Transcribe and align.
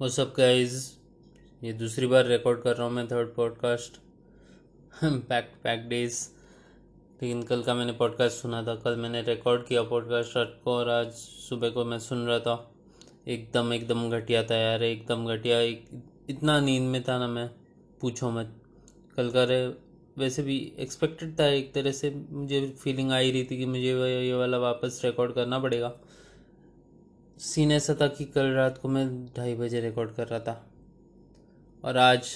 वो 0.00 0.08
सब 0.08 0.34
गाइस 0.36 0.98
ये 1.64 1.72
दूसरी 1.72 2.06
बार 2.06 2.26
रिकॉर्ड 2.26 2.62
कर 2.62 2.76
रहा 2.76 2.86
हूँ 2.86 2.94
मैं 2.94 3.06
third 3.06 3.34
podcast 3.34 4.00
pack 5.04 5.52
pack 5.64 5.88
days 5.88 6.28
लेकिन 7.22 7.42
कल 7.42 7.62
का 7.62 7.74
मैंने 7.74 7.92
पॉडकास्ट 7.92 8.36
सुना 8.36 8.62
था। 8.62 8.74
कल 8.74 8.96
मैंने 8.96 9.22
रिकॉर्ड 9.22 9.66
किया 9.66 9.82
पॉडकास्ट 9.82 10.36
रात 10.36 10.60
को 10.64 10.72
और 10.72 10.88
आज 10.88 11.12
सुबह 11.12 11.70
को 11.70 11.84
मैं 11.84 11.98
सुन 11.98 12.26
रहा 12.26 12.38
था। 12.38 12.74
एकदम 13.28 13.72
एकदम 13.72 14.10
घटिया 14.10 14.44
था 14.44 14.56
यार। 14.56 14.82
एकदम 14.82 15.26
घटिया। 15.26 15.60
एक, 15.60 15.86
इतना 16.30 16.60
नींद 16.60 16.82
में 16.82 17.02
था 17.02 17.18
ना 17.18 17.28
मैं। 17.28 17.50
पूछो 18.00 18.30
मत। 18.30 18.62
कल 19.16 19.30
का 19.30 19.44
रे, 19.44 19.74
वैसे 20.18 20.42
भी 20.42 20.72
एक्सपेक्टेड 20.78 21.40
था 21.40 21.46
एक 21.46 21.74
तरह 21.74 21.92
से। 21.92 22.24
मुझे 22.30 22.70
फीलिंग 22.70 23.12
आ 23.12 23.18
ही 23.18 23.30
रही 23.30 23.44
थी 23.44 23.58
कि 23.58 23.66
मुझे 23.66 24.22
ये 24.22 24.34
वाला 24.34 24.58
वापस 24.58 25.02
रिकॉर्ड 25.04 25.32
करना 25.32 25.58
पड़ेगा। 25.58 26.00
सीन 27.38 27.72
ऐसा 27.72 27.94
था 28.00 28.06
कि 28.08 28.24
कल 28.24 28.46
रात 28.46 28.78
को 28.78 28.88
मैं 28.88 29.04
ढाई 29.26 29.54
बजे 29.54 29.80
रिकॉर्ड 29.80 30.10
कर 30.10 30.28
रहा 30.28 30.38
था। 30.40 30.52
और 31.84 31.96
आज 31.96 32.28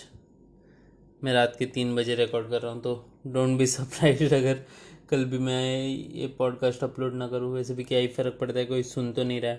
मैं 1.25 1.33
रात 1.33 1.55
के 1.59 1.67
तीन 1.67 1.95
बजे 1.97 2.15
रिकॉर्ड 2.15 2.49
कर 2.51 2.63
रहा 2.63 2.73
हूँ 2.73 2.83
तो 2.83 2.95
डोंट 3.27 3.59
बी 3.59 3.67
सरप्राइज़ 3.67 4.35
अगर 4.35 4.65
कल 5.11 5.25
भी 5.25 5.39
मैं 5.39 5.87
ये 5.87 6.27
पॉडकास्ट 6.29 6.83
अपलोड 6.85 7.15
ना 7.15 7.29
करूँ, 7.29 7.53
वैसे 7.55 7.75
भी 7.75 7.85
क्या 7.85 7.99
ही 7.99 8.09
फ़र्क 8.09 8.39
पड़ता 8.41 8.59
है, 8.59 8.65
कोई 8.65 8.83
सुन 8.83 9.13
तो 9.13 9.25
नहीं 9.25 9.41
रहा 9.41 9.57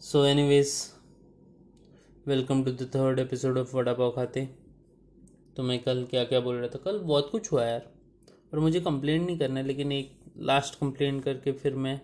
so 0.00 0.24
anyways 0.48 0.74
welcome 2.26 2.64
to 2.64 2.72
the 2.72 2.90
third 2.94 3.18
episode 3.18 3.58
of 3.58 3.76
vada 3.76 3.92
pav 3.92 4.10
खाते 4.10 4.48
तो 5.56 5.62
मैं 5.62 5.78
कल 5.82 6.04
क्या 6.10 6.24
क्या 6.24 6.40
बोल 6.40 6.56
रहा 6.56 6.68
था? 6.68 6.78
कल 6.84 6.98
बहुत 6.98 7.30
कुछ 7.30 7.50
हुआ 7.52 7.64
यार, 7.64 7.90
और 8.52 8.60
मुझे 8.60 8.80
कंप्लेंट 8.80 9.26
नहीं 9.26 9.38
करना 9.38 9.60
है, 9.60 9.66
लेकिन 9.66 9.92
एक 9.92 10.12
लास्ट 10.38 10.78
कंप्लेंट 10.80 11.22
करके 11.24 11.52
फिर 11.52 11.74
मैं 11.76 12.00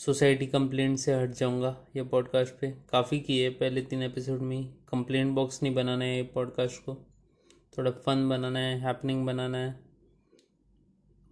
सोसाइटी 0.00 0.46
कंप्लेंट 0.46 0.98
से 0.98 1.14
हट 1.14 1.30
जाऊँगा 1.30 1.86
ये 1.96 2.02
पॉडकास्ट 2.02 2.54
पे। 2.54 2.70
काफ़ी 2.90 3.20
किए 3.20 3.48
पहले 3.50 3.82
तीन 3.82 4.02
एपिसोड 4.02 4.40
में 4.40 4.56
ही। 4.56 4.64
कंप्लेंट 4.88 5.34
बॉक्स 5.34 5.62
नहीं 5.62 5.74
बनाना 5.74 6.04
है 6.04 6.16
ये 6.16 6.22
पॉडकास्ट 6.22 6.82
को। 6.82 6.94
थोड़ा 7.78 7.90
फन 7.90 8.28
बनाना 8.28 8.58
है 8.58 8.78
हैपनिंग 8.80 9.26
बनाना 9.26 9.58
है। 9.58 9.80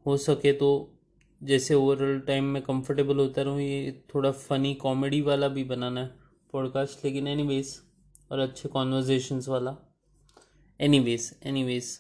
हो 0.07 0.17
सके 0.17 0.53
तो 0.53 0.69
जैसे 1.43 1.75
ओवरऑल 1.75 2.21
टाइम 2.21 2.45
में 2.45 2.63
कंफर्टेबल 2.63 3.17
होता 3.17 3.43
रहूँ, 3.43 3.61
ये 3.61 4.05
थोड़ा 4.15 4.31
फनी 4.31 4.75
कॉमेडी 4.75 5.21
वाला 5.21 5.49
भी 5.49 5.65
बनाना 5.65 6.01
है 6.01 6.11
पॉडकास्ट 6.53 7.05
लेकिन 7.05 7.27
एनी 7.27 7.63
और 8.33 8.39
अच्छे 8.39 8.69
कॉन्वर्जेशंस 8.69 9.49
वाला। 9.49 9.77
एनी 10.81 11.01
वेज 11.01 11.99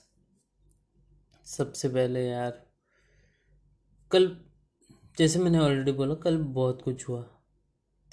सबसे 1.44 1.88
पहले 1.88 2.26
यार, 2.26 2.66
कल 4.10 4.26
जैसे 5.18 5.38
मैंने 5.38 5.58
ऑलरेडी 5.58 5.92
बोला, 5.92 6.14
कल 6.14 6.38
बहुत 6.38 6.82
कुछ 6.82 7.08
हुआ। 7.08 7.22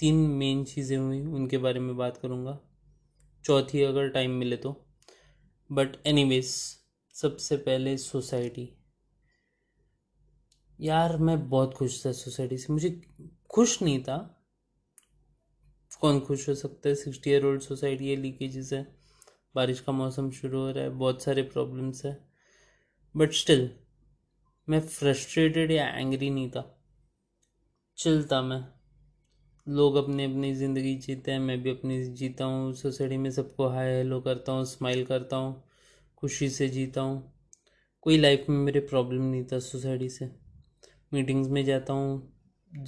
तीन 0.00 0.14
मेन 0.14 0.64
चीज़ें 0.64 0.98
हुई, 0.98 1.20
उनके 1.20 1.58
बारे 1.58 1.80
में 1.80 1.96
बात 1.96 2.16
करूँगा। 2.16 2.60
चौथी, 3.44 3.82
अगर 3.82 4.08
टाइम 4.08 4.30
मिले 4.30 4.56
तो। 4.56 4.86
बट 5.72 5.88
एनीवेज 6.06 6.46
सबसे 7.14 7.56
पहले 7.56 7.98
सोसाइटी 7.98 8.72
यार, 10.80 11.16
मैं 11.16 11.48
बहुत 11.48 11.74
खुश 11.74 12.06
था 12.06 12.12
सोसाइटी 12.12 12.58
से। 12.58 12.72
मुझे 12.72 13.02
खुश 13.50 13.82
नहीं 13.82 14.02
था। 14.02 14.48
कौन 16.00 16.20
खुश 16.20 16.48
हो 16.48 16.54
सकता 16.54 16.88
है? 16.88 16.94
सिक्सटी 16.94 17.30
ईयर 17.30 17.46
ओल्ड 17.46 17.60
सोसाइटी 17.60 18.10
है 18.10 18.16
लीकेजेस 18.16 18.72
है। 18.72 18.96
बारिश 19.54 19.80
का 19.80 19.92
मौसम 19.92 20.30
शुरू 20.30 20.58
हो 20.58 20.70
रहा 20.70 20.84
है, 20.84 20.90
बहुत 20.90 21.22
सारे 21.22 21.42
प्रॉब्लम्स 21.42 22.04
है। 22.04 22.28
बट 23.16 23.32
स्टिल 23.32 23.70
मैं 24.68 24.80
फ्रस्ट्रेटेड 24.80 25.70
या 25.70 25.88
एंग्री 25.88 26.30
नहीं 26.30 26.50
था। 26.50 26.75
चलता 27.98 28.42
मैं। 28.42 28.64
लोग 29.68 29.96
अपनी 29.96 30.24
अपनी 30.24 30.54
ज़िंदगी 30.54 30.94
जीते 30.94 31.32
हैं, 31.32 31.38
मैं 31.38 31.62
भी 31.62 31.70
अपनी 31.70 32.04
जीता 32.04 32.44
हूँ। 32.44 32.74
सोसाइटी 32.74 33.16
में 33.16 33.30
सबको 33.30 33.68
हाय 33.68 33.96
हेलो 33.96 34.20
करता 34.20 34.52
हूँ, 34.52 34.64
स्माइल 34.64 35.04
करता 35.04 35.36
हूँ, 35.36 35.64
खुशी 36.16 36.48
से 36.50 36.68
जीता 36.68 37.00
हूँ। 37.00 37.32
कोई 38.00 38.18
लाइफ 38.18 38.46
में 38.48 38.56
मेरे 38.56 38.80
प्रॉब्लम 38.80 39.22
नहीं 39.22 39.44
था 39.44 39.58
सोसाइटी 39.58 40.08
से। 40.08 40.30
मीटिंग्स 41.12 41.48
में 41.48 41.64
जाता 41.64 41.92
हूँ 41.92 42.32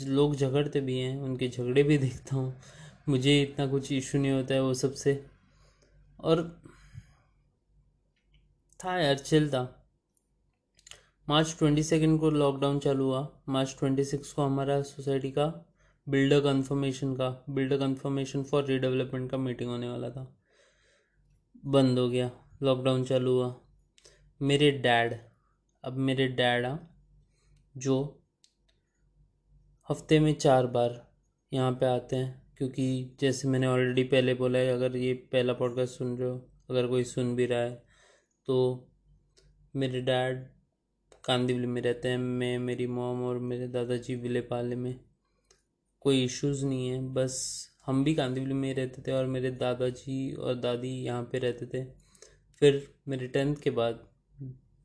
लोग 0.00 0.36
झगड़ते 0.36 0.80
भी 0.80 0.98
हैं, 0.98 1.20
उनके 1.20 1.48
झगड़े 1.48 1.82
भी 1.82 1.98
देखता 2.06 2.36
हूँ। 2.36 2.60
मुझे 3.08 3.42
इतना 3.42 3.66
कुछ 3.66 3.92
इशू 3.92 4.18
नहीं 4.18 4.32
होता 4.32 4.54
है 4.54 4.62
वो 4.62 4.74
सबसे। 4.74 5.24
और 6.20 6.62
था 8.84 9.00
यार 9.00 9.18
चलता 9.18 9.77
मार्च 11.28 11.54
ट्वेंटी 11.58 11.82
सेकेंड 11.82 12.18
को 12.20 12.28
लॉकडाउन 12.30 12.78
चालू 12.78 13.04
हुआ। 13.04 13.20
मार्च 13.48 13.74
ट्वेंटी 13.78 14.04
सिक्स 14.04 14.32
को 14.32 14.42
हमारा 14.42 14.80
सोसाइटी 14.82 15.30
का 15.30 15.46
बिल्डर 16.06 16.40
कन्फर्मेशन 16.40 17.14
का 17.14 17.28
बिल्डर 17.50 17.78
कन्फर्मेशन 17.78 18.42
फॉर 18.42 18.64
रीडेवलपमेंट 18.64 19.30
का 19.30 19.38
मीटिंग 19.38 19.70
होने 19.70 19.88
वाला 19.88 20.10
था। 20.10 20.24
बंद 21.66 21.98
हो 21.98 22.08
गया। 22.08 22.30
लॉकडाउन 22.62 23.04
चालू 23.04 23.32
हुआ। 23.32 23.54
मेरे 24.40 24.70
डैड 24.80 25.14
अब 25.84 25.96
मेरे 25.98 26.28
डैड 26.30 26.66
आ 26.66 26.76
जो 27.74 28.00
हफ़्ते 29.88 30.20
में 30.20 30.32
चार 30.34 30.66
बार 30.68 31.00
यहाँ 31.52 31.72
पे 31.72 31.86
आते 31.86 32.16
हैं, 32.16 32.42
क्योंकि 32.58 33.16
जैसे 33.20 33.48
मैंने 33.48 33.66
ऑलरेडी 33.66 34.02
पहले 34.04 34.34
बोला 34.34 34.58
है, 34.58 34.72
अगर 34.72 34.96
ये 34.96 35.14
पहला 35.32 35.52
पॉडकास्ट 35.52 35.98
सुन 35.98 36.18
रहे 36.18 36.28
हो, 36.28 36.46
अगर 36.70 36.86
कोई 36.86 37.04
सुन 37.04 37.34
भी 37.36 37.46
रहा 37.46 37.60
है 37.60 37.82
तो 38.48 38.88
मेरे 39.76 40.00
डैड 40.02 40.46
कांदिवली 41.28 41.66
में 41.66 41.80
रहते 41.82 42.08
हैं, 42.08 42.18
मैं, 42.18 42.58
मेरी 42.58 42.86
मोम 42.86 43.22
और 43.22 43.38
मेरे 43.38 43.66
दादाजी 43.68 44.14
विलेपाले 44.14 44.76
में 44.76 45.00
कोई 46.00 46.24
इश्यूज़ 46.24 46.64
नहीं 46.66 46.88
है। 46.88 47.00
बस 47.14 47.34
हम 47.86 48.04
भी 48.04 48.14
कांदिवली 48.14 48.54
में 48.54 48.74
रहते 48.74 49.02
थे 49.02 49.12
और 49.12 49.26
मेरे 49.26 49.50
दादाजी 49.50 50.32
और 50.32 50.54
दादी 50.54 50.88
यहाँ 50.88 51.22
पे 51.22 51.38
रहते 51.38 51.66
थे। 51.66 51.84
फिर 52.62 52.82
मेरे 53.08 53.26
टेंथ 53.26 53.56
के 53.56 53.70
बाद 53.70 54.00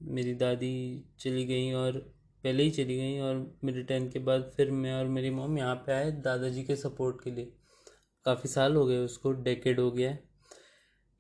मेरी 0.02 0.34
दादी 0.34 1.04
चली 1.20 1.46
गई 1.46 1.72
और 1.72 2.00
पहले 2.44 2.64
ही 2.64 2.72
चली 2.72 2.98
गई 2.98 3.20
और 3.20 3.60
मेरे 3.64 3.84
टेंथ 3.84 4.12
के 4.12 4.20
बाद 4.20 4.52
फिर 4.58 4.72
मैं 4.72 4.94
और 4.94 5.06
मेरी 5.08 5.30
मोम 5.30 5.58
यहाँ 5.58 5.76
पे 5.76 5.94
आए 5.94 6.12
दादाजी 6.12 6.64
के 6.64 6.76
सपोर्ट 6.76 7.24
के 7.24 7.32
लिए। 7.32 7.54
काफ़ी 8.26 8.50
साल 8.50 8.76
हो 8.76 8.86
गए, 8.86 8.98
उसको 8.98 9.32
डेकेड 9.32 9.80
हो 9.80 9.92
गया 9.92 10.18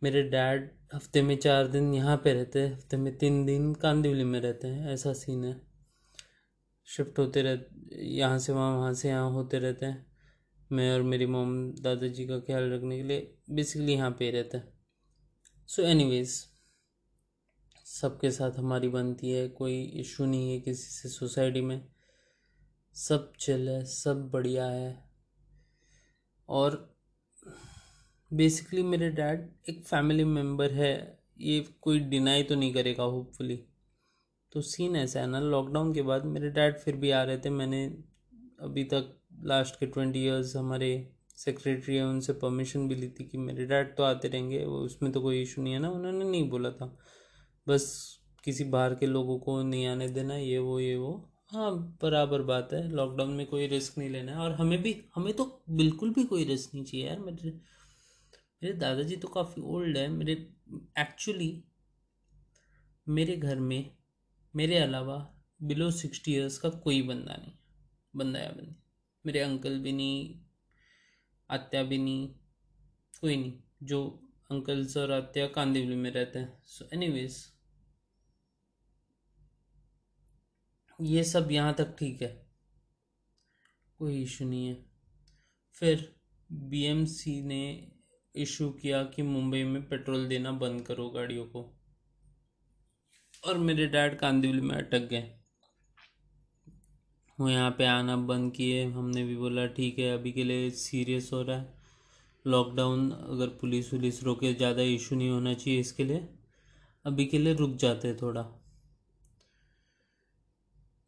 मेरे 0.01 0.23
डैड 0.23 0.69
हफ़्ते 0.93 1.21
में 1.21 1.37
चार 1.37 1.67
दिन 1.67 1.93
यहाँ 1.93 2.17
पे 2.17 2.33
रहते 2.33 2.61
हैं, 2.61 2.73
हफ़्ते 2.73 2.97
में 2.97 3.17
तीन 3.17 3.45
दिन 3.45 3.73
कांदिवली 3.73 4.23
में 4.23 4.39
रहते 4.41 4.67
हैं, 4.67 4.89
ऐसा 4.89 5.13
सीन 5.13 5.43
है। 5.45 5.61
शिफ्ट 6.85 7.19
होते 7.19 7.41
रह, 7.41 7.59
यहाँ 7.93 8.39
से 8.39 8.53
वहाँ 8.53 8.77
वहाँ 8.77 8.93
से 8.93 9.09
यहाँ 9.09 9.31
होते 9.31 9.59
रहते 9.59 9.85
हैं। 9.85 10.05
मैं 10.71 10.93
और 10.93 11.01
मेरी 11.01 11.25
मोम 11.25 11.71
दादाजी 11.71 12.27
का 12.27 12.39
ख्याल 12.39 12.71
रखने 12.71 12.97
के 12.97 13.03
लिए 13.03 13.37
बेसिकली 13.49 13.93
यहाँ 13.93 14.11
पे 14.11 14.31
रहते 14.31 14.57
हैं। 14.57 14.73
सो 15.67 15.81
एनीवेज 15.81 16.29
सबके 17.85 18.31
साथ 18.31 18.51
हमारी 18.51 18.87
बनती 18.87 19.31
है, 19.31 19.47
कोई 19.47 19.81
इशू 19.83 20.25
नहीं 20.25 20.53
है 20.53 20.59
किसी 20.59 20.91
से 20.91 21.09
सोसाइटी 21.09 21.61
में। 21.61 21.89
सब 22.95 23.33
चिल 23.39 23.69
है, 23.69 23.85
सब 23.85 24.29
बढ़िया 24.29 24.65
है। 24.65 25.03
और 26.49 26.92
बेसिकली 28.33 28.83
मेरे 28.83 29.09
डैड 29.11 29.47
एक 29.69 29.83
फैमिली 29.85 30.23
मेंबर 30.25 30.71
है, 30.71 31.19
ये 31.39 31.59
कोई 31.81 31.99
डिनाई 31.99 32.43
तो 32.43 32.55
नहीं 32.55 32.73
करेगा 32.73 33.03
होपफुली 33.03 33.59
तो 34.51 34.61
सीन 34.61 34.95
ऐसा 34.95 35.19
है 35.19 35.27
ना 35.27 35.39
लॉकडाउन 35.39 35.93
के 35.93 36.01
बाद 36.01 36.25
मेरे 36.25 36.49
डैड 36.49 36.77
फिर 36.77 36.95
भी 36.95 37.11
आ 37.11 37.21
रहे 37.23 37.37
थे। 37.37 37.49
मैंने 37.49 37.85
अभी 38.61 38.83
तक 38.83 39.13
लास्ट 39.43 39.79
के 39.79 39.85
ट्वेंटी 39.85 40.23
इयर्स 40.23 40.55
हमारे 40.55 40.89
सेक्रेटरी 41.37 41.95
है, 41.95 42.05
उनसे 42.05 42.33
परमिशन 42.33 42.87
भी 42.87 42.95
ली 42.95 43.07
थी 43.09 43.23
कि 43.23 43.37
मेरे 43.37 43.65
डैड 43.65 43.95
तो 43.95 44.03
आते 44.03 44.27
रहेंगे, 44.27 44.63
वो 44.65 44.79
उसमें 44.79 45.11
तो 45.11 45.21
कोई 45.21 45.41
इशू 45.41 45.61
नहीं 45.61 45.73
है 45.73 45.79
ना, 45.79 45.89
उन्होंने 45.89 46.25
नहीं 46.25 46.49
बोला 46.49 46.71
था। 46.71 46.85
बस 47.67 47.85
किसी 48.43 48.63
बाहर 48.63 48.95
के 48.95 49.05
लोगों 49.05 49.37
को 49.39 49.61
नहीं 49.63 49.85
आने 49.87 50.07
देना, 50.09 50.35
ये 50.35 50.57
वो 50.57 50.79
ये 50.79 50.95
वो। 50.95 51.13
हाँ 51.51 51.71
बराबर 52.01 52.41
बात 52.41 52.69
है 52.73 52.87
लॉकडाउन 52.91 53.29
में 53.29 53.45
कोई 53.45 53.67
रिस्क 53.67 53.97
नहीं 53.97 54.09
लेना 54.09 54.31
है। 54.31 54.37
और 54.37 54.51
हमें 54.51 54.81
भी, 54.81 54.95
हमें 55.15 55.33
तो 55.33 55.63
बिल्कुल 55.69 56.13
भी 56.13 56.23
कोई 56.23 56.43
रिस्क 56.43 56.73
नहीं 56.75 56.85
चाहिए 56.85 57.07
यार, 57.07 57.19
मेरे 57.19 57.59
मेरे 58.63 58.75
दादाजी 58.75 59.15
तो 59.15 59.27
काफ़ी 59.27 59.61
ओल्ड 59.61 59.97
है, 59.97 60.07
मेरे 60.09 60.33
एक्चुअली 60.99 61.63
मेरे 63.07 63.35
घर 63.37 63.59
में, 63.59 63.91
मेरे 64.53 64.77
अलावा 64.77 65.17
बिलो 65.63 65.89
सिक्सटी 65.91 66.33
ईयर्स 66.33 66.57
का 66.57 66.69
कोई 66.69 67.01
बंदा 67.01 67.35
नहीं 67.35 67.51
बंदा 68.13 68.39
या 68.39 68.51
बंदी 68.51 68.75
मेरे 69.25 69.39
अंकल 69.39 69.77
भी 69.79 69.91
नहीं, 69.91 70.39
आत्या 71.49 71.83
भी 71.83 71.97
नहीं, 71.97 72.27
कोई 73.21 73.35
नहीं, 73.35 73.53
जो 73.83 74.01
अंकल्स 74.51 74.97
और 74.97 75.11
आत्या 75.11 75.47
कांदिवली 75.49 75.95
में 75.95 76.09
रहते 76.11 76.39
हैं। 76.39 76.57
सो 76.65 76.87
एनीवेज 76.93 77.45
ये 80.99 81.23
सब 81.23 81.51
यहाँ 81.51 81.73
तक 81.73 81.95
ठीक 81.99 82.21
है, 82.21 82.35
कोई 83.99 84.21
इशू 84.23 84.45
नहीं 84.45 84.67
है। 84.67 84.83
फिर 85.75 86.13
बीएमसी 86.49 87.41
ने 87.41 87.91
इशू 88.35 88.69
किया 88.71 89.03
कि 89.03 89.21
मुंबई 89.21 89.63
में 89.63 89.81
पेट्रोल 89.89 90.27
देना 90.27 90.51
बंद 90.51 90.81
करो 90.81 91.09
गाड़ियों 91.09 91.45
को। 91.45 91.61
और 93.47 93.57
मेरे 93.57 93.87
डैड 93.87 94.17
कांदिवली 94.19 94.61
में 94.61 94.75
अटक 94.75 95.07
गए। 95.07 95.31
वो 97.39 97.49
यहाँ 97.49 97.71
पे 97.71 97.85
आना 97.85 98.15
बंद 98.15 98.51
किए। 98.51 98.83
हमने 98.85 99.23
भी 99.23 99.35
बोला, 99.35 99.65
ठीक 99.67 99.99
है, 99.99 100.11
अभी 100.13 100.31
के 100.31 100.43
लिए 100.43 100.69
सीरियस 100.69 101.29
हो 101.33 101.41
रहा 101.41 101.57
है। 101.57 101.81
लॉकडाउन 102.45 103.09
अगर 103.11 103.47
पुलिस 103.61 103.93
वुलिस 103.93 104.23
रोके, 104.23 104.53
ज़्यादा 104.53 104.81
इशू 104.81 105.15
नहीं 105.15 105.29
होना 105.29 105.53
चाहिए 105.53 105.79
इसके 105.79 106.03
लिए। 106.03 106.27
अभी 107.05 107.25
के 107.25 107.37
लिए 107.37 107.53
रुक 107.53 107.75
जाते 107.75 108.13
थोड़ा। 108.15 108.43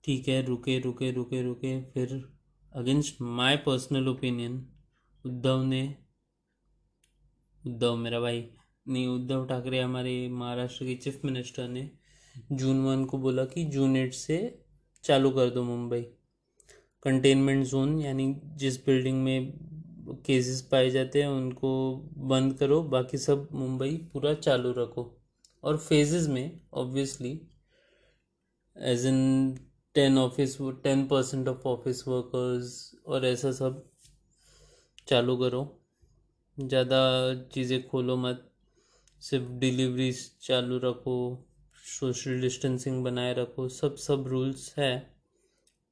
ठीक 0.03 0.27
है, 0.27 0.41
रुके 0.45 0.79
रुके 0.79 1.11
रुके 1.11 1.41
रुके। 1.41 1.81
फिर 1.83 2.21
against 2.71 3.21
my 3.21 3.57
personal 3.57 4.07
opinion 4.07 4.65
Uddhav 5.25 5.63
ने 5.63 6.04
उद्धव, 7.67 7.95
मेरा 7.95 8.19
भाई, 8.19 8.49
नहीं, 8.87 9.07
उद्धव 9.07 9.45
ठाकरे 9.45 9.81
हमारे 9.81 10.29
महाराष्ट्र 10.29 10.85
के 10.85 10.95
चीफ 10.95 11.25
मिनिस्टर 11.25 11.67
ने 11.67 11.91
जून 12.51 12.85
वन 12.85 13.05
को 13.05 13.17
बोला 13.17 13.45
कि 13.45 13.63
जून 13.65 13.97
एट 13.97 14.13
से 14.13 14.63
चालू 15.03 15.31
कर 15.31 15.49
दो 15.49 15.63
मुंबई। 15.63 16.01
कंटेनमेंट 17.03 17.65
जोन 17.65 17.99
यानी 18.01 18.41
जिस 18.45 18.85
बिल्डिंग 18.85 19.23
में 19.23 19.53
केसेस 20.25 20.61
पाए 20.61 20.89
जाते 20.89 21.21
हैं, 21.21 21.29
उनको 21.29 21.95
बंद 22.17 22.53
करो, 22.53 22.83
बाकी 22.83 23.17
सब 23.17 23.49
मुंबई 23.51 23.97
पूरा 24.13 24.33
चालू 24.33 24.71
रखो। 24.71 25.21
और 25.63 25.77
फेजेस 25.77 26.27
में 26.27 26.61
obviously 26.73 27.47
as 28.77 29.05
in 29.05 29.59
ten 29.93 30.17
office 30.17 30.57
ten 30.61 31.07
percent 31.07 31.47
of 31.47 31.67
office 31.67 32.07
workers 32.07 32.95
और 33.05 33.25
ऐसा 33.25 33.51
सब 33.51 33.89
चालू 35.07 35.37
करो। 35.37 35.84
ज़्यादा 36.57 36.99
चीज़ें 37.53 37.81
खोलो 37.87 38.15
मत। 38.17 38.49
सिर्फ़ 39.21 39.45
डिलीवरीज 39.59 40.19
चालू 40.41 40.77
रखो 40.79 41.17
सोशल 41.85 42.41
डिस्टेंसिंग 42.41 43.03
बनाए 43.03 43.33
रखो, 43.33 43.67
सब 43.69 43.95
सब 43.97 44.27
रूल्स 44.27 44.73
है। 44.77 45.15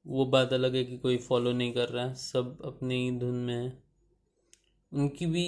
वो 0.06 0.26
बात 0.28 0.54
अलग 0.54 0.76
है 0.76 0.84
कि 0.86 0.98
कोई 0.98 1.18
फॉलो 1.20 1.52
नहीं 1.54 1.74
कर 1.74 1.90
रहा 1.90 2.06
है 2.06 2.16
सब 2.16 2.58
अपने 2.66 2.96
ही 2.96 3.12
धुन 3.20 3.36
में 3.36 3.54
है। 3.54 3.78
उनकी 4.92 5.26
भी 5.26 5.46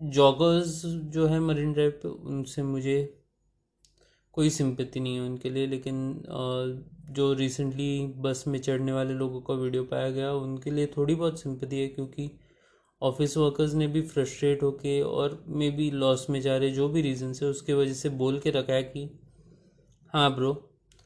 जॉगर्स 0.00 0.82
जो 0.86 1.26
है 1.26 1.40
मरीन 1.40 1.72
ड्राइव 1.72 1.90
पे, 2.02 2.08
उनसे 2.08 2.62
मुझे 2.64 3.14
कोई 4.34 4.50
सिंपति 4.50 5.00
नहीं 5.00 5.14
है 5.14 5.20
उनके 5.20 5.50
लिए, 5.50 5.66
लेकिन 5.66 6.22
जो 7.10 7.32
रिसेंटली 7.34 8.06
बस 8.18 8.44
में 8.48 8.58
चढ़ने 8.60 8.92
वाले 8.92 9.14
लोगों 9.14 9.40
का 9.40 9.54
वीडियो 9.54 9.84
पाया 9.84 10.10
गया, 10.10 10.32
उनके 10.32 10.70
लिए 10.70 10.86
थोड़ी 10.96 11.14
बहुत 11.14 11.40
सिंपति 11.40 11.76
है, 11.76 11.88
क्योंकि 11.88 12.30
ऑफ़िस 13.02 13.36
वर्कर्स 13.36 13.74
ने 13.74 13.86
भी 13.86 14.02
फ्रस्ट्रेट 14.02 14.62
होके 14.62 15.00
और 15.02 15.44
मे 15.48 15.70
बी 15.70 15.90
लॉस 15.90 16.30
में 16.30 16.40
जा 16.40 16.56
रहे 16.56 16.70
जो 16.70 16.88
भी 16.88 17.02
रीज़न 17.02 17.32
से 17.32 17.46
उसके 17.46 17.74
वजह 17.74 17.92
से 17.92 18.08
बोल 18.08 18.38
के 18.38 18.50
रखा 18.50 18.72
है 18.72 18.82
कि 18.82 19.18
हाँ 20.14 20.34
ब्रो 20.34 20.52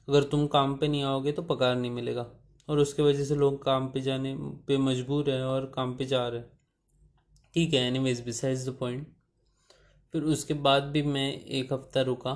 अगर 0.08 0.22
तुम 0.22 0.46
काम 0.46 0.76
पे 0.76 0.88
नहीं 0.88 1.02
आओगे 1.02 1.32
तो 1.32 1.42
पगार 1.42 1.76
नहीं 1.76 1.90
मिलेगा। 1.90 2.26
और 2.68 2.78
उसके 2.78 3.02
वजह 3.02 3.24
से 3.24 3.34
लोग 3.34 3.64
काम 3.64 3.88
पे 3.88 4.00
जाने 4.00 4.36
पे 4.38 4.76
मजबूर 4.76 5.30
हैं 5.30 5.42
और 5.42 5.72
काम 5.76 5.96
पे 5.96 6.04
जा 6.04 6.28
रहे 6.28 6.40
हैं। 6.40 6.50
ठीक 7.54 7.74
है 7.74 7.80
any 7.80 7.88
anyways 7.88 8.24
besides 8.24 8.68
the 8.68 8.76
point 8.80 9.06
फिर 10.12 10.22
उसके 10.22 10.54
बाद 10.54 10.82
भी 10.82 11.02
मैं 11.02 11.40
एक 11.40 11.72
हफ़्ता 11.72 12.02
रुका। 12.02 12.34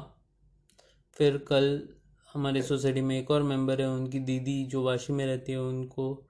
फिर 1.13 1.37
कल 1.39 1.89
हमारे 2.35 2.63
सोसाइटी 2.63 3.01
में 3.01 3.19
एक 3.19 3.31
और 3.31 3.43
मेंबर 3.43 3.81
है 3.81 3.89
उनकी 3.89 4.19
दीदी 4.19 4.65
जो 4.65 4.83
वाशी 4.83 5.13
में 5.13 5.27
रहती 5.27 5.53
है 5.53 5.61
उनको 5.61 6.26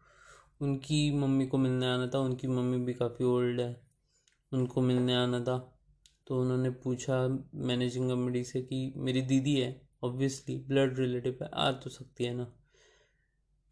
उनकी 0.60 1.10
मम्मी 1.10 1.46
को 1.46 1.58
मिलने 1.58 1.86
आना 1.86 2.06
था, 2.06 2.18
उनकी 2.18 2.48
मम्मी 2.48 2.78
भी 2.78 2.94
काफ़ी 2.94 3.24
ओल्ड 3.24 3.60
है, 3.60 3.80
उनको 4.52 4.80
मिलने 4.80 5.14
आना 5.14 5.40
था। 5.40 5.58
तो 6.26 6.40
उन्होंने 6.40 6.70
पूछा 6.70 7.16
मैनेजिंग 7.54 8.10
कमेटी 8.10 8.44
से 8.44 8.62
कि 8.62 8.92
मेरी 8.96 9.22
दीदी 9.22 9.54
है 9.56 9.80
ऑब्वियसली 10.04 10.56
ब्लड 10.68 10.98
रिलेटिव 10.98 11.38
है, 11.42 11.48
आ 11.54 11.70
तो 11.72 11.90
सकती 11.90 12.24
है 12.24 12.34
ना। 12.34 12.46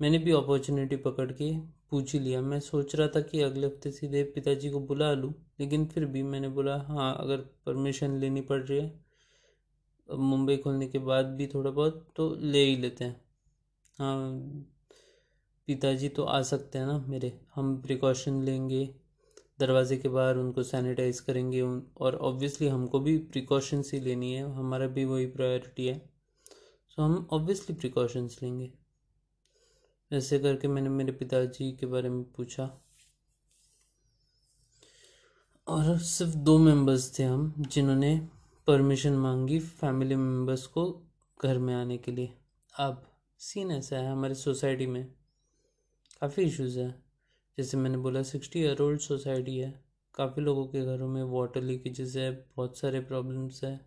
मैंने 0.00 0.18
भी 0.18 0.32
अपॉर्चुनिटी 0.32 0.96
पकड़ 0.96 1.30
के 1.32 1.50
पूछ 1.90 2.12
ही 2.12 2.18
लिया। 2.20 2.40
मैं 2.40 2.60
सोच 2.60 2.94
रहा 2.96 3.08
था 3.08 3.20
कि 3.20 3.40
अगले 3.40 3.66
हफ़्ते 3.66 3.90
सीधे 3.90 4.22
पिताजी 4.24 4.70
को 4.70 4.80
बुला 4.80 5.12
लूँ, 5.12 5.32
लेकिन 5.60 5.86
फिर 5.86 6.04
भी 6.04 6.22
मैंने 6.22 6.48
बोला 6.48 6.76
हाँ 6.88 7.14
अगर 7.20 7.36
परमिशन 7.66 8.18
लेनी 8.20 8.40
पड़ 8.40 8.60
रही 8.62 8.78
है 8.78 9.04
मुंबई 10.08 10.56
खोलने 10.56 10.86
के 10.86 10.98
बाद 10.98 11.26
भी 11.26 11.46
थोड़ा 11.46 11.70
बहुत 11.70 12.06
तो 12.16 12.34
ले 12.40 12.64
ही 12.64 12.76
लेते 12.76 13.04
हैं। 13.04 13.20
हाँ 13.98 14.64
पिताजी 15.66 16.08
तो 16.08 16.24
आ 16.24 16.42
सकते 16.42 16.78
हैं 16.78 16.86
ना 16.86 16.98
मेरे। 16.98 17.40
हम 17.54 17.82
प्रिकॉशन 17.82 18.42
लेंगे, 18.42 18.94
दरवाजे 19.60 19.96
के 19.96 20.08
बाहर 20.08 20.36
उनको 20.36 20.62
सैनिटाइज 20.62 21.20
करेंगे 21.20 21.60
उन, 21.60 21.86
और 21.96 22.16
ऑब्वियसली 22.16 22.68
हमको 22.68 23.00
भी 23.00 23.18
प्रिकॉशंस 23.18 23.92
ही 23.94 24.00
लेनी 24.00 24.32
है, 24.32 24.54
हमारा 24.54 24.86
भी 24.86 25.04
वही 25.04 25.26
प्रायोरिटी 25.26 25.86
है। 25.86 26.10
सो 26.88 27.02
हम 27.02 27.28
ऑब्वियसली 27.32 27.76
प्रिकॉशंस 27.76 28.38
लेंगे। 28.42 28.72
ऐसे 30.12 30.38
करके 30.38 30.68
मैंने 30.68 30.88
मेरे 30.88 31.12
पिताजी 31.12 31.72
के 31.72 31.86
बारे 31.86 32.08
में 32.08 32.24
पूछा। 32.24 32.80
और 35.68 35.98
सिर्फ़ 35.98 36.34
दो 36.34 36.58
मेंबर्स 36.58 37.18
थे 37.18 37.22
हम, 37.22 37.54
जिन्होंने 37.58 38.28
परमिशन 38.66 39.12
मांगी 39.12 39.58
फैमिली 39.60 40.16
मेंबर्स 40.16 40.66
को 40.66 41.02
घर 41.42 41.58
में 41.58 41.74
आने 41.74 41.98
के 41.98 42.12
लिए। 42.12 42.34
अब 42.78 43.10
सीन 43.38 43.70
ऐसा 43.70 43.96
है 43.96 44.12
हमारी 44.12 44.34
सोसाइटी 44.34 44.86
में? 44.86 45.14
काफ़ी 46.20 46.42
इश्यूज़ 46.42 46.78
है। 46.78 46.88
जैसे 47.58 47.76
मैंने 47.76 47.98
बोला 47.98 48.22
सिक्सटी 48.22 48.60
ईयर 48.60 48.80
ओल्ड 48.82 49.00
सोसाइटी 49.00 49.56
है। 49.58 49.72
काफ़ी 50.14 50.42
लोगों 50.42 50.66
के 50.66 50.84
घरों 50.84 51.08
में 51.08 51.22
वाटर 51.30 51.62
लीकेजेस 51.62 52.16
है, 52.16 52.30
बहुत 52.56 52.78
सारे 52.78 53.00
प्रॉब्लम्स 53.00 53.62
है। 53.64 53.78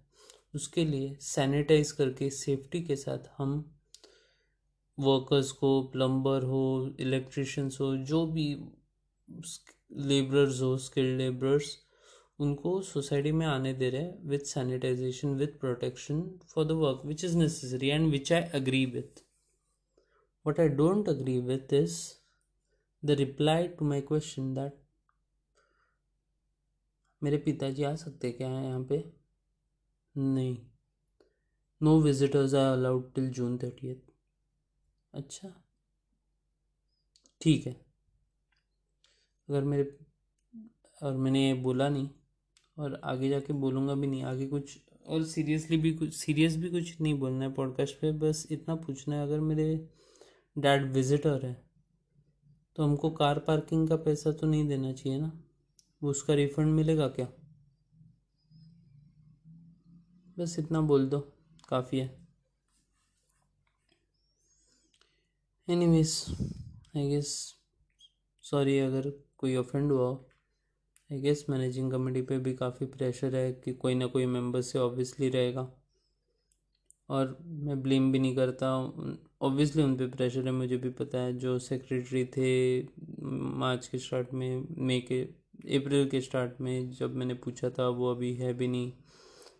उसके 0.56 0.86
लिए 0.86 1.16
सैनिटाइज 1.22 1.92
करके 1.92 2.30
सेफ्टी 2.30 2.82
के 2.84 2.96
साथ 2.96 3.30
हम 3.38 3.54
वर्कर्स 4.98 5.52
को 5.52 5.82
प्लम्बर 5.94 6.44
हो 6.44 6.96
इलेक्ट्रिशंस 7.00 7.78
हो, 7.82 7.96
जो 7.98 8.26
भी 8.28 8.48
लेबरर्स 10.08 10.62
हो 10.62 10.78
स्किल्ड 10.78 11.18
लेबरर्स 11.18 11.78
उनको 12.40 12.82
सोसाइटी 12.82 13.32
में 13.32 13.46
आने 13.46 13.74
दे 13.74 13.90
रहे 13.90 14.02
हैं 14.02 14.30
with 14.30 14.40
sanitization 14.46 15.36
with 15.36 15.60
protection 15.60 16.22
for 16.54 16.66
the 16.66 16.72
work 16.82 17.02
which 17.06 17.24
is 17.26 17.38
necessary 17.38 17.90
and 17.90 18.10
which 18.12 18.32
I 18.34 18.42
agree 18.56 18.86
with 18.86 19.24
what 20.46 20.60
I 20.60 20.70
don't 20.82 21.10
agree 21.10 21.40
with 21.42 21.74
is 21.74 21.98
the 23.06 23.12
reply 23.12 23.68
to 23.68 23.86
my 23.86 24.02
question 24.02 24.54
that 24.54 24.74
मेरे 27.24 27.38
पिताजी 27.38 27.84
आ 27.84 27.96
सकते 27.96 28.32
क्या 28.32 28.50
हैं 28.50 28.64
यहाँ 28.64 28.84
पे? 28.84 29.14
नहीं। 30.18 30.66
No 31.84 32.02
visitors 32.02 32.54
are 32.54 32.78
allowed 32.78 33.14
till 33.14 33.30
June 33.30 33.58
thirtieth 33.58 33.96
अच्छा। 35.14 35.64
ठीक 37.42 37.68
है। 37.68 37.86
अगर 39.50 39.64
मेरे, 39.64 39.98
और 41.04 41.18
मैंने 41.18 41.54
बोला 41.54 41.90
नहीं, 41.90 42.10
और 42.80 43.02
आगे 43.04 43.30
जाके 43.30 43.54
बोलूँगा 43.54 43.96
भी 43.96 44.08
नहीं, 44.08 44.24
आगे 44.24 44.48
कुछ, 44.48 44.80
और 45.06 45.24
सीरियसली 45.24 45.78
भी 45.78 45.94
कुछ 45.94 46.14
सीरियस 46.14 46.58
भी 46.58 46.70
कुछ 46.70 47.02
नहीं 47.02 47.14
बोलना 47.14 47.46
है 47.46 47.54
पॉडकास्ट 47.54 47.96
पे, 47.96 48.12
बस 48.12 48.48
इतना 48.52 48.76
पूछना 48.76 49.16
है, 49.16 49.24
अगर 49.24 49.40
मेरे 49.40 49.90
डैड 50.58 50.94
विजिटर 50.94 51.46
है 51.46 51.67
तो 52.78 52.84
हमको 52.84 53.10
कार 53.10 53.40
पार्किंग 53.40 53.90
का 53.90 53.96
पैसा 53.96 54.32
तो 54.32 54.48
नहीं 54.48 54.68
देना 54.68 54.94
चाहिए 54.94 55.20
ना? 55.20 55.32
वो 56.04 56.10
उसका 56.10 56.34
रिफंड 56.34 56.76
मिलेगा 56.76 57.08
क्या? 57.08 57.28
बस 60.40 60.56
इतना 60.60 60.82
बोल 60.82 61.08
दो, 61.08 61.20
काफ़ी 61.70 62.00
है। 62.00 62.28
एनीवेज 65.70 66.26
आई 66.98 67.10
गेस 67.10 67.56
सॉरी 68.42 68.80
अगर 68.80 69.10
कोई 69.38 69.56
ऑफेंड 69.56 69.92
हुआ 69.92 70.08
हो। 70.08 70.28
आई 71.12 71.20
गेस 71.20 71.46
मैनेजिंग 71.50 71.92
कमेटी 71.92 72.22
पे 72.22 72.38
भी 72.38 72.54
काफ़ी 72.54 72.86
प्रेशर 72.86 73.36
है 73.36 73.54
कि 73.54 73.74
कोई 73.74 73.96
ना 73.96 74.06
कोई 74.06 74.26
मेंबर 74.26 74.62
से 74.62 74.80
ऑब्वियसली 74.80 75.30
रहेगा। 75.30 75.72
और 77.10 77.38
मैं 77.42 77.82
ब्लेम 77.82 78.12
भी 78.12 78.20
नहीं 78.20 78.36
करता 78.36 78.76
ऑब्वियसली 79.42 79.84
उन 79.84 79.98
पर 79.98 80.08
प्रेशर 80.08 80.46
है, 80.46 80.52
मुझे 80.52 80.78
भी 80.78 80.90
पता 80.90 81.18
है, 81.18 81.38
जो 81.38 81.60
सेक्रेटरी 81.60 82.26
थे 82.26 82.84
मार्च 83.58 83.88
के 83.88 83.98
स्टार्ट 83.98 84.34
में, 84.34 84.68
मई 84.78 85.00
के 85.02 85.24
अप्रैल 85.78 86.10
के 86.10 86.22
स्टार्ट 86.22 86.62
में 86.62 86.92
जब 86.92 87.16
मैंने 87.16 87.34
पूछा 87.34 87.70
था, 87.70 87.88
वो 87.90 88.12
अभी 88.12 88.34
है 88.34 88.54
भी 88.54 88.68
नहीं 88.68 88.94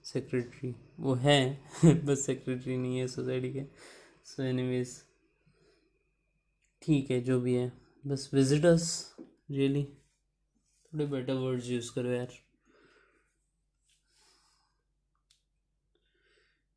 सेक्रेटरी 0.04 0.76
वो 1.00 1.14
है, 1.14 1.62
बस 2.06 2.26
सेक्रेटरी 2.26 2.78
नहीं 2.78 2.98
है 2.98 3.08
सोसाइटी 3.08 3.54
के। 3.54 3.64
सो 4.26 4.44
एनीवेज 4.44 5.02
ठीक 6.82 7.12
है, 7.12 7.22
जो 7.22 7.42
भी 7.42 7.54
है। 7.54 7.72
बस 8.08 8.30
विजिटर्स 8.34 9.16
रियली 9.52 9.86
थोड़े 10.94 11.06
बेटर 11.06 11.34
वर्ड्स 11.34 11.68
यूज़ 11.68 11.92
करो 11.94 12.10
यार। 12.10 12.28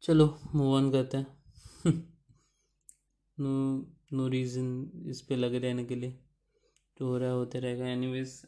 चलो 0.02 0.38
मूव 0.54 0.74
ऑन 0.74 0.92
करते 0.92 1.16
हैं। 1.16 2.04
नो 3.40 3.50
नो 4.12 4.28
रीज़न 4.28 4.68
इस 5.06 5.20
पे 5.22 5.36
लगे 5.36 5.58
रहने 5.58 5.84
के 5.84 5.94
लिए। 5.94 6.18
जो 6.96 7.06
हो 7.06 7.18
रहा 7.18 7.30
होते 7.30 7.60
रहेगा। 7.60 7.86
Anyways 7.86 8.42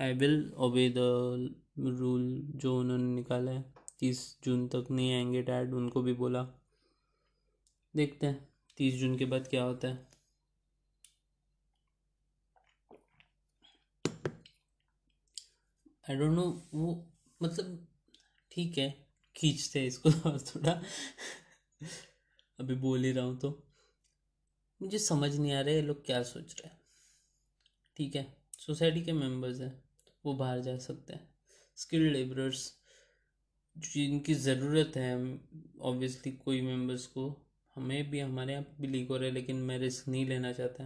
I 0.00 0.12
will 0.12 0.52
obey 0.56 0.88
the 0.96 0.98
rule 1.98 2.42
जो 2.56 2.78
उन्होंने 2.80 3.14
निकाला 3.14 3.50
है। 3.50 3.64
तीस 4.00 4.20
जून 4.44 4.66
तक 4.68 4.86
नहीं 4.90 5.12
आएँगे 5.14 5.42
डैड 5.42 5.72
उनको 5.74 6.02
भी 6.02 6.12
बोला। 6.12 6.42
देखते 7.94 8.26
हैं, 8.26 8.48
तीस 8.78 8.94
जून 8.94 9.16
के 9.18 9.24
बाद 9.24 9.48
क्या 9.48 9.62
होता 9.64 9.88
है। 9.88 10.06
आई 16.10 16.16
डोंट 16.16 16.34
नो 16.34 16.42
वो 16.74 16.92
मतलब 17.42 17.86
ठीक 18.52 18.78
है, 18.78 18.88
खींचते 19.36 19.80
हैं 19.80 19.86
इसको 19.86 20.10
थोड़ा। 20.38 20.80
अभी 22.58 22.74
बोल 22.74 23.04
ही 23.04 23.12
रहा 23.12 23.24
हूँ 23.24 23.38
तो। 23.38 23.65
मुझे 24.80 24.98
समझ 24.98 25.34
नहीं 25.36 25.52
आ 25.52 25.60
रहा 25.60 25.70
है 25.70 25.74
ये 25.74 25.82
लोग 25.82 26.04
क्या 26.06 26.22
सोच 26.22 26.54
रहे 26.54 26.68
हैं। 26.68 26.80
ठीक 27.96 28.16
है, 28.16 28.26
सोसाइटी 28.58 29.02
के 29.04 29.12
मेंबर्स 29.12 29.60
हैं, 29.60 29.72
वो 30.24 30.34
बाहर 30.34 30.60
जा 30.60 30.76
सकते 30.78 31.12
हैं। 31.12 31.28
स्किल्ड 31.78 32.12
लेबरर्स 32.12 32.72
जिनकी 33.76 34.34
ज़रूरत 34.34 34.96
है 34.96 35.14
ऑब्वियसली 35.82 36.32
कोई 36.34 36.60
मेंबर्स 36.60 37.06
को, 37.06 37.28
हमें 37.76 38.10
भी, 38.10 38.20
हमारे 38.20 38.52
यहाँ 38.52 38.66
भी 38.80 38.86
लीक 38.86 39.08
हो 39.08 39.16
रहा 39.16 39.26
है, 39.26 39.32
लेकिन 39.32 39.56
मैं 39.56 39.78
रिस्क 39.78 40.08
नहीं 40.08 40.26
लेना 40.26 40.52
चाहता। 40.52 40.84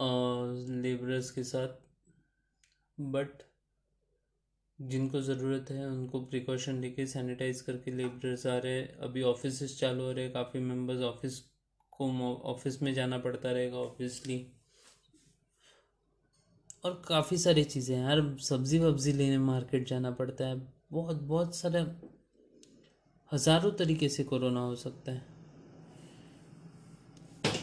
और 0.00 0.54
लेबरर्स 0.82 1.30
के 1.30 1.44
साथ 1.44 1.80
बट 2.98 3.42
जिनको 4.78 5.20
ज़रूरत 5.20 5.70
है, 5.70 5.86
उनको 5.86 6.20
प्रिकॉशन 6.24 6.80
लेके 6.80 7.06
सैनिटाइज 7.06 7.60
करके 7.60 7.90
लेबरर्स 7.90 8.46
आ 8.46 8.56
रहे 8.58 8.72
हैं। 8.72 8.88
अभी 8.98 9.22
ऑफ़िस 9.22 9.78
चालू 9.80 10.04
हो 10.04 10.12
रहे 10.12 10.24
हैं, 10.24 10.32
काफ़ी 10.32 10.60
मेंबर्स 10.60 11.00
ऑफ़िस 11.04 11.42
को 12.02 12.34
ऑफ़िस 12.52 12.82
में 12.82 12.92
जाना 12.94 13.18
पड़ता 13.18 13.50
रहेगा 13.50 13.76
ऑब्वियसली 13.78 14.44
और 16.84 17.02
काफ़ी 17.08 17.36
सारी 17.38 17.64
चीज़ें 17.64 17.96
हैं 17.96 18.02
यार, 18.04 18.20
सब्ज़ी 18.40 18.78
वब्ज़ी 18.78 19.12
लेने 19.12 19.38
मार्केट 19.38 19.88
जाना 19.88 20.10
पड़ता 20.10 20.46
है। 20.46 20.56
बहुत 20.92 21.20
बहुत 21.22 21.56
सारे, 21.56 21.80
हज़ारों 23.32 23.70
तरीके 23.72 24.08
से 24.08 24.24
कोरोना 24.24 24.60
हो 24.60 24.74
सकता 24.74 25.12
है। 25.12 25.30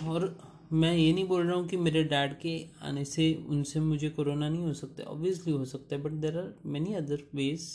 और 0.07 0.37
मैं 0.73 0.93
ये 0.93 1.11
नहीं 1.13 1.27
बोल 1.27 1.45
रहा 1.47 1.55
हूँ 1.55 1.67
कि 1.67 1.77
मेरे 1.77 2.03
डैड 2.03 2.39
के 2.39 2.55
आने 2.81 3.05
से, 3.05 3.33
उनसे 3.49 3.79
मुझे 3.79 4.09
कोरोना 4.09 4.49
नहीं 4.49 4.65
हो 4.65 4.73
सकता 4.73 5.03
ऑब्वियसली 5.03 5.53
हो 5.53 5.65
सकता 5.65 5.95
है 5.95 6.01
but 6.01 6.11
there 6.11 6.37
are 6.37 6.53
many 6.65 6.93
other 6.93 7.23
ways 7.35 7.69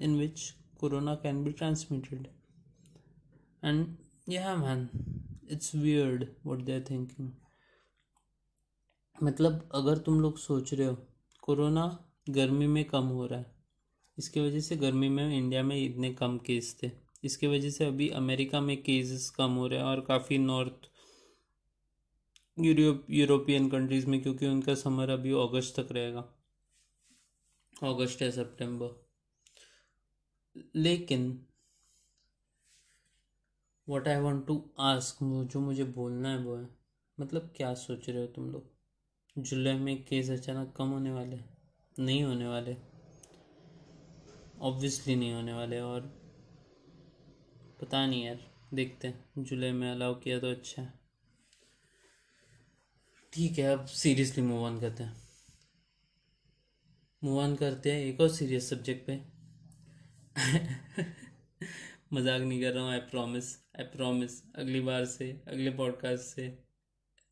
in 0.00 0.18
which 0.18 0.50
corona 0.80 1.14
can 1.14 1.42
be 1.44 1.52
transmitted 1.52 2.26
and 3.64 3.86
यह 4.28 4.54
man 4.56 4.88
it's 5.50 5.74
weird 5.74 6.26
what 6.46 6.58
they 6.58 6.74
are 6.74 6.84
thinking 6.90 7.30
मतलब 9.18 9.68
अगर 9.74 9.98
तुम 9.98 10.20
लोग 10.20 10.38
सोच 10.38 10.72
रहे 10.74 10.86
हो, 10.86 10.96
कोरोना 11.42 11.86
गर्मी 12.28 12.66
में 12.66 12.84
कम 12.84 13.06
हो 13.06 13.26
रहा 13.26 13.38
है। 13.38 13.54
इसकी 14.18 14.40
वजह 14.40 14.60
से 14.60 14.76
गर्मी 14.76 15.08
में 15.08 15.38
इंडिया 15.38 15.62
में 15.62 15.76
इतने 15.76 16.12
कम 16.14 16.38
केस 16.38 16.76
थे। 16.82 16.90
इसके 17.24 17.46
वजह 17.46 17.70
से 17.70 17.86
अभी 17.86 18.08
अमेरिका 18.08 18.60
में 18.60 18.76
केसेस 18.82 19.28
कम 19.30 19.50
हो 19.50 19.66
रहे 19.66 19.78
हैं 19.78 19.86
और 19.86 20.00
काफ़ी 20.00 20.38
नॉर्थ 20.38 20.88
यूरोप 22.58 23.06
यूरोपियन 23.10 23.68
कंट्रीज़ 23.70 24.06
में, 24.06 24.20
क्योंकि 24.22 24.46
उनका 24.46 24.74
समर 24.74 25.10
अभी 25.10 25.32
अगस्त 25.42 25.80
तक 25.80 25.92
रहेगा। 25.92 26.24
अगस्त 27.82 28.22
या 28.22 28.30
सितंबर 28.30 28.98
लेकिन 30.76 31.22
what 33.88 34.08
I 34.08 34.16
want 34.16 34.46
to 34.46 34.70
ask 34.78 35.18
जो 35.22 35.60
मुझे 35.60 35.84
बोलना 35.84 36.28
है 36.28 36.38
वो 36.38 36.56
है 36.56 36.68
मतलब 37.20 37.52
क्या 37.56 37.74
सोच 37.74 38.08
रहे 38.10 38.20
हो 38.20 38.26
तुम 38.26 38.50
लोग? 38.50 38.70
जुलाई 39.38 39.78
में 39.78 40.04
केस 40.04 40.30
अचानक 40.30 40.74
कम 40.76 40.88
होने 40.88 41.10
वाले 41.10 41.40
नहीं 41.98 42.22
होने 42.24 42.46
वाले। 42.46 42.76
ऑब्वियसली 44.60 45.16
नहीं 45.16 45.32
होने 45.32 45.52
वाले 45.52 45.80
और 45.80 46.00
पता 47.80 48.06
नहीं 48.06 48.24
यार, 48.24 48.38
देखते 48.74 49.08
हैं। 49.08 49.44
जुलाई 49.44 49.72
में 49.72 49.90
अलाउ 49.90 50.14
किया 50.14 50.38
तो 50.38 50.50
अच्छा 50.50 50.82
है। 50.82 50.92
ठीक 53.32 53.58
है, 53.58 53.64
अब 53.64 53.86
सीरियसली 53.86 54.44
मूव 54.44 54.64
ऑन 54.64 54.80
करते 54.80 55.02
हैं। 55.02 55.16
मूव 57.24 57.38
ऑन 57.38 57.56
करते 57.56 57.92
हैं 57.92 58.00
एक 58.00 58.20
और 58.20 58.28
सीरियस 58.28 58.70
सब्जेक्ट 58.70 59.06
पे। 59.06 59.20
मज़ाक 62.12 62.42
नहीं 62.42 62.60
कर 62.62 62.72
रहा 62.72 62.84
हूँ 62.84 62.92
आई 62.92 62.98
प्रॉमिस 62.98 63.54
आई 63.80 63.86
प्रॉमिस 63.86 64.42
अगली 64.54 64.80
बार 64.80 65.04
से, 65.04 65.42
अगले 65.48 65.70
पॉडकास्ट 65.70 66.24
से, 66.24 66.58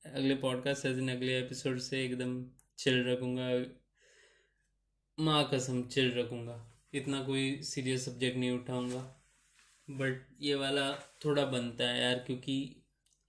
अगले 0.07 0.35
पॉडकास्ट 0.35 0.83
से 0.83 0.89
अगले 0.89 1.39
एपिसोड 1.39 1.79
से 1.79 2.05
एकदम 2.05 2.47
चिल 2.79 3.05
रखूँगा। 3.05 3.49
माँ 5.19 5.51
कसम 5.55 5.83
चिल 5.89 6.15
रखूँगा। 6.19 6.81
इतना 6.95 7.23
कोई 7.23 7.63
सीरियस 7.63 8.05
सब्जेक्ट 8.05 8.39
नहीं 8.39 8.51
उठाऊँगा। 8.51 9.03
बट 9.91 10.27
ये 10.41 10.55
वाला 10.55 10.93
थोड़ा 11.25 11.45
बनता 11.45 11.89
है 11.89 12.03
यार, 12.03 12.19
क्योंकि 12.19 12.83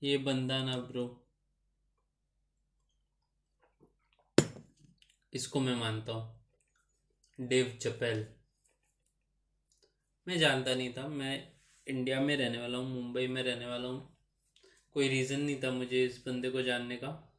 ये 0.03 0.17
बंदा 0.17 0.63
ना 0.63 0.77
ब्रो 0.77 1.27
इसको 5.33 5.59
मैं 5.59 5.75
मानता 5.75 6.13
हूँ। 6.13 6.45
डेव 7.39 7.77
चपेल 7.81 8.27
मैं 10.27 10.38
जानता 10.38 10.75
नहीं 10.75 10.93
था, 10.93 11.07
मैं 11.07 11.58
इंडिया 11.89 12.19
में 12.19 12.38
रहने 12.38 12.58
वाला 12.58 12.77
हूँ, 12.77 12.89
मुंबई 12.93 13.27
में 13.27 13.43
रहने 13.43 13.65
वाला 13.65 13.88
हूँ। 13.88 14.17
कोई 14.93 15.08
रीज़न 15.08 15.39
नहीं 15.39 15.62
था 15.63 15.72
मुझे 15.72 16.05
इस 16.05 16.24
बंदे 16.27 16.50
को 16.50 16.62
जानने 16.62 16.98
का। 16.98 17.36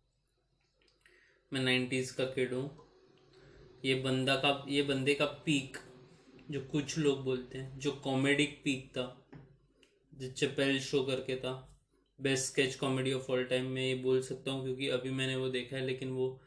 मैं 1.52 1.60
नाइन्टीज़ 1.60 2.16
का 2.16 2.24
किड 2.24 2.54
हूँ। 2.54 2.86
ये 3.84 3.94
बंदा 3.94 4.36
का, 4.36 4.66
ये 4.68 4.82
बंदे 4.82 5.14
का 5.14 5.24
पीक 5.24 5.76
जो 6.50 6.60
कुछ 6.60 6.98
लोग 6.98 7.24
बोलते 7.24 7.58
हैं, 7.58 7.78
जो 7.78 7.92
कॉमेडिक 7.92 8.60
पीक 8.64 8.88
था, 8.88 9.26
जो 10.14 10.30
चपेल 10.30 10.80
शो 10.80 11.02
करके 11.02 11.36
था 11.36 11.78
best 12.20 12.52
sketch 12.52 12.74
comedy 12.74 13.12
of 13.12 13.32
all 13.32 13.44
time 13.44 13.66
मैं 13.66 13.82
ये 13.82 13.94
बोल 13.94 14.20
सकता 14.22 14.50
हूँ 14.50 14.64
क्योंकि 14.64 14.88
अभी 14.88 15.10
मैंने 15.10 15.36
वो 15.36 15.48
देखा 15.48 15.76
है, 15.76 15.86
लेकिन 15.86 16.10
वो 16.10 16.40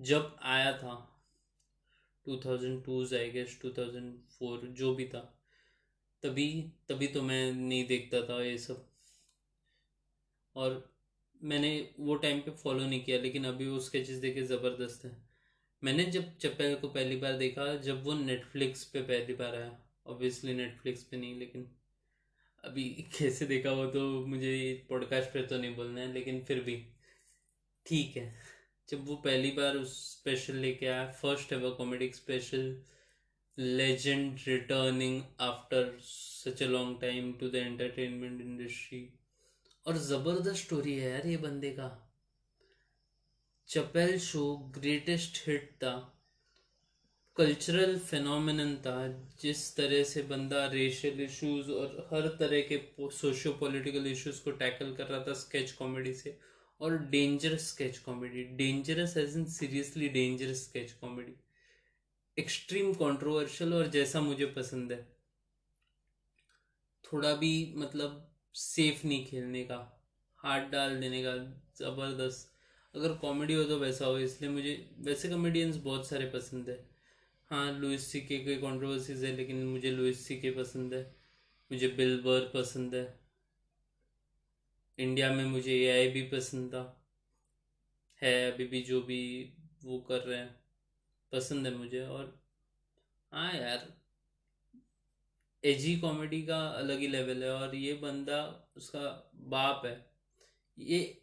जब 0.00 0.36
आया 0.42 0.72
था 0.72 1.24
2002 2.26 3.14
आई 3.14 3.30
गेस 3.30 3.58
2004 3.64 4.66
जो 4.66 4.94
भी 4.94 5.04
था 5.04 5.37
तभी 6.22 6.72
तभी 6.88 7.06
तो 7.06 7.22
मैं 7.22 7.52
नहीं 7.52 7.86
देखता 7.86 8.20
था 8.22 8.42
ये 8.42 8.58
सब। 8.58 8.88
और 10.56 10.94
मैंने 11.42 11.90
वो 12.00 12.14
टाइम 12.14 12.40
पे 12.40 12.50
फॉलो 12.50 12.86
नहीं 12.86 13.04
किया, 13.04 13.18
लेकिन 13.18 13.44
अभी 13.44 13.66
वो 13.68 13.80
स्केचेस 13.80 14.16
देखे 14.16 14.42
ज़बरदस्त 14.42 15.04
है। 15.04 15.16
मैंने 15.84 16.04
जब 16.04 16.36
चप्पल 16.38 16.74
को 16.74 16.88
पहली 16.88 17.16
बार 17.16 17.32
देखा, 17.32 17.76
जब 17.76 18.04
वो 18.04 18.14
नेटफ्लिक्स 18.14 18.84
पे 18.84 19.02
पहली 19.02 19.34
बार 19.34 19.54
आया। 19.54 19.78
ऑब्वियसली 20.06 20.54
नेटफ्लिक्स 20.54 21.02
पे 21.02 21.16
नहीं, 21.16 21.38
लेकिन 21.38 21.70
अभी 22.64 22.84
कैसे 23.18 23.46
देखा 23.46 23.72
वो 23.72 23.86
तो 23.86 24.26
मुझे 24.26 24.86
पॉडकास्ट 24.88 25.30
पे 25.30 25.42
तो 25.42 25.58
नहीं 25.58 25.76
बोलना 25.76 26.00
है, 26.00 26.12
लेकिन 26.12 26.44
फिर 26.44 26.60
भी। 26.60 26.86
ठीक 27.86 28.16
है। 28.16 28.34
जब 28.88 29.06
वो 29.06 29.16
पहली 29.16 29.50
बार 29.50 29.76
उस 29.76 30.18
स्पेशल 30.18 30.56
लेके 30.56 30.86
आया 30.86 31.12
first 31.12 31.52
ever 31.52 31.70
comedy 31.70 32.12
special 32.12 32.82
legend 33.58 34.38
returning 34.46 35.22
after 35.40 35.98
such 36.02 36.62
a 36.62 36.66
long 36.66 37.00
time 37.00 37.32
to 37.32 37.48
the 37.48 37.54
entertainment 37.54 38.40
industry 38.40 39.08
और 39.86 39.96
ज़बरदस्त 39.96 40.62
स्टोरी 40.62 40.94
है 40.98 41.10
यार 41.10 41.26
ये 41.26 41.36
बंदे 41.36 41.70
का। 41.70 41.88
चपेल 43.68 44.18
शो 44.18 44.44
ग्रेटेस्ट 44.74 45.48
हिट 45.48 45.70
था। 45.74 45.94
कल्चरल 47.36 47.98
फेनोमिन 47.98 48.76
था, 48.76 49.26
जिस 49.40 49.76
तरह 49.76 50.04
से 50.04 50.22
बंदा 50.22 50.64
रेशियल 50.66 51.20
इश्यूज़ 51.20 51.70
और 51.70 52.08
हर 52.12 52.28
तरह 52.40 52.60
के 52.72 52.80
सोशियो 53.16 53.52
पॉलिटिकल 53.54 54.06
इश्यूज़ 54.06 54.42
को 54.44 54.50
टैकल 54.50 54.94
कर 54.94 55.06
रहा 55.06 55.24
था 55.24 55.32
स्केच 55.32 55.72
कॉमेडी 55.72 56.14
से। 56.14 56.38
और 56.80 56.96
dangerous 57.10 57.68
sketch 57.68 57.98
comedy 57.98 58.44
dangerous 58.56 59.16
as 59.16 59.36
in 59.36 59.44
seriously 59.44 60.08
dangerous 60.08 60.64
sketch 60.64 60.92
comedy 60.92 61.32
extreme 62.38 62.94
controversial 62.94 63.74
और 63.74 63.86
जैसा 63.86 64.20
मुझे 64.20 64.46
पसंद 64.46 64.92
है। 64.92 65.08
थोड़ा 67.04 67.34
भी 67.34 67.74
मतलब 67.76 68.34
सेफ़ 68.54 69.06
नहीं 69.06 69.26
खेलने 69.26 69.64
का, 69.64 70.04
हाथ 70.36 70.60
डाल 70.60 71.00
देने 71.00 71.22
का, 71.22 71.36
ज़बरदस्त। 71.76 72.54
अगर 72.96 73.12
कॉमेडी 73.12 73.54
हो 73.54 73.64
तो 73.64 73.78
वैसा 73.78 74.06
हो, 74.06 74.18
इसलिए 74.18 74.50
मुझे, 74.50 74.90
वैसे 74.98 75.28
कॉमेडियंस 75.28 75.76
बहुत 75.76 76.08
सारे 76.08 76.26
पसंद 76.26 76.68
है। 76.68 76.88
हाँ 77.50 77.78
लुइस 77.78 78.06
सी 78.06 78.20
के 78.20 78.56
कॉन्ट्रोवर्सीज 78.56 79.24
है, 79.24 79.36
लेकिन 79.36 79.66
मुझे 79.66 79.90
लुइस 79.90 80.26
सी 80.26 80.40
के 80.40 80.50
पसंद 80.50 80.94
है। 80.94 81.16
मुझे 81.72 81.88
बिल 81.88 82.20
बर 82.20 82.50
पसंद 82.54 82.94
है। 82.94 83.20
इंडिया 84.98 85.32
में 85.32 85.44
मुझे 85.44 85.72
ए 85.72 85.90
आई 85.90 86.08
भी 86.08 86.22
पसंद 86.22 86.70
था। 86.70 87.06
है, 88.22 88.52
अभी 88.52 88.64
भी 88.64 88.82
जो 88.82 89.02
भी 89.02 89.52
वो 89.84 89.98
कर 89.98 90.18
रहे 90.18 90.38
हैं। 90.38 90.67
पसंद 91.32 91.66
है 91.66 91.74
मुझे 91.74 92.06
और 92.06 92.40
हाँ 93.32 93.52
यार 93.54 93.86
एजी 95.64 95.96
कॉमेडी 95.96 96.42
का 96.42 96.58
अलग 96.68 96.98
ही 96.98 97.06
लेवल 97.08 97.42
है 97.42 97.50
और 97.50 97.74
ये 97.74 97.94
बंदा 97.94 98.70
उसका 98.76 99.00
बाप 99.34 99.82
है। 99.86 100.10
ये 100.78 101.22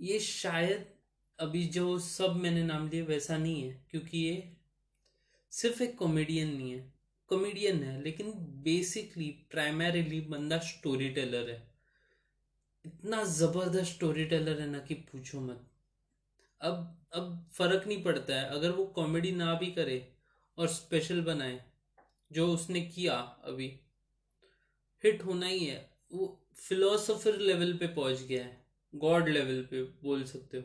ये 0.00 0.18
शायद 0.20 0.86
अभी 1.38 1.64
जो 1.66 1.98
सब 1.98 2.36
मैंने 2.36 2.62
नाम 2.64 2.88
लिए 2.88 3.02
वैसा 3.02 3.36
नहीं 3.36 3.62
है, 3.62 3.86
क्योंकि 3.90 4.18
ये 4.18 4.56
सिर्फ़ 5.52 5.82
एक 5.82 5.96
कॉमेडियन 5.98 6.48
नहीं 6.48 6.70
है। 6.72 6.92
कॉमेडियन 7.30 7.82
है, 7.82 8.00
लेकिन 8.02 8.32
बेसिकली 8.62 9.30
प्राइमरीली 9.50 10.20
बंदा 10.20 10.58
स्टोरी 10.58 11.08
टेलर 11.10 11.50
है। 11.50 11.62
इतना 12.84 13.24
ज़बरदस्त 13.24 13.92
स्टोरी 13.92 14.24
टेलर 14.24 14.60
है 14.60 14.66
ना 14.66 14.78
कि 14.78 14.94
पूछो 14.94 15.40
मत। 15.40 15.66
अब 16.60 16.97
अब 17.12 17.50
फ़र्क 17.52 17.86
नहीं 17.86 18.02
पड़ता 18.02 18.34
है। 18.34 18.48
अगर 18.48 18.70
वो 18.70 18.84
कॉमेडी 18.84 19.32
ना 19.32 19.54
भी 19.54 19.66
करे 19.66 20.12
और 20.58 20.68
स्पेशल 20.68 21.20
बनाए, 21.20 21.64
जो 22.32 22.52
उसने 22.54 22.80
किया 22.80 23.14
अभी 23.44 23.80
हिट 25.04 25.24
होना 25.24 25.46
ही 25.46 25.64
है। 25.64 25.90
वो 26.12 26.46
फिलोसोफर 26.54 27.38
लेवल 27.38 27.72
पे 27.72 27.86
पहुँच 27.86 28.20
गया 28.22 28.44
है। 28.44 28.66
गॉड 28.94 29.28
लेवल 29.28 29.68
पे 29.70 29.82
बोल 29.82 30.24
सकते 30.24 30.58
हो। 30.58 30.64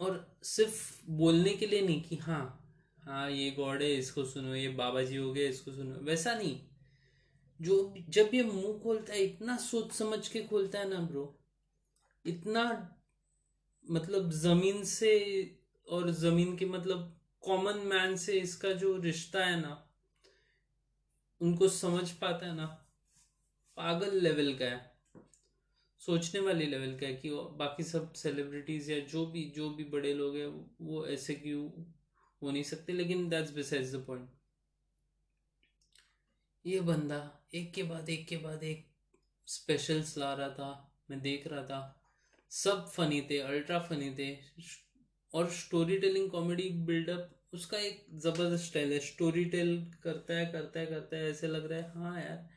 और 0.00 0.38
सिर्फ़ 0.42 1.02
बोलने 1.10 1.50
के 1.50 1.66
लिए 1.66 1.80
नहीं 1.80 2.02
कि 2.02 2.16
हाँ 2.16 2.60
हाँ 3.02 3.30
ये 3.30 3.50
गॉड 3.50 3.82
है, 3.82 3.94
इसको 3.94 4.24
सुनो, 4.24 4.54
ये 4.54 4.68
बाबा 4.68 5.02
जी 5.02 5.16
हो 5.16 5.32
गए, 5.32 5.48
इसको 5.48 5.72
सुनो। 5.72 5.94
वैसा 5.94 6.34
नहीं। 6.34 6.60
जो 7.60 7.94
जब 8.08 8.30
ये 8.34 8.42
मुँह 8.42 8.78
खोलता 8.78 9.12
है, 9.12 9.20
इतना 9.20 9.56
सोच 9.56 9.92
समझ 9.92 10.28
के 10.28 10.42
खोलता 10.42 10.78
है 10.78 10.88
ना 10.88 11.00
ब्रो 11.00 11.40
इतना 12.26 12.93
मतलब 13.84 14.30
ज़मीन 14.32 14.84
से 14.84 15.10
और 15.88 16.10
ज़मीन 16.10 16.56
के 16.56 16.66
मतलब 16.66 17.20
कॉमन 17.42 17.78
मैन 17.86 18.16
से 18.16 18.32
इसका 18.32 18.72
जो 18.72 18.96
रिश्ता 18.96 19.44
है 19.44 19.60
ना, 19.60 19.90
उनको 21.40 21.68
समझ 21.68 22.10
पाता 22.10 22.46
है 22.46 22.54
ना, 22.56 22.66
पागल 23.76 24.20
लेवल 24.20 24.54
का 24.54 24.64
है। 24.64 24.92
सोचने 26.00 26.40
वाली 26.40 26.66
लेवल 26.66 26.98
का 26.98 27.06
है 27.06 27.14
कि 27.14 27.30
बाकी 27.58 27.82
सब 27.82 28.12
सेलिब्रिटीज 28.12 28.90
या 28.90 28.98
जो 29.00 29.26
भी 29.26 29.44
जो 29.56 29.68
भी 29.70 29.84
बड़े 29.84 30.14
लोग 30.14 30.36
हैं, 30.36 30.46
वो 30.80 31.06
ऐसे 31.06 31.34
क्यों 31.34 31.68
हो 32.42 32.50
नहीं 32.50 32.62
सकते? 32.62 32.92
लेकिन 32.92 33.28
दैट्स 33.28 33.52
बिसाइड्स 33.54 33.94
द 33.94 34.04
पॉइंट 34.06 34.30
ये 36.64 36.80
बंदा 36.80 37.18
एक 37.54 37.72
के 37.74 37.82
बाद 37.82 38.08
एक 38.10 38.26
के 38.28 38.36
बाद 38.36 38.62
एक 38.64 38.86
स्पेशल्स 39.48 40.16
ला 40.18 40.32
रहा 40.34 40.48
था, 40.48 40.92
मैं 41.10 41.20
देख 41.20 41.46
रहा 41.46 41.62
था। 41.62 42.03
सब 42.54 42.86
फनी 42.88 43.20
थे 43.30 43.38
अल्ट्रा 43.40 43.78
फनी 43.80 44.10
थे, 44.14 44.32
और 45.32 45.48
स्टोरी 45.52 45.96
टेलिंग 45.98 46.30
कॉमेडी 46.30 46.68
बिल्डअप 46.86 47.30
उसका 47.54 47.78
एक 47.78 48.04
ज़बरदस्त 48.16 48.64
स्टाइल 48.64 48.92
है। 48.92 48.98
स्टोरी 49.00 49.44
टेल 49.46 49.76
करता 50.02 50.34
है 50.34 50.46
करता 50.46 50.80
है 50.80 50.86
करता 50.86 51.16
है, 51.16 51.30
ऐसे 51.30 51.48
लग 51.48 51.70
रहा 51.70 51.78
है 51.78 51.92
हाँ 51.94 52.20
यार, 52.20 52.48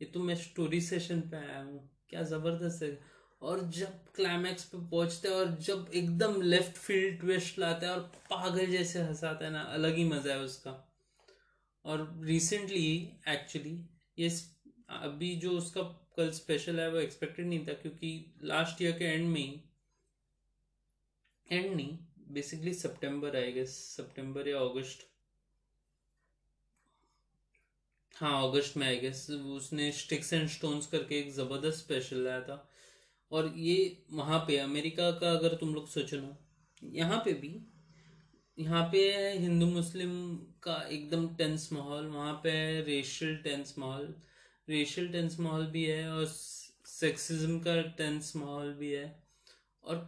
ये 0.00 0.06
तो 0.06 0.20
मैं 0.20 0.34
स्टोरी 0.36 0.80
सेशन 0.82 1.20
पे 1.30 1.36
आया 1.36 1.60
हूँ। 1.60 1.88
क्या 2.10 2.22
ज़बरदस्त 2.24 2.82
है। 2.82 2.98
और 3.42 3.60
जब 3.70 4.04
क्लाइमैक्स 4.16 4.64
पे 4.64 4.78
पहुँचते 4.80 5.28
हैं 5.28 5.34
और 5.34 5.56
जब 5.60 5.90
एकदम 5.94 6.40
लेफ़्ट 6.42 6.76
फ़ील्ड 6.76 7.18
ट्विस्ट 7.20 7.58
लाता 7.58 7.86
है 7.86 7.92
और 7.92 8.00
पागल 8.30 8.66
जैसे 8.66 9.02
हंसाता 9.02 9.44
है 9.44 9.50
ना, 9.52 9.60
अलग 9.62 9.96
ही 9.96 10.04
मज़ा 10.04 10.32
है 10.32 10.38
उसका। 10.40 10.72
और 11.84 12.20
रिसेंटली 12.24 12.86
एक्चुअली 13.28 13.78
ये 14.18 14.30
अभी 15.02 15.34
जो 15.36 15.50
उसका 15.52 15.82
कल 16.18 16.30
स्पेशल 16.32 16.80
है, 16.80 16.90
वो 16.90 16.98
एक्सपेक्टेड 16.98 17.46
नहीं 17.46 17.66
था 17.66 17.72
क्योंकि 17.82 18.10
लास्ट 18.44 18.82
ईयर 18.82 18.98
के 18.98 19.04
एंड 19.04 19.28
में 19.28 19.60
एंड 21.48 21.74
नहीं 21.74 21.98
बेसिकली 22.32 22.74
सितंबर 22.74 23.36
आई 23.36 23.52
गेस 23.52 23.76
सितंबर 23.96 24.48
या 24.48 24.58
अगस्त 24.60 25.06
हाँ 28.16 28.42
अगस्त 28.48 28.76
में 28.76 28.86
आई 28.86 28.96
गेस 29.00 29.26
उसने 29.30 29.90
स्टिक्स 29.92 30.32
एंड 30.32 30.48
स्टोन्स 30.48 30.86
करके 30.86 31.18
एक 31.18 31.30
ज़बरदस्त 31.32 31.78
स्पेशल 31.78 32.24
लाया 32.24 32.40
था। 32.40 32.68
और 33.32 33.52
ये 33.56 33.76
वहाँ 34.12 34.38
पे, 34.46 34.56
अमेरिका 34.58 35.10
का 35.20 35.30
अगर 35.30 35.54
तुम 35.56 35.74
लोग 35.74 35.88
सोचो 35.88 36.16
ना, 36.16 36.36
यहाँ 36.82 37.18
पे 37.24 37.32
भी, 37.32 37.50
यहाँ 38.58 38.82
पे 38.92 39.00
हिंदू 39.38 39.66
मुस्लिम 39.66 40.12
का 40.62 40.76
एकदम 40.88 41.28
टेंस 41.36 41.68
माहौल, 41.72 42.06
वहाँ 42.06 42.34
पे 42.44 42.80
रेशियल 42.82 43.36
टेंस 43.44 43.74
माहौल 43.78 44.14
रेशियल 44.68 45.08
टेंस 45.12 45.38
माहौल 45.40 45.66
भी 45.66 45.84
है 45.84 46.08
और 46.10 46.26
सेक्सिज्म 46.26 47.58
का 47.60 47.80
टेंस 47.98 48.32
माहौल 48.36 48.72
भी 48.74 48.92
है। 48.92 49.06
और 49.84 50.06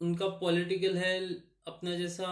उनका 0.00 0.28
पॉलिटिकल 0.40 0.96
है, 0.98 1.18
अपना 1.66 1.94
जैसा 1.98 2.28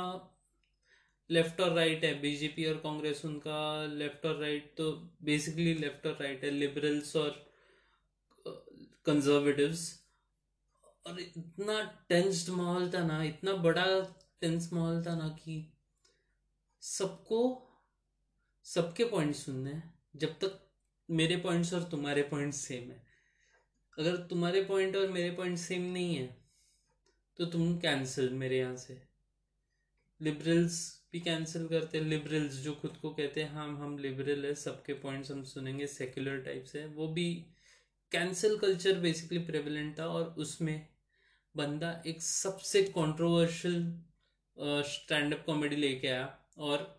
लेफ़्ट 1.31 1.61
और 1.61 1.73
राइट 1.73 2.05
है 2.05 2.13
बीजेपी 2.21 2.65
और 2.65 2.75
कांग्रेस 2.75 3.25
उनका 3.25 3.87
लेफ़्ट 3.87 4.27
और 4.27 4.37
राइट 4.41 4.75
तो 4.79 4.91
बेसिकली 5.23 5.75
लेफ़्ट 5.75 6.07
और 6.07 6.19
राइट 6.21 6.45
है 6.45 6.51
लिबरल्स 6.51 7.15
और 7.17 7.45
कंजर्वेटिव्स 9.07 9.83
और 11.07 11.21
इतना 11.21 11.81
टेंस्ड 12.09 12.51
माहौल 12.51 12.91
था 12.95 13.03
ना, 13.05 13.23
इतना 13.25 13.53
बड़ा 13.53 13.87
टेंस 14.41 14.73
माहौल 14.73 15.05
था 15.07 15.15
ना 15.15 15.29
कि 15.41 15.65
सबको, 16.83 17.43
सबके 18.67 19.05
पॉइंट 19.05 19.35
सुनने 19.35 19.71
हैं, 19.71 19.93
जब 20.17 20.39
तक 20.39 20.66
मेरे 21.09 21.37
पॉइंट्स 21.37 21.73
और 21.75 21.83
तुम्हारे 21.91 22.23
पॉइंट्स 22.23 22.57
सेम 22.59 22.91
है। 22.91 23.05
अगर 23.99 24.17
तुम्हारे 24.27 24.63
पॉइंट 24.65 24.97
और 24.97 25.11
मेरे 25.13 25.31
पॉइंट 25.31 25.59
सेम 25.59 25.83
नहीं 25.93 26.15
है 26.15 26.27
तो 27.39 27.47
तुम 27.47 27.77
कैंसिल 27.79 28.31
मेरे 28.35 28.59
यहाँ 28.59 28.77
से। 28.77 29.01
लिबरल्स 30.21 30.79
भी 31.13 31.21
कैंसिल 31.21 31.67
करते 31.69 31.99
हैं। 31.99 32.05
लिबरल्स 32.05 32.55
जो 32.55 32.73
खुद 32.73 32.97
को 33.03 33.11
कहते 33.11 33.43
हैं 33.43 33.53
हाँ 33.53 33.69
हम 33.79 33.97
लिबरल 33.99 34.45
है, 34.47 34.55
सबके 34.55 34.95
पॉइंट्स 34.95 35.31
हम 35.31 35.43
सुनेंगे 35.45 35.87
सेक्युलर 35.87 36.41
टाइप 36.41 36.65
से 36.65 36.85
वो 36.87 37.09
भी 37.09 37.33
कैंसिल 38.13 38.57
कल्चर 38.59 38.99
बेसिकली 39.01 39.39
प्रेवलेंट 39.39 39.99
था 39.99 40.07
और 40.07 40.35
उसमें 40.39 40.87
बंदा 41.55 41.91
एक 42.07 42.23
सबसे 42.23 42.83
कंट्रोवर्शियल 42.97 43.83
स्टैंड 44.87 45.35
अप 45.35 45.43
कॉमेडी 45.47 45.77
लेके 45.77 46.09
आया 46.09 46.39
और 46.59 46.96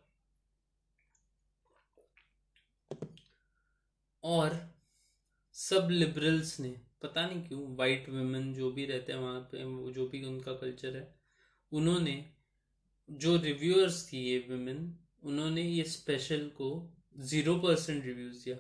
और 4.28 4.56
सब 5.56 5.88
लिबरल्स 5.92 6.60
ने, 6.60 6.70
पता 7.02 7.26
नहीं 7.28 7.42
क्यों 7.44 7.76
वाइट 7.78 8.10
वेमेन 8.10 8.54
जो 8.54 8.72
भी 8.72 8.86
रहते 8.86 9.14
हैं 9.14 9.20
वहाँ 9.20 9.40
पे 9.52 9.92
जो 9.94 10.08
भी 10.08 10.24
उनका 10.26 10.54
कल्चर 10.56 10.96
है, 10.98 11.08
उन्होंने 11.72 12.24
जो 13.10 13.36
रिव्यूअर्स 13.38 14.08
थी 14.08 14.24
ये 14.24 14.38
वेमेन 14.50 14.80
उन्होंने 15.24 15.62
ये 15.62 15.84
स्पेशल 15.84 16.48
को 16.58 16.70
ज़ीरो 17.20 17.56
परसेंट 17.60 18.06
रिव्यूज़ 18.06 18.44
दिया। 18.44 18.56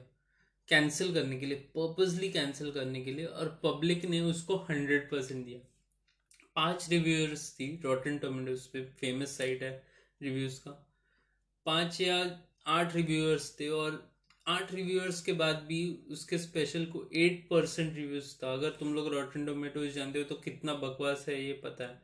कैंसिल 0.69 1.13
करने 1.13 1.39
के 1.39 1.45
लिए 1.45 1.57
पर्पजली 1.75 2.29
कैंसिल 2.31 2.71
करने 2.71 3.01
के 3.01 3.11
लिए 3.13 3.25
और 3.25 3.59
पब्लिक 3.63 4.05
ने 4.05 4.21
उसको 4.21 4.55
हंड्रेड 4.69 5.09
परसेंट 5.11 5.45
दिया। 5.45 5.59
पाँच 6.55 6.87
रिव्यूअर्स 6.89 7.49
थी 7.51 7.69
रॉटन 7.83 8.17
टोमेटोज 8.17 8.65
पे 8.67 8.83
फ़ेमस 8.99 9.37
साइट 9.37 9.63
है 9.63 9.71
रिव्यूज़ 10.21 10.59
का। 10.59 10.71
पाँच 11.65 12.01
या 12.01 12.17
आठ 12.67 12.95
रिव्यूअर्स 12.95 13.55
थे 13.59 13.67
और 13.69 14.03
आठ 14.47 14.73
रिव्यूअर्स 14.73 15.21
के 15.21 15.33
बाद 15.33 15.55
भी 15.67 15.79
उसके 16.11 16.37
स्पेशल 16.37 16.85
को 16.85 17.03
एट 17.15 17.47
परसेंट 17.49 17.95
रिव्यूज़ 17.95 18.33
था। 18.43 18.51
अगर 18.53 18.69
तुम 18.79 18.93
लोग 18.93 19.07
रॉटन 19.13 19.45
टोमेटोज 19.45 19.93
जानते 19.93 20.19
हो 20.19 20.25
तो 20.25 20.35
कितना 20.43 20.73
बकवास 20.83 21.25
है 21.29 21.41
ये 21.43 21.53
पता 21.63 21.83
है। 21.83 22.01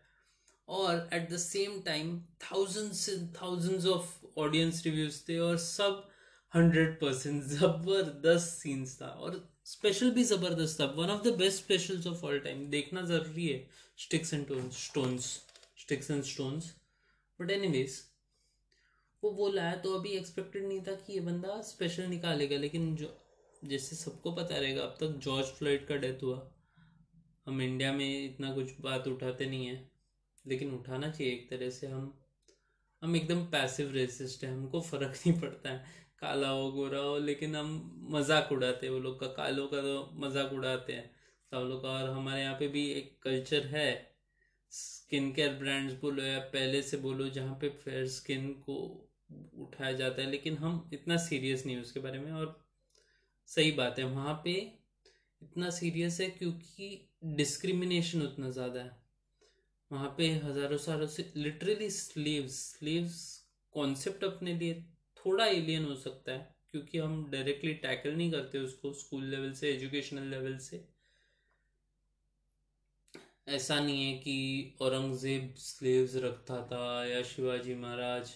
और 0.67 1.09
at 1.13 1.29
the 1.29 1.37
same 1.37 1.79
time 1.85 2.17
thousands 2.43 3.09
thousands 3.41 3.85
of 3.87 4.39
audience 4.39 4.83
reviews 4.85 5.21
थे 5.29 5.37
और 5.39 5.57
सब 5.59 6.07
हंड्रेड 6.53 6.99
परसेंट 6.99 7.43
ज़बरदस्त 7.43 8.57
सीन्स 8.57 8.95
था। 9.01 9.07
और 9.07 9.43
स्पेशल 9.65 10.11
भी 10.11 10.23
ज़बरदस्त 10.25 10.79
था। 10.79 10.85
One 10.97 11.09
of 11.09 11.23
the 11.23 11.33
best 11.37 11.63
specials 11.63 12.07
of 12.07 12.25
all 12.25 12.39
time 12.39 12.65
देखना 12.69 13.01
ज़रूरी 13.05 13.47
है। 13.47 13.67
Sticks 13.97 14.33
and 14.33 14.71
stones 14.73 15.25
sticks 15.79 16.11
and 16.11 16.23
stones 16.23 16.73
but 17.39 17.51
anyways 17.51 18.01
वो 19.23 19.31
बोला 19.31 19.63
है 19.63 19.79
तो 19.81 19.93
अभी 19.95 20.09
एक्सपेक्टेड 20.11 20.65
नहीं 20.65 20.81
था 20.81 20.93
कि 20.97 21.13
ये 21.13 21.19
बंदा 21.21 21.61
स्पेशल 21.63 22.07
निकालेगा, 22.07 22.57
लेकिन 22.57 22.95
जो, 22.95 23.15
जैसे 23.61 23.95
सबको 23.95 24.31
पता 24.31 24.57
रहेगा, 24.57 24.81
अब 24.81 24.95
तक 24.99 25.19
जॉर्ज 25.23 25.47
फ़्लाइट 25.49 25.87
का 25.87 25.95
डेथ 25.97 26.23
हुआ। 26.23 26.41
हम 27.47 27.61
इंडिया 27.61 27.91
में 27.93 28.25
इतना 28.25 28.51
कुछ 28.53 28.73
बात 28.81 29.07
उठाते 29.07 29.45
नहीं 29.45 29.65
है, 29.65 29.89
लेकिन 30.45 30.73
उठाना 30.73 31.09
चाहिए 31.09 31.33
एक 31.33 31.49
तरह 31.49 31.69
से 31.71 31.87
हम 31.87 32.13
हम 33.01 33.15
एकदम 33.15 33.43
पैसिव 33.47 33.91
रेसिस्ट 33.91 34.43
हैं, 34.43 34.51
हमको 34.51 34.81
फ़र्क 34.81 35.13
नहीं 35.17 35.39
पड़ता 35.39 35.69
है। 35.69 36.01
काला 36.19 36.49
हो, 36.49 36.71
गोरा 36.71 36.99
हो, 36.99 37.17
लेकिन 37.19 37.55
हम 37.55 37.71
मज़ाक 38.11 38.51
उड़ाते 38.51 38.85
हैं, 38.85 38.93
वो 38.93 38.99
लोग 38.99 39.19
का 39.19 39.27
कालों 39.33 39.67
का 39.67 39.81
तो 39.81 40.09
मज़ाक 40.17 40.53
उड़ाते 40.53 40.93
हैं। 40.93 41.09
सब 41.51 41.67
लोग 41.69 41.81
का, 41.81 41.89
और 41.89 42.09
हमारे 42.09 42.41
यहाँ 42.41 42.55
पे 42.59 42.67
भी 42.67 42.85
एक 42.91 43.17
कल्चर 43.23 43.65
है 43.67 43.89
स्किन 44.71 45.31
केयर 45.31 45.53
ब्रांड्स 45.55 45.93
बोलो 46.01 46.23
या 46.23 46.39
पहले 46.53 46.81
से 46.81 46.97
बोलो, 46.97 47.27
जहाँ 47.29 47.57
पे 47.61 47.69
फेयर 47.83 48.07
स्किन 48.09 48.51
को 48.61 48.75
उठाया 49.59 49.91
जाता 49.93 50.21
है, 50.21 50.29
लेकिन 50.31 50.57
हम 50.57 50.89
इतना 50.93 51.17
सीरियस 51.19 51.65
नहीं 51.65 51.77
उसके 51.77 51.99
बारे 51.99 52.19
में 52.19 52.31
और 52.31 52.59
सही 53.49 53.71
बात 53.73 53.99
है, 53.99 54.05
वहाँ 54.05 54.41
पे 54.43 54.51
इतना 55.41 55.69
सीरियस 55.71 56.19
है 56.21 56.29
क्योंकि 56.29 57.09
डिस्क्रिमिनेशन 57.35 58.21
उतना 58.21 58.49
ज़्यादा 58.49 58.79
है। 58.79 59.01
वहाँ 59.91 60.13
पे 60.17 60.27
हज़ारों 60.43 60.77
सालों 60.79 61.07
से 61.07 61.31
लिटरली 61.35 61.89
स्लीव्स 61.91 62.55
स्लीव्स 62.69 63.19
कॉन्सेप्ट 63.75 64.23
अपने 64.23 64.53
लिए 64.53 64.81
थोड़ा 65.17 65.45
एलियन 65.45 65.85
हो 65.85 65.95
सकता 65.97 66.31
है, 66.31 66.55
क्योंकि 66.71 66.97
हम 66.97 67.29
डायरेक्टली 67.31 67.73
टैकल 67.75 68.15
नहीं 68.15 68.31
करते 68.31 68.59
उसको 68.59 68.93
स्कूल 68.93 69.25
लेवल 69.25 69.51
से 69.53 69.71
एजुकेशनल 69.71 70.29
लेवल 70.29 70.57
से। 70.59 70.83
ऐसा 73.47 73.79
नहीं 73.79 74.03
है 74.03 74.17
कि 74.19 74.75
औरंगज़ेब 74.81 75.53
स्लेव्स 75.57 76.15
रखता 76.23 76.61
था 76.67 77.05
या 77.05 77.21
शिवाजी 77.25 77.75
महाराज 77.75 78.33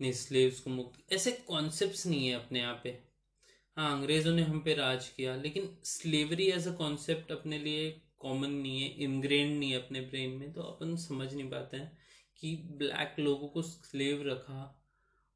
ने 0.00 0.12
स्लेव्स 0.12 0.60
को 0.60 0.70
मुक्त 0.70 1.12
ऐसे 1.12 1.32
कॉन्सेप्ट्स 1.48 2.06
नहीं 2.06 2.28
है 2.28 2.34
अपने 2.34 2.60
यहाँ 2.60 2.80
पे। 2.84 2.98
हाँ 3.76 3.92
अंग्रेज़ों 3.92 4.34
ने 4.34 4.42
हम 4.42 4.60
पे 4.60 4.74
राज 4.74 5.08
किया, 5.08 5.36
लेकिन 5.36 5.68
स्लेवरी 5.84 6.46
एज 6.50 6.68
अ 6.68 6.72
कॉन्सेप्ट 6.72 7.32
अपने 7.32 7.58
लिए 7.58 7.90
कॉमन 8.18 8.50
नहीं 8.50 8.80
है 8.82 8.88
इनग्रेन 9.04 9.52
नहीं 9.58 9.70
है 9.70 9.78
अपने 9.78 10.00
ब्रेन 10.00 10.30
में। 10.30 10.52
तो 10.52 10.62
अपन 10.62 10.96
समझ 10.96 11.32
नहीं 11.34 11.48
पाते 11.50 11.76
हैं 11.76 11.98
कि 12.38 12.56
ब्लैक 12.78 13.16
लोगों 13.20 13.48
को 13.48 13.62
स्लेव 13.62 14.22
रखा 14.28 14.62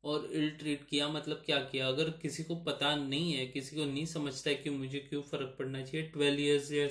और 0.05 0.31
इल 0.33 0.51
ट्रीट 0.51 0.85
किया 0.85 1.09
मतलब 1.09 1.43
क्या 1.47 1.59
किया। 1.65 1.89
अगर 1.89 2.11
किसी 2.23 2.45
को 2.45 2.55
पता 2.63 2.95
नहीं 2.97 3.33
है, 3.33 3.47
किसी 3.47 3.77
को 3.77 3.85
नहीं 3.85 4.07
समझता 4.07 4.51
है 4.51 4.57
कि 4.57 4.71
मुझे 4.71 4.99
क्यों 4.99 5.23
फ़र्क 5.23 5.55
पड़ना 5.59 5.83
चाहिए 5.83 6.07
ट्वेल्व 6.09 6.41
ईयर्स 6.41 6.73
या 6.73 6.87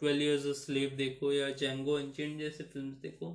ट्वेल्व 0.00 0.22
ईयर्स 0.22 0.46
स्लेव 0.64 0.90
देखो 0.96 1.32
या 1.32 1.50
जेंगो 1.50 1.92
अनचेंड 1.92 2.38
जैसे 2.38 2.64
फ़िल्म 2.64 2.90
देखो 3.02 3.26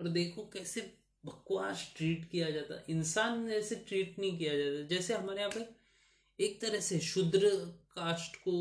और 0.00 0.08
देखो 0.08 0.42
कैसे 0.52 0.80
बकवास 1.24 1.92
ट्रीट 1.96 2.24
किया 2.30 2.50
जाता, 2.50 2.82
इंसान 2.88 3.46
जैसे 3.48 3.74
ट्रीट 3.88 4.18
नहीं 4.18 4.36
किया 4.38 4.56
जाता। 4.58 4.86
जैसे 4.88 5.14
हमारे 5.14 5.40
यहाँ 5.40 5.52
पे 5.54 6.44
एक 6.44 6.60
तरह 6.60 6.80
से 6.80 6.98
शुद्र 7.00 7.48
कास्ट 7.96 8.36
को 8.36 8.54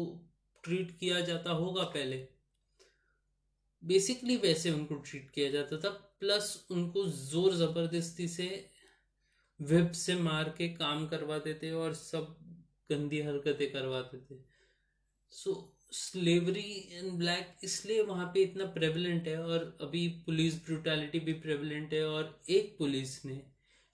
ट्रीट 0.63 0.98
किया 1.00 1.19
जाता 1.22 1.52
होगा 1.52 1.84
पहले। 1.93 2.28
बेसिकली 3.84 4.36
वैसे 4.38 4.72
उनको 4.72 4.95
ट्रीट 4.95 5.30
किया 5.32 5.50
जाता 5.52 5.78
था 5.78 5.89
प्लस 6.19 6.67
उनको 6.72 7.06
ज़ोर 7.08 7.54
ज़बरदस्ती 7.56 8.28
से 8.28 8.48
वेब 9.60 9.91
से 9.91 10.15
मार 10.15 10.50
के 10.58 10.67
काम 10.69 11.08
करवाते 11.08 11.54
थे 11.54 11.72
और 11.72 11.93
सब 11.93 12.36
गंदी 12.89 13.22
हरकतें 13.22 13.72
करवाते 13.72 14.17
थे 14.19 14.39
सो 15.32 15.54
स्लेवरी 15.91 16.71
इन 16.99 17.17
ब्लैक 17.17 17.58
इसलिए 17.63 18.02
वहाँ 18.02 18.25
पे 18.34 18.41
इतना 18.43 18.65
प्रेवलेंट 18.65 19.28
है 19.28 19.38
और 19.43 19.78
अभी 19.82 20.08
पुलिस 20.25 20.56
ब्रूटैलिटी 20.65 21.19
भी 21.19 21.34
प्रेवलेंट 21.34 21.93
है 21.93 22.04
और 22.06 22.39
एक 22.49 22.75
पुलिस 22.78 23.25
ने 23.25 23.41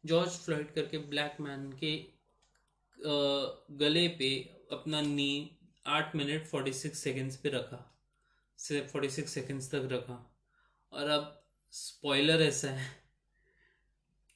जॉर्ज 0.04 0.32
फ्लॉइड 0.32 0.74
करके 0.74 0.98
ब्लैक 0.98 1.38
मैन 1.42 1.72
के 1.84 1.96
गले 3.78 4.08
पे 4.08 4.30
अपना 4.72 5.02
नी 5.02 5.58
आठ 5.88 6.16
मिनट 6.16 6.46
फोर्टी 6.48 6.74
सिक्स 6.74 7.00
सेकेंड्स 7.00 7.36
पे 7.38 7.50
रखा। 7.50 7.80
से 8.60 8.80
फोर्टी 8.82 9.10
सिक्स 9.10 9.34
सेकेंड्स 9.34 9.70
तक 9.72 9.88
रखा। 9.92 10.20
और 10.94 11.10
अब 11.10 11.44
स्पॉइलर 11.74 12.42
ऐसा 12.42 12.70
है। 12.70 12.88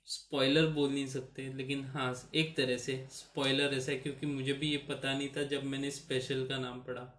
स्पॉइलर 0.08 0.68
बोल 0.68 0.90
नहीं 0.90 1.08
सकते, 1.08 1.54
लेकिन 1.54 1.84
हाँ 1.86 2.14
एक 2.36 2.56
तरह 2.58 2.78
से 2.78 3.08
स्पॉइलर 3.12 3.74
ऐसा 3.74 3.92
है, 3.92 3.98
क्योंकि 4.00 4.26
मुझे 4.26 4.54
भी 4.54 4.72
ये 4.72 4.78
पता 4.90 5.18
नहीं 5.18 5.30
था 5.38 5.44
जब 5.44 5.64
मैंने 5.64 5.92
स्पेशल 5.92 6.46
का 6.48 6.58
नाम 6.58 6.82
पढ़ा। 6.84 7.19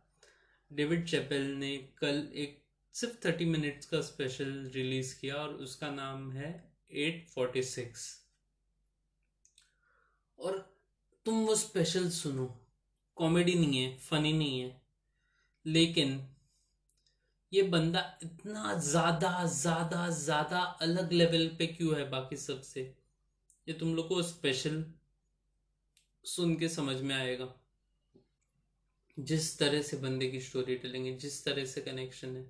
डेविड 0.71 1.07
चैपल 1.09 1.43
ने 1.59 1.77
कल 1.99 2.27
एक 2.35 2.59
सिर्फ़ 2.95 3.15
थर्टी 3.25 3.45
मिनट्स 3.45 3.87
का 3.87 4.01
स्पेशल 4.03 4.51
रिलीज़ 4.75 5.15
किया 5.21 5.35
और 5.37 5.55
उसका 5.65 5.91
नाम 5.91 6.31
है 6.33 6.51
एट 6.91 7.29
फोर्टी 7.29 7.63
सिक्स। 7.65 8.09
और 10.39 10.59
तुम 11.27 11.45
वो 11.47 11.55
स्पेशल 11.57 12.09
सुनो। 12.11 12.47
कॉमेडी 13.17 13.55
नहीं 13.55 13.83
है 13.83 13.97
फनी 13.99 14.33
नहीं 14.33 14.61
है। 14.61 14.81
लेकिन 15.67 16.21
ये 17.53 17.63
बंदा 17.63 18.01
इतना 18.23 18.75
ज़्यादा 18.81 19.45
ज़्यादा 19.47 20.09
ज़्यादा 20.11 20.61
अलग 20.83 21.13
लेवल 21.13 21.47
पे 21.59 21.67
क्यों 21.67 21.97
है 21.97 22.09
बाकी 22.11 22.37
सबसे? 22.37 22.83
ये 23.67 23.75
तुम 23.75 23.95
लोग 23.95 24.09
को 24.09 24.23
स्पेशल 24.23 24.85
सुन 26.25 26.55
के 26.57 26.69
समझ 26.69 27.01
में 27.01 27.15
आएगा। 27.15 27.55
जिस 29.17 29.59
तरह 29.59 29.83
से 29.83 29.97
बंदे 29.97 30.27
की 30.31 30.41
स्टोरी 30.41 30.77
टेलिंग 30.77 31.07
है, 31.07 31.17
जिस 31.19 31.45
तरह 31.45 31.65
से 31.65 31.81
कनेक्शन 31.81 32.37
है, 32.37 32.45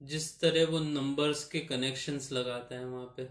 जिस 0.00 0.40
तरह 0.40 0.66
वो 0.66 0.78
नंबर्स 0.78 1.44
के 1.48 1.60
कनेक्शंस 1.66 2.30
लगाता 2.32 2.78
है 2.78 2.86
वहाँ 2.86 3.14
पे, 3.16 3.28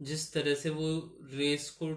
जिस 0.00 0.32
तरह 0.32 0.54
से 0.54 0.70
वो 0.70 0.88
रेस 1.32 1.70
को 1.70 1.88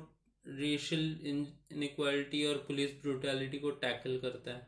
रेशियल 0.45 1.19
इनक्वालिटी 1.25 2.45
और 2.45 2.57
पुलिस 2.67 2.91
ब्रूटैलिटी 3.01 3.59
को 3.59 3.71
टैकल 3.81 4.17
करता 4.19 4.51
है, 4.51 4.67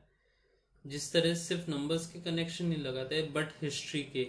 जिस 0.85 1.11
तरह 1.13 1.33
से 1.33 1.43
सिर्फ़ 1.45 1.69
नंबर्स 1.71 2.11
के 2.11 2.19
कनेक्शन 2.21 2.65
नहीं 2.65 2.81
लगाते 2.83 3.21
बट 3.35 3.53
हिस्ट्री 3.61 4.03
के, 4.15 4.27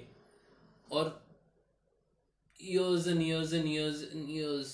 और 0.88 1.26
years 2.60 3.06
and 3.08 3.22
years 3.22 3.52
and 3.52 3.66
years 3.66 4.02
and 4.04 4.30
years 4.30 4.72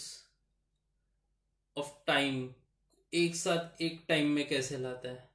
of 1.76 1.92
time 2.06 2.48
एक 3.12 3.36
साथ 3.36 3.82
एक 3.82 4.04
टाइम 4.08 4.28
में 4.28 4.46
कैसे 4.48 4.78
लाता 4.78 5.08
है? 5.08 5.28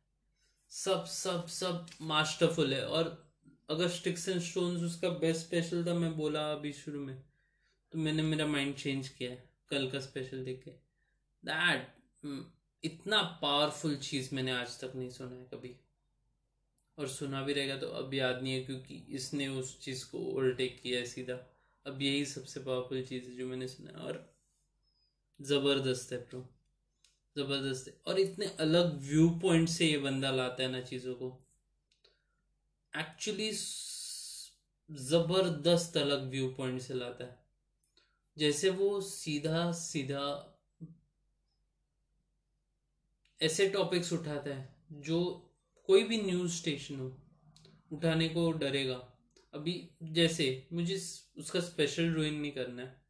सब 0.71 1.05
सब 1.05 1.47
सब 1.47 1.88
मास्टरफुल 2.01 2.73
है। 2.73 2.86
और 2.86 3.05
अगर 3.69 3.88
स्टिक्स 3.89 4.27
एंड 4.29 4.41
स्टोन्स 4.41 4.81
उसका 4.84 5.10
बेस्ट 5.19 5.45
स्पेशल 5.45 5.86
था, 5.86 5.93
मैं 5.93 6.15
बोला 6.17 6.51
अभी 6.51 6.73
शुरू 6.73 6.99
में 6.99 7.15
तो 7.91 7.99
मैंने 7.99 8.23
मेरा 8.23 8.45
माइंड 8.47 8.75
चेंज 8.75 9.10
किया 9.10 9.29
है 9.31 9.49
कल 9.69 9.89
का 9.91 9.99
स्पेशल 9.99 10.43
देख 10.45 10.62
के। 10.63 10.71
दैट 11.43 11.88
इतना 12.84 13.21
पावरफुल 13.41 13.95
चीज़ 13.99 14.34
मैंने 14.36 14.51
आज 14.51 14.79
तक 14.79 14.91
नहीं 14.95 15.10
सुना 15.10 15.36
है 15.36 15.45
कभी। 15.53 15.75
और 16.97 17.07
सुना 17.07 17.41
भी 17.43 17.53
रहेगा 17.53 17.77
तो 17.77 17.88
अब 17.89 18.13
याद 18.13 18.41
नहीं 18.43 18.53
है, 18.53 18.63
क्योंकि 18.63 19.03
इसने 19.10 19.47
उस 19.49 19.79
चीज़ 19.81 20.05
को 20.12 20.19
ओवरटेक 20.25 20.79
किया 20.81 20.99
है 20.99 21.05
सीधा। 21.05 21.36
अब 21.86 22.01
यही 22.01 22.25
सबसे 22.27 22.60
पावरफुल 22.60 23.03
चीज़ 23.03 23.29
है 23.29 23.36
जो 23.38 23.47
मैंने 23.47 23.67
सुना 23.67 23.91
है। 23.91 24.05
और 24.05 24.25
ज़बरदस्त 25.39 26.12
है 26.13 26.19
प्रो 26.21 26.47
ज़बरदस्त 27.38 27.88
है। 27.88 28.02
और 28.08 28.20
इतने 28.20 28.46
अलग 28.46 29.02
व्यू 29.02 29.30
पॉइंट 29.30 29.70
से 29.70 29.86
ये 29.86 29.98
बंदा 29.98 30.32
लाता 30.32 30.63
है 30.63 30.72
ना 30.72 30.82
चीज़ों 30.82 31.15
को। 31.15 31.48
एक्चुअली 32.98 33.52
ज़बरदस्त 34.91 35.98
अलग 35.98 36.30
व्यू 36.30 36.50
पॉइंट 36.50 36.82
से 36.82 36.94
लाता 36.94 37.26
है। 37.26 37.44
जैसे 38.38 38.70
वो 38.70 39.02
सीधा 39.02 39.72
सीधा 39.72 40.48
ऐसे 43.41 43.70
टॉपिक्स 43.70 44.13
उठाता 44.13 44.56
है, 44.56 44.76
जो 44.91 45.50
कोई 45.88 46.04
भी 46.04 46.22
न्यूज़ 46.22 46.52
स्टेशन 46.52 46.96
हो, 46.96 47.22
उठाने 47.91 48.30
को 48.30 48.52
डरेगा। 48.52 49.13
अभी 49.54 49.89
जैसे 50.04 50.67
मुझे 50.74 50.96
उसका 51.38 51.60
स्पेशल 51.60 52.13
रोइन 52.13 52.34
नहीं 52.34 52.52
करना 52.52 52.82
है। 52.82 53.02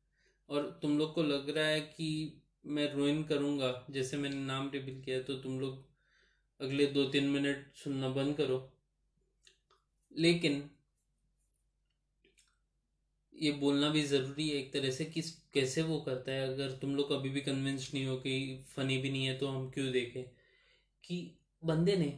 और 0.50 0.80
तुम 0.82 0.98
लोग 0.98 1.14
को 1.14 1.24
लग 1.24 1.50
रहा 1.50 1.66
है 1.66 1.82
कि 1.82 2.41
मैं 2.66 2.92
रोइन 2.94 3.24
करूँगा। 3.24 3.72
जैसे 3.90 4.18
मैंने 4.18 4.36
नाम 4.36 4.70
रिवील 4.70 5.02
किया 5.02 5.22
तो 5.22 5.36
तुम 5.36 5.60
लोग 5.60 5.84
अगले 6.60 6.86
दो 6.88 7.04
तीन 7.06 7.28
मिनट 7.30 7.66
सुनना 7.76 8.10
बंद 8.10 8.36
करो। 8.38 8.60
लेकिन 10.12 10.70
ये 13.36 13.52
बोलना 13.52 13.90
भी 13.90 14.02
ज़रूरी 14.04 14.48
है 14.50 14.56
एक 14.56 14.72
तरह 14.74 14.92
से 14.92 15.06
कि 15.06 15.22
कैसे 15.54 15.82
वो 15.82 16.00
करता 16.02 16.32
है। 16.32 16.48
अगर 16.54 16.72
तुम 16.72 16.96
लोग 16.96 17.12
अभी 17.12 17.30
भी 17.30 17.42
कन्विंस 17.42 17.90
नहीं 17.94 18.06
हो 18.06 18.16
कि 18.18 18.66
फ़नी 18.76 18.98
भी 18.98 19.10
नहीं 19.12 19.26
है 19.26 19.38
तो 19.38 19.48
हम 19.48 19.70
क्यों 19.70 19.92
देखें? 19.92 20.24
कि 21.04 21.38
बंदे 21.66 21.96
ने 21.96 22.12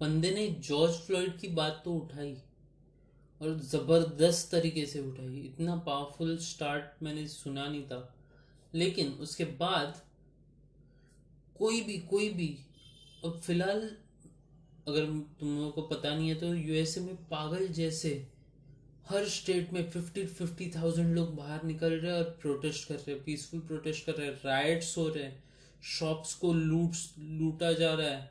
बंदे 0.00 0.30
ने 0.30 0.46
जॉर्ज 0.60 0.94
फ्लॉइड 0.96 1.38
की 1.38 1.48
बात 1.48 1.82
तो 1.84 1.94
उठाई। 1.94 2.36
और 3.40 3.58
ज़बरदस्त 3.60 4.50
तरीके 4.52 4.84
से 4.86 5.00
उठाई। 5.00 5.40
इतना 5.40 5.76
पावरफुल 5.76 6.36
स्टार्ट 6.38 7.02
मैंने 7.02 7.26
सुना 7.28 7.66
नहीं 7.68 7.82
था। 7.82 8.14
लेकिन 8.74 9.12
उसके 9.20 9.44
बाद 9.60 10.00
कोई 11.56 11.80
भी 11.80 11.98
कोई 12.10 12.28
भी, 12.30 12.56
अब 13.24 13.40
फ़िलहाल 13.40 13.80
अगर 14.88 15.04
तुम 15.40 15.56
लोगों 15.56 15.70
को 15.70 15.82
पता 15.84 16.14
नहीं 16.14 16.28
है 16.28 16.34
तो 16.34 16.54
यूएसए 16.54 17.00
में 17.00 17.16
पागल 17.28 17.66
जैसे 17.68 18.10
हर 19.08 19.24
स्टेट 19.28 19.72
में 19.72 19.82
फिफ्टी 19.90 20.24
फिफ्टी 20.26 20.70
थाउज़ेंड 20.76 21.14
लोग 21.14 21.34
बाहर 21.36 21.64
निकल 21.64 21.92
रहे 21.92 22.10
हैं 22.12 22.18
और 22.18 22.30
प्रोटेस्ट 22.42 22.88
कर 22.88 22.94
रहे 22.94 23.12
हैं 23.12 23.22
पीसफुल 23.24 23.60
प्रोटेस्ट 23.60 24.06
कर 24.06 24.14
रहे 24.14 24.26
हैं 24.26 24.34
राइट्स 24.44 24.96
हो 24.98 25.08
रहे 25.08 25.24
हैं 25.24 25.42
शॉप्स 25.82 26.34
को 26.34 26.52
लूट, 26.52 26.96
लूटा 27.18 27.72
जा 27.72 27.92
रहा 27.94 28.08
है। 28.08 28.30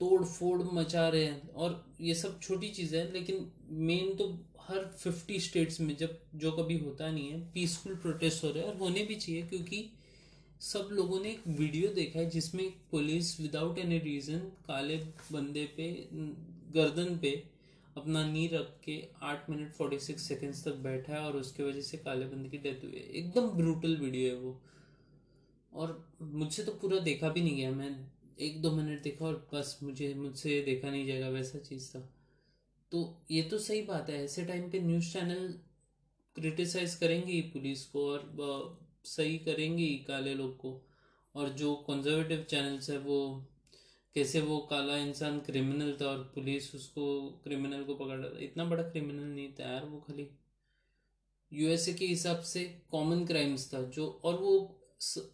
तोड़ 0.00 0.24
फोड़ 0.24 0.62
मचा 0.72 1.08
रहे 1.08 1.24
हैं 1.24 1.48
और 1.50 1.84
ये 2.00 2.14
सब 2.14 2.40
छोटी 2.40 2.68
चीज़ 2.70 2.94
है, 2.96 3.10
लेकिन 3.12 3.50
मेन 3.70 4.14
तो 4.14 4.26
हर 4.60 4.84
फिफ्टी 4.98 5.38
स्टेट्स 5.40 5.80
में 5.80 5.96
जब, 5.96 6.18
जो 6.34 6.52
कभी 6.52 6.76
होता 6.78 7.10
नहीं 7.10 7.28
है 7.28 7.40
पीसफुल 7.52 7.94
प्रोटेस्ट 7.96 8.44
हो 8.44 8.50
रहे 8.50 8.62
हैं 8.62 8.70
और 8.70 8.76
होने 8.76 9.04
भी 9.04 9.14
चाहिए, 9.14 9.42
क्योंकि 9.42 9.90
सब 10.60 10.88
लोगों 10.92 11.20
ने 11.20 11.30
एक 11.30 11.46
वीडियो 11.48 11.88
देखा 11.94 12.18
है 12.18 12.28
जिसमें 12.30 12.70
पुलिस 12.90 13.40
विदाउट 13.40 13.78
एनी 13.78 13.98
रीज़न 13.98 14.38
काले 14.66 14.96
बंदे 15.32 15.64
पे, 15.76 16.08
गर्दन 16.74 17.18
पे 17.18 17.30
अपना 17.96 18.24
नी 18.26 18.46
रख 18.46 18.74
के 18.84 19.02
आठ 19.22 19.48
मिनट 19.50 19.72
फोर्टी 19.72 19.98
सिक्स 19.98 20.22
सेकेंड्स 20.22 20.64
तक 20.64 20.74
बैठा 20.82 21.12
है 21.12 21.20
और 21.20 21.36
उसके 21.36 21.62
वजह 21.62 21.80
से 21.80 21.96
काले 21.98 22.26
बंदे 22.26 22.48
की 22.48 22.58
डेथ 22.58 22.84
हुई 22.84 22.92
है। 22.92 23.02
एकदम 23.12 23.48
ब्रूटल 23.50 23.96
वीडियो 23.96 24.34
है 24.34 24.40
वो। 24.40 24.60
और 25.72 26.08
मुझसे 26.22 26.62
तो 26.64 26.72
पूरा 26.72 26.98
देखा 26.98 27.28
भी 27.28 27.40
नहीं 27.40 27.56
गया 27.56 27.70
मैं। 27.70 27.90
एक 28.38 28.60
दो 28.62 28.70
मिनट 28.70 29.02
देखा 29.02 29.24
और 29.26 29.48
बस 29.54 29.78
मुझे, 29.82 30.14
मुझसे 30.14 30.60
देखा 30.62 30.90
नहीं 30.90 31.06
जाएगा, 31.06 31.28
वैसा 31.28 31.58
चीज़ 31.58 31.90
था। 31.90 32.00
तो 32.92 33.20
ये 33.30 33.42
तो 33.42 33.58
सही 33.58 33.82
बात 33.82 34.10
है, 34.10 34.24
ऐसे 34.24 34.44
टाइम 34.44 34.70
पे 34.70 34.80
न्यूज़ 34.80 35.12
चैनल 35.12 35.48
क्रिटिसाइज 36.36 36.94
करेंगे 36.94 37.40
पुलिस 37.42 37.84
को 37.84 38.06
और 38.10 38.78
सही 39.04 39.38
करेंगे 39.38 39.88
काले 40.08 40.34
लोग 40.34 40.56
को। 40.56 40.80
और 41.34 41.48
जो 41.48 41.74
कंजर्वेटिव 41.74 42.42
चैनल्स 42.42 42.90
है 42.90 42.98
वो, 42.98 43.44
कैसे 44.14 44.40
वो 44.40 44.58
काला 44.70 44.96
इंसान 44.96 45.38
क्रिमिनल 45.40 45.96
था 46.00 46.06
और 46.06 46.18
पुलिस 46.34 46.74
उसको 46.74 47.04
क्रिमिनल 47.44 47.84
को 47.84 47.94
पकड़ 47.94 48.16
रहा 48.16 48.30
था, 48.30 48.38
इतना 48.38 48.64
बड़ा 48.64 48.82
क्रिमिनल 48.82 49.26
नहीं 49.26 49.52
था 49.52 49.72
यार 49.72 49.84
वो 49.84 50.00
खाली। 50.00 50.28
यूएसए 51.52 51.94
के 51.94 52.06
हिसाब 52.06 52.40
से 52.40 52.64
कॉमन 52.90 53.26
क्राइम्स 53.26 53.72
था 53.74 53.82
जो, 53.82 54.08
और 54.24 54.34
वो 54.34 54.58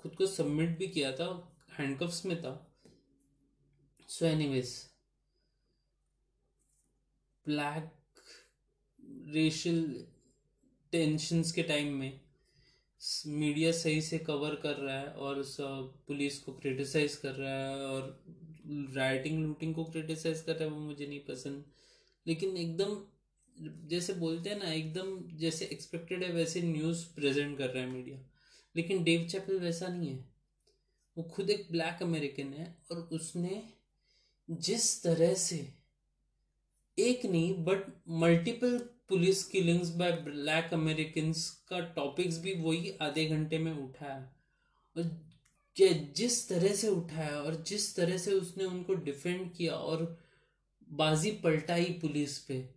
खुद 0.03 0.14
को 0.14 0.27
सबमिट 0.27 0.79
भी 0.79 0.88
किया 0.88 1.12
था 1.12 1.59
हैंडकफ्स 1.79 2.25
में 2.27 2.40
था। 2.43 2.71
So 4.09 4.27
anyways 4.27 4.69
black 7.47 7.90
racial 9.35 10.07
tensions 10.93 11.53
के 11.53 11.62
टाइम 11.62 11.93
में 11.93 12.21
मीडिया 13.27 13.73
सही 13.73 14.03
से 14.03 14.19
कवर 14.19 14.55
कर 14.55 14.77
रहा 14.77 14.99
है 14.99 15.07
और 15.07 15.43
सब 15.45 15.93
पुलिस 16.07 16.38
को 16.38 16.53
क्रिटिसाइज 16.53 17.17
कर 17.17 17.35
रहा 17.35 17.53
है 17.53 17.87
और 17.87 18.25
राइटिंग 18.97 19.43
लूटिंग 19.45 19.75
को 19.75 19.85
क्रिटिसाइज 19.85 20.40
कर 20.40 20.57
रहा 20.57 20.64
है 20.64 20.71
वो 20.71 20.81
मुझे 20.81 21.07
नहीं 21.07 21.21
पसंद। 21.21 21.64
लेकिन 22.27 22.57
एकदम, 22.57 22.97
जैसे 23.88 24.12
बोलते 24.14 24.51
हैं 24.51 24.59
ना, 24.59 24.73
एकदम 24.73 25.38
जैसे 25.38 25.64
एक्सपेक्टेड 25.64 26.25
है 26.25 26.33
वैसे 26.33 26.62
न्यूज़ 26.62 27.07
प्रेजेंट 27.14 27.59
कर 27.59 27.71
रहा 27.71 27.85
है 27.85 27.90
मीडिया 27.90 28.19
लेकिन 28.75 29.05
डेव 29.05 29.27
चैपल 29.29 29.59
वैसा 29.61 29.88
नहीं 29.88 30.11
है। 30.11 30.25
वो 31.17 31.23
खुद 31.25 31.51
एक 31.51 31.67
ब्लैक 31.71 32.03
अमेरिकन 32.03 32.53
है 32.53 32.77
और 32.90 33.09
उसने 33.12 33.62
जिस 34.51 35.03
तरह 35.03 35.35
से 35.35 35.75
एक 36.99 37.27
नहीं 37.27 37.65
but 37.65 38.03
multiple 38.09 38.79
police 38.79 39.45
killings 39.45 39.89
by 39.89 40.13
black 40.13 40.75
American 40.75 41.33
का 41.69 41.81
टॉपिक्स 41.81 42.39
भी 42.39 42.55
वही 42.55 42.99
आधे 43.03 43.27
घंटे 43.27 43.59
में 43.59 43.73
उठाया 43.73 44.35
और 44.97 45.21
जिस 46.17 46.49
तरह 46.49 46.75
से 46.75 46.89
उठाया 46.89 47.43
और 47.43 47.55
जिस 47.55 47.97
तरह 47.97 48.19
से 48.19 48.33
उसने 48.33 48.65
उनको 48.65 48.95
डिफेंड 48.95 49.55
किया 49.55 49.75
और 49.75 50.23
बाजी 50.89 51.31
पलटाई 51.31 51.85
पुलिस 51.85 52.39
पे। 52.39 52.75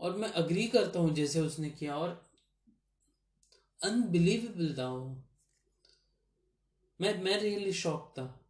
और 0.00 0.16
मैं 0.16 0.28
अग्री 0.28 0.66
करता 0.66 1.00
हूँ 1.00 1.14
जैसे 1.14 1.40
उसने 1.40 1.70
किया 1.70 1.96
और 1.96 2.30
अनबिलीवेबल 3.82 4.74
था 4.78 4.88
वो। 4.88 5.24
मैं 7.00 7.22
मैं 7.22 7.40
रियली 7.40 7.72
शॉक 7.72 8.14
था। 8.18 8.44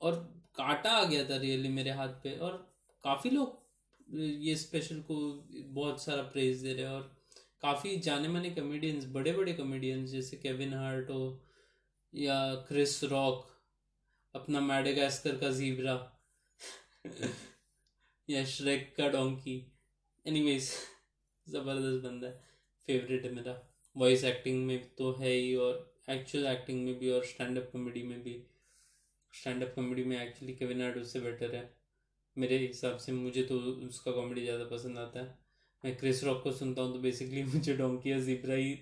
और 0.00 0.39
काटा 0.54 0.90
आ 0.90 1.04
गया 1.04 1.24
था 1.24 1.36
रियली 1.36 1.68
मेरे 1.68 1.90
हाथ 1.90 2.08
पे 2.08 2.36
और 2.38 2.56
काफ़ी 3.04 3.30
लोग, 3.30 3.58
ये 4.42 4.56
स्पेशल 4.56 5.00
को 5.00 5.16
बहुत 5.74 6.02
सारा 6.02 6.22
प्रेज 6.22 6.62
दे 6.62 6.72
रहे 6.72 6.84
हैं 6.84 6.90
और 6.90 7.02
काफ़ी 7.62 7.96
जाने 7.96 8.28
माने 8.28 8.50
कॉमेडियंस 8.50 9.04
बड़े 9.06 9.32
बड़े 9.32 9.52
कॉमेडियंस 9.52 10.10
जैसे 10.10 10.36
केविन 10.36 10.74
हार्ट 10.74 11.10
हो 11.10 11.22
या 12.14 12.38
क्रिस 12.68 13.02
रॉक 13.04 13.46
अपना 14.34 14.60
मैडेगास्कर 14.60 15.36
का 15.36 15.50
जीब्रा 15.50 15.96
या 18.30 18.44
श्रेक 18.44 18.94
का 18.96 19.08
डोंकी 19.08 19.56
एनीवेज 20.26 20.70
ज़बरदस्त 21.46 22.04
बंदा 22.04 22.26
है 22.26 22.42
फेवरेट 22.88 23.24
है 23.24 23.32
मेरा. 23.32 23.54
वॉइस 23.96 24.24
एक्टिंग 24.24 24.66
में 24.66 24.78
तो 24.94 25.12
है 25.12 25.30
ही 25.30 25.54
और 25.56 25.78
एक्चुअल 26.10 26.46
एक्टिंग 26.46 26.84
में 26.84 26.98
भी 26.98 27.10
और 27.10 27.24
स्टैंड 27.24 27.58
अप 27.58 27.70
कॉमेडी 27.72 28.02
में 28.02 28.22
भी. 28.22 28.34
स्टैंड 29.34 29.62
अप 29.62 29.72
कॉमेडी 29.76 30.04
में 30.04 30.16
एक्चुअली 30.18 30.54
केविन 30.54 30.82
हार्ट 30.82 30.96
उससे 30.96 31.20
बेटर 31.20 31.54
है। 31.54 31.68
मेरे 32.36 32.58
हिसाब 32.58 32.96
से 32.96 33.12
मुझे 33.12 33.42
तो 33.42 33.58
उसका 33.88 34.12
कॉमेडी 34.12 34.42
ज़्यादा 34.42 34.64
पसंद 34.66 34.98
आता 34.98 35.20
है। 35.20 35.38
मैं 35.84 35.96
क्रिस 35.96 36.22
रॉक 36.24 36.42
को 36.42 36.52
सुनता 36.52 36.82
हूँ 36.82 36.92
तो 36.92 36.98
बेसिकली 37.00 37.42
मुझे 37.44 37.76
डोंकी 37.76 38.10
या 38.12 38.18
जिब्रा 38.20 38.54
ही 38.54 38.78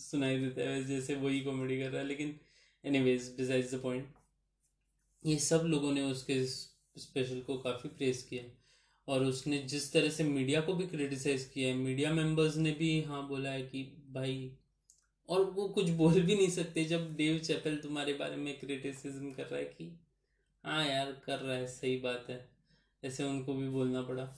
सुनाई 0.00 0.38
देता 0.38 0.62
है, 0.62 0.84
जैसे 0.84 1.14
वही 1.16 1.40
कॉमेडी 1.40 1.78
कर 1.80 1.90
रहा 1.90 2.00
है। 2.02 2.06
लेकिन 2.08 2.38
any 2.84 3.00
ways 3.00 3.34
besides 3.36 3.74
the 3.74 3.80
point 3.82 4.08
ये 5.24 5.38
सब 5.38 5.62
लोगों 5.66 5.92
ने 5.92 6.02
उसके 6.02 6.44
स्पेशल 6.44 7.40
को 7.40 7.56
काफ़ी 7.58 7.88
प्रेस 7.88 8.22
किया 8.22 8.44
और 9.08 9.24
उसने 9.24 9.58
जिस 9.64 9.92
तरह 9.92 10.08
से 10.08 10.24
मीडिया 10.24 10.60
को 10.60 10.74
भी 10.74 10.86
क्रिटिसाइज 10.86 11.44
किया 11.54 11.68
है 11.68 11.74
मीडिया 11.74 12.12
मेंबर्स 12.12 12.56
ने 12.56 12.72
भी 12.72 13.00
हाँ 13.02 13.26
बोला 13.28 13.50
है 13.50 13.62
कि 13.62 13.82
भाई 14.10 14.34
और 15.30 15.44
वो 15.44 15.68
कुछ 15.68 15.90
बोल 15.90 16.20
भी 16.20 16.34
नहीं 16.34 16.50
सकते 16.50 16.84
जब 16.84 17.14
देव 17.14 17.38
चैपल 17.38 17.76
तुम्हारे 17.76 18.14
बारे 18.14 18.36
में 18.36 18.60
क्रिटिसिज्म 18.60 19.32
कर 19.32 19.42
रहा 19.42 19.58
है 19.58 19.64
कि 19.64 20.00
हाँ 20.64 20.86
यार, 20.86 21.12
कर 21.12 21.38
रहा 21.38 21.56
है, 21.56 21.66
सही 21.66 21.96
बात 21.96 22.26
है। 22.30 22.50
ऐसे 23.04 23.24
उनको 23.24 23.54
भी 23.54 23.68
बोलना 23.68 24.02
पड़ा। 24.02 24.36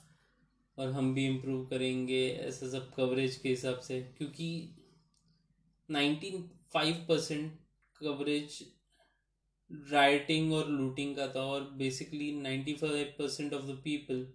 और 0.79 0.89
हम 0.89 1.15
भी 1.15 1.27
इम्प्रूव 1.27 1.67
करेंगे 1.67 2.29
ऐसा 2.29 2.69
सब 2.69 2.95
कवरेज 2.95 3.37
के 3.37 3.49
हिसाब 3.49 3.79
से, 3.79 4.03
क्योंकि 4.03 4.77
ninety 5.91 6.31
five 6.73 7.07
percent 7.09 7.53
coverage 7.97 8.73
rioting 9.91 10.53
और 10.53 10.71
लूटिंग 10.71 11.17
का 11.17 11.29
था 11.29 11.43
और 11.43 11.71
basically 11.71 12.33
ninety 12.33 12.75
five 12.75 13.15
percent 13.19 13.53
of 13.53 13.63
the 13.63 13.81
people 13.85 14.33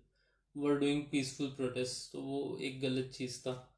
were 0.58 0.80
doing 0.80 1.04
peaceful 1.12 1.48
protest 1.48 2.12
तो 2.12 2.22
वो 2.22 2.58
एक 2.62 2.82
गलत 2.82 3.12
चीज़ 3.14 3.40
था। 3.42 3.77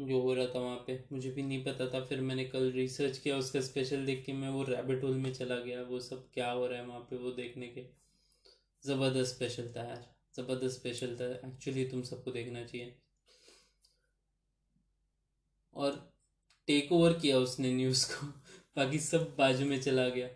जो 0.00 0.20
हो 0.20 0.34
रहा 0.34 0.46
था 0.46 0.58
वहाँ 0.58 0.76
पे। 0.76 1.04
मुझे 1.12 1.30
भी 1.30 1.42
नहीं 1.42 1.64
पता 1.64 1.88
था। 1.88 2.04
फिर 2.04 2.20
मैंने 2.20 2.44
कल 2.44 2.72
रिसर्च 2.72 3.18
किया, 3.18 3.36
उसका 3.36 3.60
स्पेशल 3.60 4.06
देख 4.06 4.24
के 4.26 4.32
मैं 4.32 4.48
वो 4.48 4.62
रैबिट 4.62 5.04
होल 5.04 5.14
में 5.14 5.34
चला 5.34 5.56
गया। 5.56 5.82
वो 5.82 6.00
सब 6.00 6.30
क्या 6.34 6.50
हो 6.50 6.66
रहा 6.66 6.80
है 6.80 6.86
वहाँ 6.86 7.00
पे 7.00 7.16
वो 7.16 7.30
देखने 7.30 7.66
के। 7.66 7.86
ज़बरदस्त 8.86 9.34
स्पेशल 9.34 9.74
था 9.76 9.80
यार। 9.80 10.14
ज़बरदस्त 10.36 10.78
स्पेशल 10.78 11.16
था। 11.16 11.48
एक्चुअली 11.48 11.88
तुम 11.88 12.02
सबको 12.02 12.30
देखना 12.30 12.64
चाहिए। 12.64 12.98
और 15.74 16.12
टेक 16.66 16.92
ओवर 16.92 17.12
किया 17.12 17.38
उसने 17.38 17.72
न्यूज़ 17.72 18.12
को। 18.12 18.26
बाकी 18.76 18.98
सब 18.98 19.36
बाजू 19.36 19.66
में 19.66 19.82
चला 19.82 20.08
गया। 20.08 20.28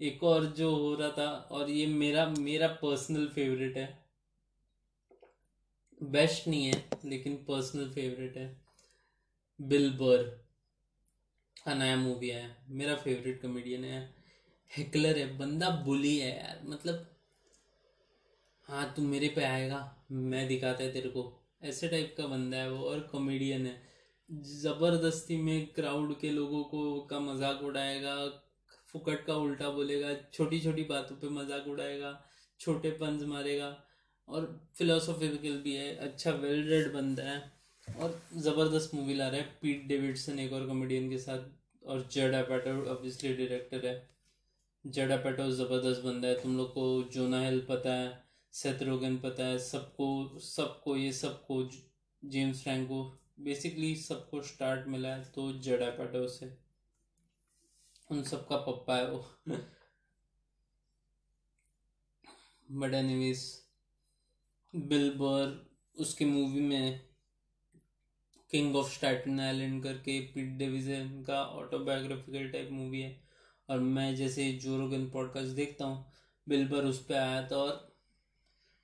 एक 0.00 0.24
और 0.24 0.46
जो 0.46 0.76
हो 0.76 0.94
रहा 0.94 1.10
था, 1.10 1.30
और 1.30 1.70
ये 1.70 1.86
मेरा 1.86 2.34
मेरा 2.38 2.68
पर्सनल 2.68 3.28
फेवरेट 3.28 3.76
है। 3.76 4.04
बेस्ट 6.02 6.48
नहीं 6.48 6.66
है, 6.66 6.90
लेकिन 7.04 7.36
पर्सनल 7.36 7.90
फेवरेट 7.90 8.36
है। 8.36 8.59
बिल 9.60 9.90
बर 9.92 10.22
का 11.56 11.74
नया 11.74 11.96
मूवी 11.96 12.28
है 12.28 12.44
मेरा 12.70 12.94
फेवरेट 12.96 13.40
कॉमेडियन 13.42 13.84
है 13.84 13.98
हिकलर 14.70 15.18
है, 15.18 15.36
बंदा 15.38 15.68
बुली 15.84 16.16
है 16.18 16.30
यार 16.30 16.60
मतलब 16.66 17.06
हाँ 18.68 18.92
तू 18.96 19.02
मेरे 19.02 19.28
पे 19.28 19.44
आएगा, 19.44 19.78
मैं 20.10 20.46
दिखाता 20.48 20.84
है 20.84 20.92
तेरे 20.92 21.08
को, 21.08 21.22
ऐसे 21.62 21.88
टाइप 21.88 22.14
का 22.18 22.26
बंदा 22.26 22.56
है 22.56 22.70
वो, 22.70 22.84
और 22.84 23.00
कॉमेडियन 23.12 23.66
है। 23.66 23.76
ज़बरदस्ती 24.30 25.36
में 25.36 25.66
क्राउड 25.66 26.18
के 26.20 26.30
लोगों 26.30 26.62
को 26.64 27.00
का 27.00 27.20
मज़ाक 27.20 27.62
उड़ाएगा, 27.62 28.16
फुकट 28.88 29.24
का 29.26 29.34
उल्टा 29.36 29.70
बोलेगा 29.70 30.14
छोटी 30.32 30.60
छोटी 30.60 30.82
बातों 30.84 31.16
पे 31.16 31.28
मज़ाक 31.30 31.68
उड़ाएगा, 31.68 32.18
छोटे 32.60 32.90
पंज 32.92 33.24
मारेगा, 33.26 33.76
और 34.28 34.68
फिलोसॉफिकल 34.78 35.62
भी 35.62 35.74
है 35.74 35.94
अच्छा 35.98 36.30
वेल 36.32 36.68
रेड 36.68 36.92
बंदा 36.94 37.22
है। 37.22 37.59
और 37.96 38.20
ज़बरदस्त 38.36 38.94
मूवी 38.94 39.14
ला 39.14 39.28
रहा 39.28 39.40
है। 39.40 39.58
पीट 39.62 39.86
डेविडसन 39.88 40.38
एक 40.38 40.52
और 40.52 40.66
कॉमेडियन 40.66 41.08
के 41.10 41.18
साथ, 41.18 41.44
और 41.82 42.08
जेडा 42.12 42.42
पैटो 42.42 42.70
ऑब्वियसली 42.90 43.32
डायरेक्टर 43.36 43.86
है। 43.86 44.08
जेडा 44.84 45.16
पैटो 45.16 45.50
ज़बरदस्त 45.52 46.02
बंदा 46.02 46.28
है। 46.28 46.42
तुम 46.42 46.56
लोग 46.56 46.72
को 46.74 47.02
जोना 47.12 47.40
हेल 47.40 47.60
पता 47.68 47.92
है 47.92 48.22
सेथ 48.54 48.82
रोगन 48.82 49.16
पता 49.18 49.44
है, 49.44 49.58
सबको 49.60 50.38
सबको, 50.40 50.96
ये 50.96 51.12
सबको 51.12 51.62
जेम्स 52.22 52.62
फ्रैंको 52.62 53.02
बेसिकली 53.40 53.94
सबको 53.96 54.40
स्टार्ट 54.42 54.86
मिला 54.88 55.08
है 55.08 55.24
तो 55.32 55.52
जेडा 55.60 55.90
पैटो 55.90 56.26
से। 56.28 56.52
उन 58.10 58.22
सबका 58.22 58.56
पप्पा 58.58 58.96
है 58.96 59.10
वो। 59.10 59.24
बट 62.68 62.94
एनीवेज 62.94 63.44
बिल 64.74 65.10
उसकी 65.96 66.24
मूवी 66.24 66.60
में 66.60 67.00
किंग 68.50 68.76
ऑफ़ 68.76 68.92
स्टैटन 68.94 69.40
आइलैंड 69.40 69.82
करके 69.82 70.20
पीट 70.20 70.48
डेविजन 70.48 71.24
का 71.26 71.42
ऑटोबायोग्राफिकल 71.42 72.48
टाइप 72.48 72.68
मूवी 72.72 73.00
है। 73.00 73.20
और 73.68 73.78
मैं 73.78 74.14
जैसे 74.16 74.52
जोरोगन 74.52 75.10
पॉडकास्ट 75.10 75.48
देखता 75.48 75.84
हूँ 75.84 76.04
बिल 76.48 76.68
बर 76.68 76.84
उस 76.84 77.04
पर 77.04 77.14
आया 77.14 77.48
था 77.48 77.56
और 77.56 77.88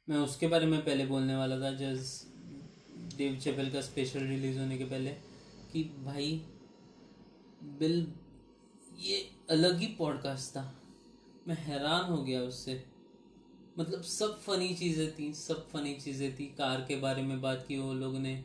मैं 0.08 0.18
उसके 0.18 0.46
बारे 0.46 0.66
में 0.66 0.84
पहले 0.84 1.06
बोलने 1.06 1.36
वाला 1.36 1.60
था, 1.60 1.70
जस 1.70 2.32
देव 3.16 3.36
चेपल 3.36 3.70
का 3.70 3.80
स्पेशल 3.80 4.20
रिलीज़ 4.20 4.58
होने 4.58 4.78
के 4.78 4.84
पहले 4.84 5.10
कि 5.72 5.82
भाई 6.04 6.42
बिल 7.62 8.12
ये 8.98 9.30
अलग 9.50 9.78
ही 9.78 9.86
पॉडकास्ट 9.86 10.50
था। 10.50 10.82
मैं 11.48 11.56
हैरान 11.58 12.04
हो 12.04 12.22
गया 12.22 12.40
उससे। 12.40 12.84
मतलब 13.78 14.02
सब 14.02 14.38
फनी 14.40 14.74
चीज़ें 14.74 15.18
थी, 15.18 15.32
सब 15.34 15.68
फनी 15.68 15.94
चीज़ें 15.94 16.36
थी। 16.36 16.46
कार 16.46 16.80
के 16.80 16.96
बारे 16.96 17.22
में 17.22 17.40
बात 17.40 17.64
की, 17.68 17.78
वो 17.78 17.94
लोग 17.94 18.16
ने 18.16 18.44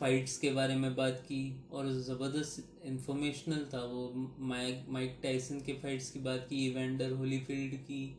फाइट्स 0.00 0.38
के 0.38 0.50
बारे 0.50 0.76
में 0.76 0.94
बात 0.96 1.20
की 1.24 1.64
और 1.72 1.88
ज़बरदस्त 1.92 2.82
इंफॉर्मेशनल 2.84 3.66
था 3.74 3.84
वो। 3.84 4.12
माइक 4.38 4.86
माइक 4.88 5.18
टाइसन 5.22 5.60
के 5.60 5.72
फाइट्स 5.72 6.10
की 6.10 6.18
बात 6.18 6.46
की 6.50 6.66
इवेंडर 6.66 7.10
होलीफील्ड 7.10 7.74
की 7.74 8.18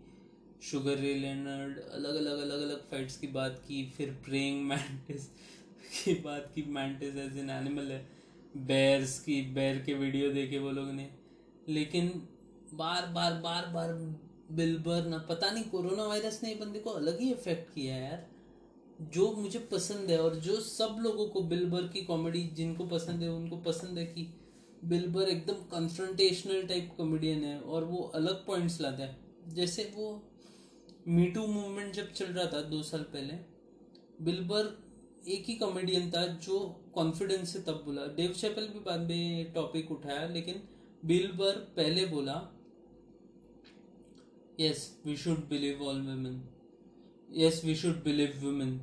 शुगर 0.61 0.97
रे 0.97 1.13
लेनर्ड 1.13 1.79
अलग 1.79 2.15
अलग 2.15 2.39
अलग 2.39 2.61
अलग 2.61 2.81
फाइट्स 2.91 3.17
की 3.17 3.27
बात 3.27 3.61
की, 3.67 3.85
फिर 3.97 4.11
प्रेइंग 4.25 4.65
मैंटिस 4.65 5.25
की 6.05 6.13
बात 6.13 6.51
की 6.55 6.61
मैंटिस 6.61 7.15
एज 7.15 7.37
एन 7.37 7.49
एनिमल 7.49 7.91
है। 7.91 8.07
बेयर्स 8.57 9.19
की 9.19 9.41
बेयर 9.41 9.77
के 9.77 9.93
वीडियो 9.93 10.31
देखे 10.31 10.59
वो 10.59 10.71
लोग 10.71 10.91
ने। 10.91 11.09
लेकिन 11.69 12.09
बार 12.73 13.05
बार 13.05 13.33
बार 13.33 13.65
बार 13.65 13.93
बिलबर 14.51 15.05
ना 15.05 15.17
पता 15.17 15.51
नहीं 15.51 15.63
कोरोना 15.63 16.03
वायरस 16.03 16.43
ने 16.43 16.55
बंदे 16.55 16.79
को 16.79 16.89
अलग 16.89 17.19
ही 17.19 17.31
इफ़ेक्ट 17.31 17.75
किया 17.75 17.95
है 17.95 18.03
यार। 18.03 18.30
जो 19.01 19.31
मुझे 19.31 19.59
पसंद 19.71 20.09
है 20.11 20.17
और 20.21 20.35
जो 20.37 20.59
सब 20.61 20.97
लोगों 21.01 21.27
को 21.27 21.41
बिलबर 21.43 21.87
की 21.87 22.01
कॉमेडी 22.01 22.43
जिनको 22.55 22.85
पसंद 22.87 23.23
है, 23.23 23.29
उनको 23.29 23.57
पसंद 23.57 23.97
है 23.97 24.05
कि 24.05 24.27
बिलबर 24.85 25.29
एकदम 25.29 25.63
कन्फ्रंटेशनल 25.71 26.61
टाइप 26.67 26.93
कॉमेडियन 26.97 27.43
है 27.43 27.59
और 27.59 27.83
वो 27.83 28.01
अलग 28.15 28.45
पॉइंट्स 28.45 28.79
लाता 28.81 29.03
है। 29.03 29.55
जैसे 29.55 29.83
वो 29.95 30.21
मीटू 31.07 31.45
मूवमेंट 31.47 31.93
जब 31.93 32.11
चल 32.13 32.25
रहा 32.25 32.45
था 32.45 32.61
दो 32.69 32.81
साल 32.83 33.03
पहले 33.13 33.33
बिलबर 34.21 34.77
एक 35.27 35.45
ही 35.47 35.55
कॉमेडियन 35.55 36.09
था 36.11 36.25
जो 36.37 36.59
कॉन्फिडेंस 36.95 37.53
से 37.53 37.59
तब 37.59 37.81
बोला। 37.85 38.05
डेव 38.15 38.31
चैपल 38.31 38.67
भी 38.67 38.79
बाद 38.79 38.99
में 38.99 39.51
टॉपिक 39.53 39.91
उठाया, 39.91 40.27
लेकिन 40.27 40.61
बिलबर 41.05 41.55
पहले 41.75 42.05
बोला 42.05 42.35
yes 44.59 44.89
we 45.05 45.15
should 45.17 45.47
believe 45.49 45.83
all 45.83 46.01
women 46.01 46.41
yes 47.37 47.63
we 47.65 47.75
should 47.75 48.03
believe 48.03 48.39
women 48.43 48.79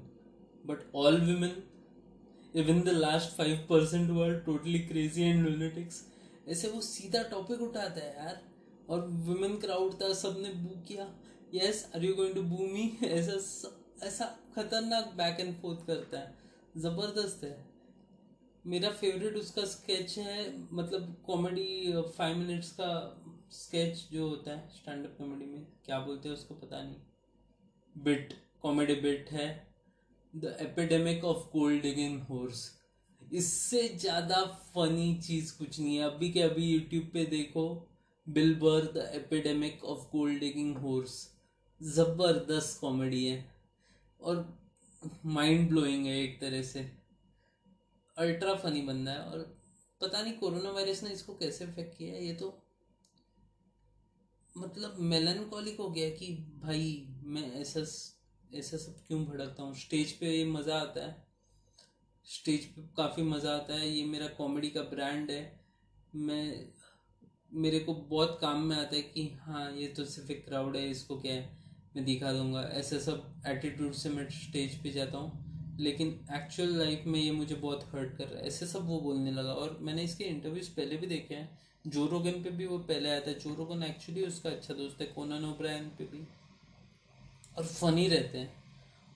but 0.68 0.94
all 0.94 1.20
women 1.20 1.62
even 2.54 2.80
the 2.80 2.88
last 2.88 3.36
five 3.36 3.66
percent 3.70 4.10
were 4.10 4.38
totally 4.40 4.78
crazy 4.78 5.22
and 5.22 5.48
lunatics 5.48 6.06
ऐसे 6.48 6.68
वो 6.68 6.80
सीधा 6.80 7.22
टॉपिक 7.22 7.62
उठाता 7.62 8.00
है 8.00 8.14
यार। 8.16 8.46
और 8.90 9.06
वुमेन 9.08 9.56
क्राउड 9.56 9.94
था, 9.94 10.12
सबने 10.14 10.52
बू 10.52 10.80
किया। 10.88 11.14
Yes 11.54 11.90
are 11.96 12.04
you 12.04 12.14
going 12.14 12.34
to 12.34 12.42
boo 12.42 12.66
me 12.66 12.98
ऐसा 13.04 13.32
ऐसा 14.06 14.24
खतरनाक 14.54 15.12
बैक 15.16 15.40
एंड 15.40 15.54
फोर्थ 15.54 15.86
करता 15.86 16.18
है। 16.18 16.34
ज़बरदस्त 16.76 17.44
है। 17.44 17.66
मेरा 18.64 18.90
फेवरेट 18.90 19.36
उसका 19.36 19.64
स्केच 19.64 20.18
है 20.18 20.68
मतलब 20.72 21.22
कॉमेडी 21.26 21.92
फाइव 22.18 22.36
मिनट्स 22.36 22.70
का 22.70 22.90
स्केच 23.52 24.08
जो 24.12 24.28
होता 24.28 24.50
है 24.50 24.68
स्टैंड 24.68 25.04
अप 25.06 25.14
कॉमेडी 25.18 25.44
में, 25.44 25.66
क्या 25.84 25.98
बोलते 25.98 26.28
हैं 26.28 26.36
उसको 26.36 26.54
पता 26.54 26.82
नहीं। 26.82 26.96
बिट 28.04 28.34
कॉमेडी 28.62 28.94
बिट 28.94 29.30
है। 29.30 29.67
The 30.34 30.56
epidemic 30.60 31.24
of 31.24 31.44
gold 31.52 31.82
digging 31.82 32.20
whores 32.22 32.70
इससे 33.22 33.88
ज़्यादा 33.98 34.42
फनी 34.74 35.14
चीज़ 35.18 35.56
कुछ 35.58 35.78
नहीं 35.80 35.96
है। 35.96 36.04
अभी 36.04 36.30
के 36.32 36.42
अभी 36.42 36.66
यूट्यूब 36.66 37.10
पे 37.12 37.24
देखो 37.26 37.64
Bill Burr 38.26 38.84
the 38.92 39.10
epidemic 39.14 39.84
of 39.84 40.04
gold 40.12 40.40
digging 40.40 40.76
whores 40.76 41.16
ज़बरदस्त 41.80 42.80
कॉमेडी 42.80 43.24
है। 43.26 43.44
और 44.20 44.58
माइंड 45.26 45.68
ब्लोइंग 45.68 46.06
है 46.06 46.18
एक 46.22 46.40
तरह 46.40 46.62
से। 46.62 46.80
अल्ट्रा 48.16 48.54
फनी 48.54 48.82
बंदा 48.82 49.12
है। 49.12 49.18
और 49.20 49.38
पता 50.00 50.22
नहीं 50.22 50.32
कोरोना 50.32 50.70
वायरस 50.70 51.02
ने 51.02 51.10
इसको 51.10 51.34
कैसे 51.34 51.64
इफ़ेक्ट 51.64 51.96
किया 51.98 52.14
है। 52.14 52.24
ये 52.26 52.34
तो 52.34 52.56
मतलब 54.54 54.96
मेलनकॉलिक 55.00 55.78
हो 55.80 55.88
गया 55.90 56.10
कि 56.10 56.32
भाई, 56.62 57.06
मैं 57.24 57.52
ऐसा 57.54 57.84
ऐसा 58.54 58.76
सब 58.76 58.96
क्यों 59.06 59.24
भड़कता 59.24 59.62
हूँ? 59.62 59.74
स्टेज 59.74 60.12
पे 60.12 60.26
ये 60.26 60.44
मज़ा 60.44 60.76
आता 60.76 61.06
है। 61.06 61.26
स्टेज 62.24 62.64
पे 62.64 62.82
काफ़ी 62.96 63.22
मज़ा 63.22 63.56
आता 63.56 63.74
है। 63.74 63.90
ये 63.90 64.04
मेरा 64.04 64.26
कॉमेडी 64.26 64.68
का 64.68 64.82
ब्रांड 64.82 65.30
है। 65.30 65.60
मैं, 66.14 66.68
मेरे 67.52 67.80
को 67.80 67.94
बहुत 67.94 68.38
काम 68.40 68.62
में 68.62 68.76
आता 68.76 68.96
है 68.96 69.02
कि 69.02 69.38
हाँ 69.40 69.72
ये 69.72 69.88
तो 69.88 70.04
सिर्फ़ 70.04 70.32
एक 70.32 70.44
क्राउड 70.44 70.76
है, 70.76 70.90
इसको 70.90 71.20
क्या 71.20 71.34
है? 71.34 71.58
मैं 71.96 72.04
दिखा 72.04 72.32
दूँगा। 72.32 72.62
ऐसे 72.62 73.00
सब 73.00 73.42
एटीट्यूड 73.46 73.92
से 73.92 74.08
मैं 74.08 74.30
स्टेज 74.30 74.82
पे 74.82 74.90
जाता 74.90 75.18
हूँ। 75.18 75.48
लेकिन 75.80 76.26
एक्चुअल 76.32 76.78
लाइफ 76.78 77.04
में 77.06 77.20
ये 77.20 77.32
मुझे 77.32 77.54
बहुत 77.54 77.88
हर्ट 77.94 78.16
कर 78.16 78.28
रहा 78.28 78.40
है। 78.40 78.46
ऐसे 78.46 78.66
सब 78.66 78.86
वो 78.86 79.00
बोलने 79.00 79.30
लगा। 79.30 79.52
और 79.52 79.78
मैंने 79.80 80.02
इसके 80.02 80.24
इंटरव्यूज़ 80.24 80.70
पहले 80.70 80.96
भी 80.96 81.06
देखे 81.06 81.34
हैं। 81.34 81.58
जोरोगन 81.86 82.32
पे 82.32 82.50
भी 82.50 82.66
वो 82.66 82.78
पहले 82.78 83.08
आया 83.08 83.20
था। 83.20 83.32
जोरोगन 83.32 83.82
एक्चुअली 83.82 84.24
उसका 84.24 84.50
अच्छा 84.50 84.74
दोस्त 84.74 85.00
है। 85.00 85.06
कोनन 85.06 85.44
ओब्रायन 85.44 85.88
पे 85.88 86.04
भी। 86.04 86.37
और 87.58 87.64
फनी 87.64 88.08
रहते 88.08 88.38
हैं। 88.38 88.52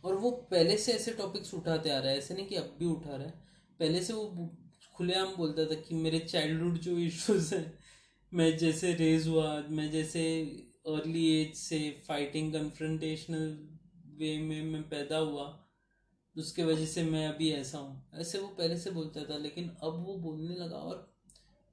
और 0.04 0.14
वो 0.14 0.30
पहले 0.30 0.76
से 0.78 0.92
ऐसे 0.92 1.12
टॉपिक्स 1.12 1.54
उठाते 1.54 1.90
आ 1.90 1.98
रहा 1.98 2.10
है, 2.10 2.18
ऐसे 2.18 2.34
नहीं 2.34 2.46
कि 2.46 2.54
अब 2.54 2.76
भी 2.78 2.86
उठा 2.86 3.16
रहा 3.16 3.26
है। 3.26 3.34
पहले 3.80 4.02
से 4.02 4.12
वो 4.12 4.50
खुलेआम 4.96 5.36
बोलता 5.36 5.64
था 5.64 5.74
कि 5.74 5.94
मेरे 5.94 6.18
चाइल्डहुड 6.18 6.78
जो 6.78 6.98
इश्यूज़ 6.98 7.54
हैं, 7.54 7.78
मैं 8.32 8.58
जैसे 8.58 8.94
रेज 8.94 9.28
हुआ, 9.28 9.64
मैं 9.68 9.90
जैसे 9.90 10.42
अर्ली 10.86 11.42
एज 11.42 11.54
से 11.54 12.00
फाइटिंग 12.08 12.52
कन्फ्रंटेशनल 12.52 13.68
वे 14.18 14.38
में 14.38 14.62
मैं 14.62 14.82
पैदा 14.82 15.18
हुआ, 15.18 15.66
उसके 16.36 16.64
वजह 16.64 16.86
से 16.86 17.02
मैं 17.02 17.26
अभी 17.28 17.52
ऐसा 17.52 17.78
हूँ। 17.78 18.10
ऐसे 18.14 18.38
वो 18.38 18.48
पहले 18.48 18.78
से 18.78 18.90
बोलता 18.90 19.24
था, 19.24 19.38
लेकिन 19.38 19.68
अब 19.68 20.04
वो 20.06 20.16
बोलने 20.16 20.54
लगा 20.54 20.76
और 20.76 21.12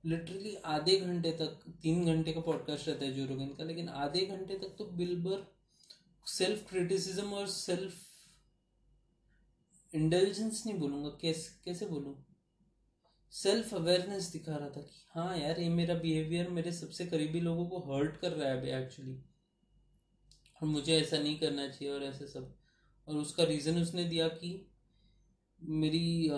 लिटरली 0.06 0.56
आधे 0.56 0.98
घंटे 0.98 1.32
तक, 1.32 1.60
तीन 1.82 2.06
घंटे 2.06 2.34
का 2.34 2.42
पॉडकास्ट 2.42 2.88
रहता 2.88 3.06
है 3.06 3.14
जोरोगन 3.14 3.48
का, 3.48 3.64
लेकिन 3.64 3.90
आधे 3.90 4.26
घंटे 4.26 4.54
तक 4.54 4.76
तो 4.78 4.86
बिलबर 4.86 5.59
सेल्फ 6.30 6.70
क्रिटिसिज्म 6.70 7.34
और 7.34 7.48
सेल्फ 7.50 7.94
इंटेलिजेंस 9.94 10.64
नहीं 10.66 10.78
बोलूँगा। 10.80 11.10
कैसे 11.22 11.62
कैसे 11.66 11.86
बोलूँ? 11.86 12.16
सेल्फ 13.34 13.74
अवेयरनेस 13.74 14.32
दिखा 14.32 14.56
रहा 14.56 14.70
था 14.70 14.82
कि 14.82 15.02
हाँ 15.16 15.38
यार, 15.38 15.60
ये 15.60 15.70
मेरा 15.70 15.96
बिहेवियर 15.96 16.50
मेरे 16.50 16.72
सबसे 16.72 17.06
करीबी 17.06 17.40
लोगों 17.42 17.66
को 17.66 17.80
हर्ट 17.88 18.18
कर 18.18 18.32
रहा 18.32 18.50
है 18.50 18.58
अभी 18.58 18.70
एक्चुअली 18.74 19.16
और 20.62 20.68
मुझे 20.68 20.98
ऐसा 20.98 21.18
नहीं 21.18 21.40
करना 21.40 21.68
चाहिए 21.68 21.94
और 21.94 22.04
ऐसे 22.04 22.28
सब। 22.28 22.54
और 23.08 23.18
उसका 23.18 23.44
रीज़न 23.44 23.82
उसने 23.82 24.04
दिया 24.04 24.28
कि 24.28 24.52
मेरी 25.60 26.30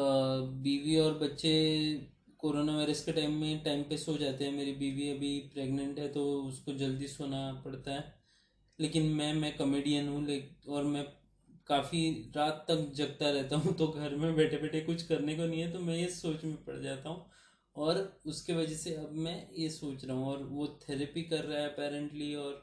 बीवी 0.64 0.98
और 1.00 1.18
बच्चे 1.20 1.54
कोरोना 2.40 2.76
वायरस 2.76 3.04
के 3.06 3.12
टाइम 3.12 3.34
में 3.34 3.64
टाइम 3.64 3.84
पे 3.84 3.98
सो 3.98 4.18
जाते 4.18 4.46
हैं। 4.46 4.52
मेरी 4.52 4.74
बीवी 4.76 5.10
अभी 5.10 5.38
प्रेग्नेंट 5.54 6.00
है 6.00 6.08
तो 6.08 6.24
उसको 6.44 6.74
जल्दी 6.74 7.08
सोना 7.08 7.52
पड़ता 7.66 7.92
है। 7.92 8.21
लेकिन 8.82 9.04
मैं 9.12 9.34
मैं 9.34 9.56
कॉमेडियन 9.58 10.08
हूँ 10.08 10.26
और 10.70 10.84
मैं 10.84 11.04
काफ़ी 11.68 12.10
रात 12.36 12.66
तक 12.68 12.92
जगता 12.96 13.30
रहता 13.30 13.56
हूँ 13.56 13.74
तो 13.74 13.88
घर 13.88 14.16
में 14.16 14.36
बैठे 14.36 14.58
बैठे 14.58 14.82
कुछ 14.82 15.04
करने 15.04 15.36
को 15.36 15.46
नहीं 15.46 15.62
है 15.62 15.72
तो 15.72 15.80
मैं 15.80 15.96
ये 15.96 16.08
सोच 16.12 16.44
में 16.46 16.56
पड़ 16.66 16.80
जाता 16.80 17.10
हूँ। 17.10 17.26
और 17.76 17.98
उसके 18.26 18.54
वजह 18.54 18.76
से 18.76 18.94
अब 18.96 19.12
मैं 19.18 19.36
ये 19.54 19.70
सोच 19.70 20.04
रहा 20.06 20.16
हूँ, 20.18 20.26
और 20.28 20.44
वो 20.44 20.68
थेरेपी 20.82 21.22
कर 21.24 21.44
रहा 21.44 21.60
है 21.60 21.70
अपेरेंटली 21.70 22.34
और 22.36 22.54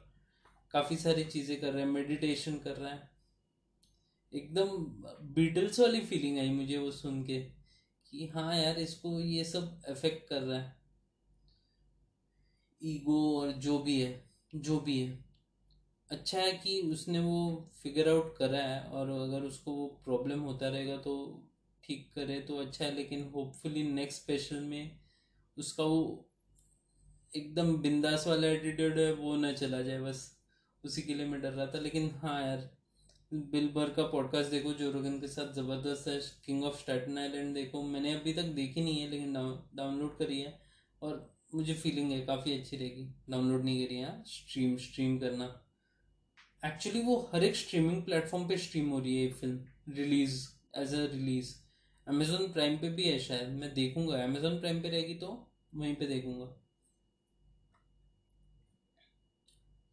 काफ़ी 0.74 0.96
सारी 0.96 1.24
चीज़ें 1.24 1.61
कर 1.61 1.72
रहा 1.72 1.81
है 1.81 1.87
मेडिटेशन 1.87 2.57
कर 2.59 2.76
रहा 2.76 2.90
है। 2.90 3.11
एकदम 4.33 4.68
बीटल्स 5.35 5.81
वाली 5.81 6.00
फीलिंग 6.00 6.38
आई 6.38 6.50
मुझे 6.50 6.78
वो 6.78 6.90
सुन 6.90 7.22
के, 7.22 7.38
कि 8.07 8.26
हाँ 8.35 8.57
यार, 8.57 8.78
इसको 8.78 9.20
ये 9.20 9.44
सब 9.44 9.81
अफेक्ट 9.88 10.28
कर 10.28 10.42
रहा 10.42 10.59
है। 10.59 10.76
ईगो 12.83 13.40
और 13.40 13.52
जो 13.52 13.78
भी 13.78 14.00
है, 14.00 14.12
जो 14.54 14.81
भी 14.81 14.98
है। 15.00 15.27
अच्छा 16.10 16.38
है 16.38 16.52
कि 16.54 16.80
उसने 16.82 17.18
वो 17.18 17.70
फिगर 17.82 18.08
आउट 18.08 18.36
करा 18.36 18.58
है 18.58 18.80
और 18.90 19.10
अगर 19.12 19.42
उसको 19.42 19.72
वो 19.72 19.86
प्रॉब्लम 20.04 20.40
होता 20.40 20.68
रहेगा 20.68 20.96
तो 20.96 21.14
ठीक 21.84 22.10
करे 22.14 22.40
तो 22.40 22.56
अच्छा 22.56 22.84
है, 22.84 22.94
लेकिन 22.94 23.22
होपफुली 23.34 23.82
नेक्स्ट 23.82 24.22
स्पेशल 24.22 24.60
में 24.62 24.98
उसका 25.56 25.84
वो 25.84 26.24
एकदम 27.32 27.76
बिंदास 27.76 28.26
वाला 28.26 28.48
एटीट्यूड 28.48 28.98
है, 28.98 29.12
वो 29.12 29.36
ना 29.36 29.52
चला 29.52 29.80
जाए, 29.82 30.00
बस 30.00 30.36
उसी 30.84 31.02
के 31.02 31.14
लिए 31.14 31.26
मैं 31.26 31.40
डर 31.42 31.52
रहा 31.52 31.66
था। 31.66 31.78
लेकिन 31.80 32.10
हाँ 32.22 32.40
यार 32.42 32.68
बिल 33.32 33.68
बर 33.68 33.90
का 33.90 34.02
पॉडकास्ट 34.08 34.50
देखो, 34.50 34.72
जो 34.72 34.90
रोगन 34.90 35.18
के 35.20 35.28
साथ 35.28 35.52
ज़बरदस्त 35.54 36.08
है 36.08 36.18
किंग 36.46 36.64
ऑफ़ 36.64 36.78
स्टैटन 36.80 37.18
आइलैंड 37.18 37.54
देखो, 37.54 37.82
मैंने 37.84 38.12
अभी 38.14 38.32
तक 38.32 38.54
देखी 38.54 38.80
नहीं 38.80 39.00
है, 39.00 39.08
लेकिन 39.10 39.32
डाउनलोड 39.76 40.16
करी 40.18 40.40
है 40.40 40.58
और 41.02 41.30
मुझे 41.54 41.74
फीलिंग 41.74 42.12
है, 42.12 42.20
काफ़ी 42.26 42.58
अच्छी 42.58 42.76
रहेगी। 42.76 43.08
डाउनलोड 43.30 43.64
नहीं 43.64 43.86
करी, 43.86 43.96
है 43.96 44.22
स्ट्रीम 44.26 44.76
स्ट्रीम 44.78 45.18
करना। 45.18 45.54
एक्चुअली 46.62 47.00
वो 47.02 47.16
हर 47.32 47.44
एक 47.44 47.56
स्ट्रीमिंग 47.56 48.02
प्लेटफॉर्म 48.02 48.46
पे 48.48 48.56
स्ट्रीम 48.58 48.88
हो 48.90 48.98
रही 48.98 49.16
है 49.16 49.22
ये 49.22 49.30
film 49.32 49.94
release 49.94 50.46
as 50.78 50.94
a 50.94 51.04
release 51.12 51.54
Amazon 52.06 52.52
Prime 52.52 52.76
पे 52.78 52.88
भी 52.90 53.04
है 53.04 53.18
शायद, 53.18 53.48
मैं 53.50 53.72
देखूँगा। 53.74 54.22
अमेजोन 54.24 54.58
प्राइम 54.60 54.80
पे 54.82 54.88
रहेगी 54.88 55.14
तो 55.14 55.28
वहीं 55.74 55.94
पे 55.94 56.06
देखूँगा। 56.06 56.46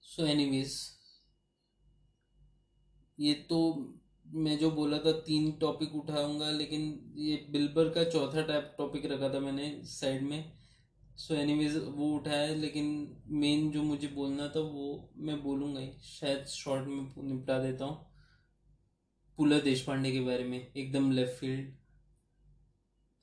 सो 0.03 0.25
एनीवेज 0.25 0.75
ये 3.17 3.33
तो 3.49 3.59
मैं 4.35 4.57
जो 4.59 4.69
बोला 4.71 4.97
था, 4.97 5.11
तीन 5.21 5.51
टॉपिक 5.51 5.95
उठाऊँगा, 5.95 6.49
लेकिन 6.51 7.13
ये 7.17 7.35
बिल्बर 7.51 7.89
का 7.89 8.03
चौथा 8.03 8.59
टॉपिक 8.77 9.05
रखा 9.05 9.33
था 9.33 9.39
मैंने 9.39 9.69
साइड 9.85 10.21
में। 10.21 10.51
सो 11.17 11.33
so 11.33 11.39
एनीवेज 11.39 11.75
वो 11.77 12.07
उठाया, 12.15 12.55
लेकिन 12.55 13.17
मेन 13.27 13.69
जो 13.71 13.83
मुझे 13.83 14.07
बोलना 14.07 14.47
था, 14.47 14.59
वो 14.59 15.09
मैं 15.17 15.41
बोलूँगा 15.43 15.79
ही। 15.79 15.91
शायद 16.03 16.45
शॉर्ट 16.45 16.87
में 16.87 17.13
निपटा 17.23 17.59
देता 17.59 17.85
हूँ। 17.85 18.05
पुला 19.37 19.59
देश 19.59 19.81
पांडे 19.81 20.11
के 20.11 20.19
बारे 20.19 20.43
में, 20.43 20.71
एकदम 20.73 21.11
लेफ़्ट 21.11 21.33
फ़ील्ड 21.33 21.71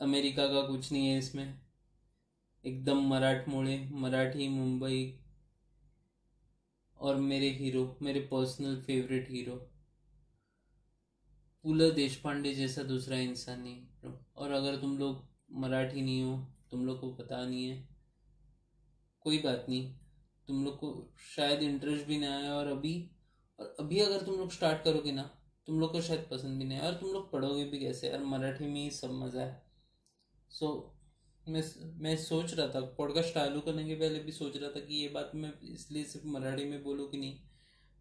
अमेरिका 0.01 0.47
का 0.47 0.63
कुछ 0.63 0.93
नहीं 0.93 1.09
है 1.09 1.19
इसमें। 1.19 1.61
एकदम 2.65 3.03
मराठ 3.09 3.49
मोड़े, 3.49 3.77
मराठी, 3.93 4.49
मुंबई। 4.49 5.19
और 7.01 7.17
मेरे 7.17 7.51
हीरो 7.51 7.85
मेरे 8.03 8.21
पर्सनल 8.21 8.81
फेवरेट 8.83 9.31
हीरो 9.31 9.55
पुला 11.65 11.89
देश 11.91 12.17
पांडे 12.17 12.55
जैसा 12.55 12.83
दूसरा 12.83 13.17
इंसान 13.17 13.61
नहीं। 13.61 14.13
और 14.37 14.51
अगर 14.51 14.77
तुम 14.77 14.99
लोग 14.99 15.25
मराठी 15.61 16.03
नहीं 16.03 16.23
हो 16.23 16.52
तुम 16.73 16.85
लोग 16.87 17.01
को 17.01 17.11
पता 17.15 17.45
नहीं 17.47 17.65
है। 17.67 17.77
कोई 19.25 19.39
बात 19.39 19.67
नहीं। 19.69 19.95
तुम 20.49 20.65
लोग 20.65 20.77
को 20.77 20.89
शायद 21.37 21.63
इंटरेस्ट 21.63 22.07
भी 22.07 22.19
ना 22.19 22.35
आए 22.37 22.49
और 22.49 22.67
अभी 22.67 22.95
और 23.59 23.77
अभी 23.81 23.99
अगर 24.01 24.23
तुम 24.23 24.35
लोग 24.35 24.51
स्टार्ट 24.53 24.83
करोगे 24.85 25.13
ना 25.13 25.23
तुम 25.69 25.81
लोग 25.81 25.93
को 25.93 26.01
शायद 26.01 26.27
पसंद 26.31 26.59
भी 26.59 26.65
नहीं 26.65 26.79
और 26.79 26.95
तुम 26.95 27.11
लोग 27.11 27.31
पढ़ोगे 27.33 27.65
भी 27.65 27.79
कैसे? 27.79 28.09
यार 28.09 28.25
मराठी 28.25 28.67
में 28.67 28.81
ही 28.81 28.91
सब 28.91 29.13
मज़ा 29.15 29.43
है। 29.43 29.63
सो 30.51 30.67
so, 30.67 31.03
मैं 31.47 31.63
मैं 32.01 32.17
सोच 32.17 32.55
रहा 32.55 32.67
था 32.69 32.81
पॉडकास्ट 32.97 33.35
चालू 33.35 33.61
करने 33.61 33.85
के 33.85 33.95
पहले 33.95 34.19
भी 34.19 34.33
सोच 34.33 34.57
रहा 34.57 34.71
था 34.71 34.81
कि 34.81 34.95
ये 34.95 35.09
बात 35.09 35.31
मैं 35.35 35.53
इसलिए 35.71 36.05
सिर्फ़ 36.05 36.27
मराठी 36.27 36.65
में 36.65 36.83
बोलूँ 36.85 37.09
कि 37.11 37.19
नहीं। 37.19 37.39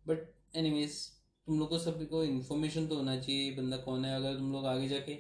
बट 0.06 0.34
एनीवेज 0.56 0.98
तुम 1.48 1.60
लोग 1.60 1.70
को 1.70 1.80
सभी 1.80 2.06
को 2.06 2.24
इन्फॉर्मेशन 2.24 2.88
तो 2.88 2.96
होना 2.96 3.20
चाहिए 3.20 3.50
ये 3.50 3.56
बंदा 3.58 3.78
कौन 3.78 4.06
है? 4.06 4.16
अगर 4.16 4.38
तुम 4.38 4.52
लोग 4.52 4.66
आगे 4.66 4.88
जाके 4.88 5.16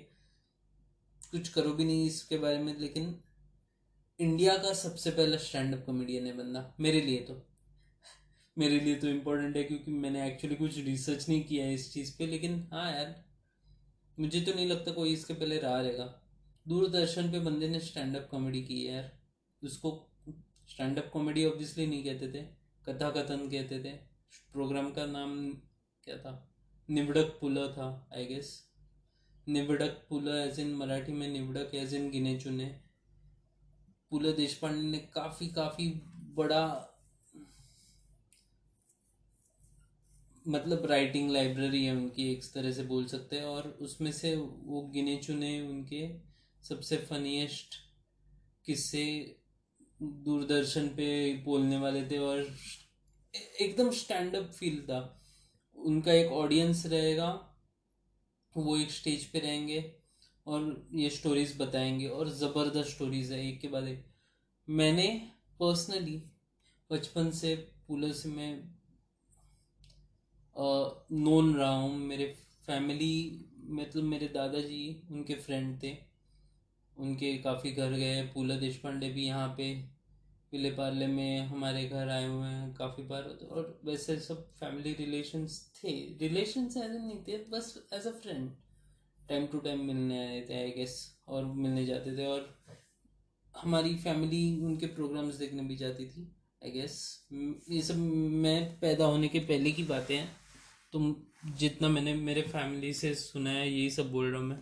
कुछ 1.32 1.50
करो 1.50 1.74
भी 1.74 1.86
नहीं 1.86 2.06
इसके 2.08 2.38
बारे 2.38 2.58
में 2.58 2.78
लेकिन 2.80 3.16
इंडिया 4.22 4.56
का 4.58 4.72
सबसे 4.74 5.12
पहला 5.12 5.38
स्टैंड 5.38 5.74
अप 5.76 5.84
कॉमेडियन 5.86 6.26
है 6.26 6.36
बंदा, 6.38 6.74
मेरे 6.80 7.00
लिए 7.02 7.20
तो। 7.20 7.36
मेरे 8.58 8.80
लिए 8.80 8.96
तो 8.96 9.08
इम्पोर्टेंट 9.08 9.56
है 9.58 9.64
क्योंकि 9.64 9.92
मैंने 9.94 10.26
एक्चुअली 10.28 10.56
कुछ 10.56 10.78
रिसर्च 10.78 11.28
नहीं 11.30 11.44
किया 11.44 11.66
है 11.66 11.74
इस 11.74 11.92
चीज़ 11.94 12.12
पे, 12.18 12.26
लेकिन 12.28 12.68
हाँ 12.74 12.92
यार, 12.92 13.16
मुझे 14.18 14.42
तो 14.42 14.54
नहीं 14.54 14.68
लगता 14.68 14.92
कोई 14.92 15.14
इसके 15.14 15.34
पहले 15.34 15.58
रहा 15.60 15.80
रहेगा। 15.82 16.06
दूरदर्शन 16.66 17.32
पे 17.32 17.40
बंदे 17.40 17.70
ने 17.70 17.80
स्टैंड 17.80 18.16
अप 18.16 18.28
कॉमेडी 18.32 18.62
की 18.64 18.80
है 18.80 18.94
यार। 18.94 19.12
उसको 19.62 19.92
स्टैंड 20.70 21.00
अप 21.00 21.10
कॉमेडी 21.14 21.46
ऑब्वियसली 21.46 21.88
नहीं 21.88 22.04
कहते 22.04 22.32
थे, 22.32 22.44
कथा 22.86 23.10
कथन 23.12 23.48
कहते 23.50 23.80
थे। 23.84 23.96
प्रोग्राम 24.54 24.92
का 24.92 25.06
नाम 25.08 25.36
क्या 26.04 26.18
था? 26.18 26.36
निबड़क 26.90 27.38
पुला 27.42 27.68
था 27.70 27.90
आई 28.16 28.26
गेस 28.26 28.54
निबड़क 29.48 30.06
पुला 30.10 30.44
एज 30.44 30.60
इन 30.60 30.74
मराठी 30.76 31.12
में 31.12 31.28
निबड़क 31.30 31.76
एज 31.76 31.94
इन 31.96 32.10
गिने 32.12 32.38
चुने। 32.40 32.72
पुला 34.12 34.32
देशपांडे 34.32 34.82
ने 34.82 34.98
काफ़ी 34.98 35.48
काफ़ी 35.48 36.02
बड़ा 36.36 36.88
मतलब 40.48 40.86
राइटिंग 40.86 41.32
लाइब्रेरी 41.32 41.86
है 41.86 41.96
उनकी, 41.96 42.32
एक 42.32 42.44
तरह 42.54 42.72
से 42.72 42.84
बोल 42.84 43.06
सकते 43.06 43.36
हैं। 43.36 43.44
और 43.44 43.68
उसमें 43.82 44.12
से 44.12 44.36
वो 44.36 44.82
गिने 44.82 45.18
चुने 45.18 45.62
उनके 45.62 46.08
सबसे 46.64 46.98
फनीएस्ट 46.98 47.76
किस्से 48.66 49.06
दूरदर्शन 50.02 50.88
पे 50.88 51.38
बोलने 51.38 51.78
वाले 51.78 52.10
थे 52.10 52.18
और 52.18 52.58
एकदम 53.62 53.92
स्टैंड 53.92 54.36
अप 54.36 54.52
फील 54.52 54.82
था। 54.82 55.22
उनका 55.76 56.14
एक 56.14 56.32
ऑडियंस 56.32 56.86
रहेगा, 56.86 57.30
वो 58.58 58.78
एक 58.78 58.92
स्टेज 58.92 59.26
पे 59.26 59.40
रहेंगे। 59.40 60.01
और 60.52 60.90
ये 60.94 61.10
स्टोरीज 61.10 61.56
बताएँगे 61.60 62.08
और 62.08 62.30
ज़बरदस्त 62.30 62.90
स्टोरीज 62.90 63.32
है, 63.32 63.48
एक 63.48 63.60
के 63.62 63.68
बाद 63.68 63.88
एक। 63.88 64.06
मैंने 64.68 65.08
पर्सनली 65.60 66.22
बचपन 66.90 67.30
से 67.32 67.56
पुलिस 67.88 68.24
से 68.24 68.30
मैं 68.30 68.54
नोन 71.12 71.56
रहा 71.56 71.76
हूँ। 71.76 71.98
मेरे 71.98 72.26
फैमिली 72.66 73.14
मतलब 73.72 74.04
मेरे 74.04 74.28
दादाजी, 74.28 75.02
उनके 75.12 75.36
फ्रेंड 75.36 75.82
थे। 75.84 75.96
उनके 76.98 77.38
काफ़ी 77.38 77.72
घर 77.72 77.92
गए। 77.92 78.22
पूला 78.24 78.56
देश 78.56 78.78
पांडे 78.78 79.10
भी 79.10 79.26
यहाँ 79.26 79.48
पे 79.58 79.74
विले 80.54 80.72
पार्ले 80.72 81.08
में 81.08 81.48
हमारे 81.48 81.88
घर 81.90 82.10
आए 82.10 82.28
हुए 82.28 82.48
हैं 82.48 82.74
काफ़ी 82.74 83.04
बार। 83.04 83.24
और 83.52 83.80
वैसे 83.86 84.20
सब 84.20 84.46
फैमिली 84.54 84.94
रिलेशंस 84.94 85.60
थे। 85.78 85.92
रिलेशंस 86.18 86.78
ऐसे 86.78 86.98
नहीं 87.00 87.24
थे, 87.24 87.38
बस 87.46 87.88
as 87.94 88.08
a 88.08 88.12
friend 88.12 88.50
time 89.32 89.46
to 89.48 89.60
time 89.60 89.86
मिलने 89.86 90.20
आए 90.20 90.42
थे 90.50 90.62
आई 90.62 90.72
गेस 90.72 90.96
और 91.28 91.46
मिलने 91.46 91.86
जाते 91.86 92.18
थे 92.18 92.26
और 92.26 92.50
हमारी 93.56 93.96
फैमिली 94.00 94.44
उनके 94.66 94.86
प्रोग्राम्स 94.96 95.36
देखने 95.36 95.64
भी 95.64 95.76
जाती 95.78 96.06
थी 96.08 96.24
आई 96.64 96.72
गेस 96.72 96.96
ये 97.32 97.82
सब 97.82 97.98
मैं 98.44 98.60
पैदा 98.80 99.06
होने 99.06 99.28
के 99.28 99.40
पहले 99.42 99.72
की 99.72 99.84
बातें 99.84 100.16
हैं। 100.16 100.30
तुम 100.94 101.16
जितना 101.58 101.90
मैंने 101.90 102.14
मेरे 102.16 102.42
फैमिली 102.42 102.94
से 102.94 103.14
सुना 103.16 103.50
है, 103.50 103.70
यही 103.70 103.90
सब 103.90 104.12
बोल 104.12 104.26
रहा 104.26 104.40
हूँ 104.42 104.48
मैं। 104.50 104.60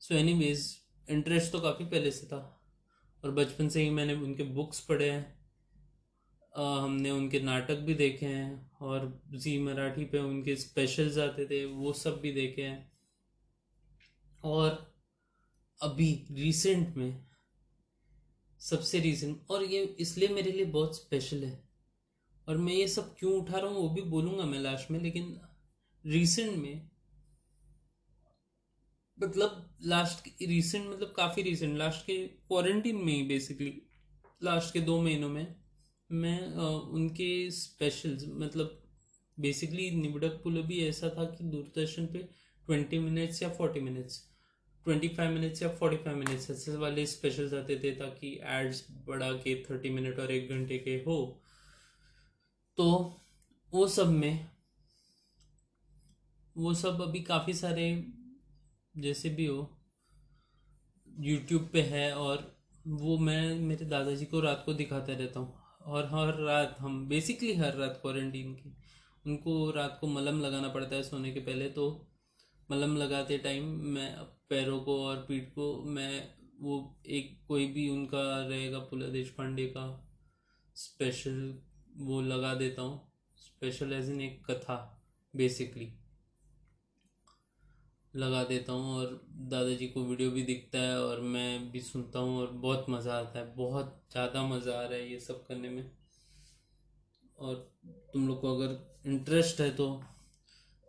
सो 0.00 0.14
एनी 0.14 0.34
वेज 0.34 0.66
इंटरेस्ट 1.08 1.52
तो 1.52 1.60
काफ़ी 1.60 1.84
पहले 1.84 2.10
से 2.10 2.26
था। 2.26 2.38
और 3.22 3.30
बचपन 3.30 3.68
से 3.68 3.82
ही 3.82 3.90
मैंने 3.90 4.14
उनके 4.14 4.42
बुक्स 4.54 4.80
पढ़े 4.80 5.10
हैं। 5.10 5.36
हमने 6.54 7.10
उनके 7.10 7.40
नाटक 7.40 7.78
भी 7.78 7.94
देखे 7.94 8.26
हैं 8.26 8.70
और 8.82 9.22
जी 9.34 9.58
मराठी 9.58 10.04
पे 10.04 10.18
उनके 10.18 10.56
स्पेशल्स 10.56 11.18
आते 11.18 11.46
थे, 11.46 11.64
वो 11.64 11.92
सब 11.92 12.20
भी 12.20 12.32
देखे 12.32 12.62
हैं। 12.62 12.87
और 14.44 14.94
अभी 15.82 16.26
रिसेंट 16.30 16.96
में 16.96 17.26
सबसे 18.60 19.00
रीसेंट 19.00 19.40
और 19.50 19.64
ये 19.64 19.84
इसलिए 19.84 20.28
मेरे 20.28 20.52
लिए 20.52 20.64
बहुत 20.64 20.96
स्पेशल 20.96 21.44
है। 21.44 21.68
और 22.48 22.56
मैं 22.56 22.72
ये 22.72 22.88
सब 22.88 23.16
क्यों 23.18 23.32
उठा 23.32 23.58
रहा 23.58 23.70
हूँ 23.70 23.76
वो 23.76 23.88
भी 23.88 24.02
बोलूँगा 24.02 24.44
मैं 24.44 24.58
लास्ट 24.58 24.90
में 24.90 25.00
लेकिन 25.00 25.40
रिसेंट 26.06 26.56
में 26.56 26.90
मतलब 29.22 29.78
लास्ट 29.82 30.42
रिसेंट 30.42 30.90
मतलब 30.90 31.12
काफ़ी 31.16 31.42
रिसेंट 31.42 31.78
लास्ट 31.78 32.06
के 32.06 32.26
क्वारंटीन 32.28 32.96
में 32.96 33.12
ही 33.12 33.22
बेसिकली 33.22 33.82
लास्ट 34.42 34.72
के 34.72 34.80
दो 34.80 35.02
महीनों 35.02 35.28
में 35.28 35.56
मैं 36.12 36.54
आ, 36.54 36.62
उनके 36.68 37.50
स्पेशल्स 37.50 38.24
मतलब 38.28 38.82
बेसिकली 39.40 39.90
निबड़क 39.90 40.40
पुल 40.44 40.62
भी 40.62 40.86
ऐसा 40.86 41.08
था 41.08 41.24
कि 41.24 41.44
दूरदर्शन 41.44 42.06
पे 42.06 42.18
ट्वेंटी 42.66 42.98
मिनट्स 42.98 43.42
या 43.42 43.48
forty 43.48 43.80
minutes 43.80 44.27
twenty 44.86 45.08
five 45.08 45.30
minutes 45.30 45.62
या 45.62 45.68
फोर्टी 45.76 45.96
फाइव 45.96 46.16
मिनट्स 46.16 46.50
ऐसे 46.50 46.76
वाले 46.76 47.06
स्पेशल्स 47.06 47.54
आते 47.54 47.78
थे 47.78 47.90
ताकि 47.94 48.28
एड्स 48.48 48.84
बढ़ा 49.06 49.30
के 49.32 49.54
थर्टी 49.64 49.90
मिनट 49.90 50.18
और 50.18 50.30
एक 50.32 50.50
घंटे 50.50 50.78
के 50.78 50.94
हो। 51.06 51.18
तो 52.78 52.86
वो 53.72 53.86
सब 53.88 54.08
में, 54.08 54.48
वो 56.56 56.74
सब 56.74 57.02
अभी 57.02 57.20
काफ़ी 57.22 57.54
सारे 57.54 57.90
जैसे 58.94 59.28
भी 59.30 59.46
हो 59.46 59.68
यूट्यूब 61.08 61.68
पे 61.72 61.82
है 61.82 62.12
और 62.16 62.46
वो 62.86 63.18
मैं 63.18 63.54
मेरे 63.60 63.84
दादाजी 63.86 64.24
को 64.24 64.40
रात 64.40 64.62
को 64.66 64.74
दिखाता 64.74 65.12
रहता 65.12 65.40
हूँ। 65.40 65.54
और 65.82 66.06
हर 66.06 66.34
रात 66.36 66.76
हम 66.80 67.06
बेसिकली 67.08 67.54
हर 67.54 67.76
रात 67.76 67.98
क्वारंटीन 68.02 68.54
की, 68.54 68.76
उनको 69.24 69.70
रात 69.70 69.98
को 70.00 70.06
मलम 70.06 70.40
लगाना 70.40 70.68
पड़ता 70.68 70.96
है 70.96 71.02
सोने 71.02 71.32
के 71.32 71.40
पहले 71.40 71.68
तो। 71.70 71.86
मलम 72.70 72.96
लगाते 72.96 73.38
टाइम 73.38 73.64
मैं 73.94 74.08
पैरों 74.50 74.80
को 74.80 75.02
और 75.04 75.16
पीठ 75.28 75.48
को, 75.48 75.82
मैं 75.84 76.28
वो 76.60 77.00
एक 77.08 77.38
कोई 77.48 77.66
भी 77.72 77.88
उनका 77.90 78.22
रहेगा 78.40 78.78
पुला 78.80 79.06
देश 79.08 79.28
पांडे 79.30 79.66
का 79.76 79.86
स्पेशल 80.76 81.54
वो 81.98 82.20
लगा 82.22 82.54
देता 82.54 82.82
हूँ। 82.82 83.00
स्पेशल 83.38 83.92
एज 83.92 84.10
इन 84.10 84.20
एक 84.22 84.44
कथा 84.46 84.76
बेसिकली 85.34 85.92
लगा 88.14 88.42
देता 88.44 88.72
हूँ 88.72 88.94
और 88.94 89.20
दादाजी 89.50 89.86
को 89.88 90.02
वीडियो 90.04 90.30
भी 90.30 90.42
दिखता 90.42 90.78
है 90.78 90.98
और 91.00 91.20
मैं 91.22 91.70
भी 91.70 91.80
सुनता 91.80 92.18
हूँ 92.18 92.38
और 92.38 92.50
बहुत 92.54 92.86
मज़ा 92.90 93.14
आता 93.14 93.38
है। 93.38 93.54
बहुत 93.56 94.00
ज़्यादा 94.12 94.42
मज़ा 94.46 94.72
आ 94.72 94.82
रहा 94.82 94.98
है 94.98 95.10
ये 95.10 95.18
सब 95.20 95.44
करने 95.46 95.68
में। 95.68 95.90
और 97.38 97.54
तुम 98.12 98.26
लोग 98.28 98.40
को 98.40 98.54
अगर 98.56 99.10
इंटरेस्ट 99.10 99.60
है 99.60 99.70
तो 99.70 99.88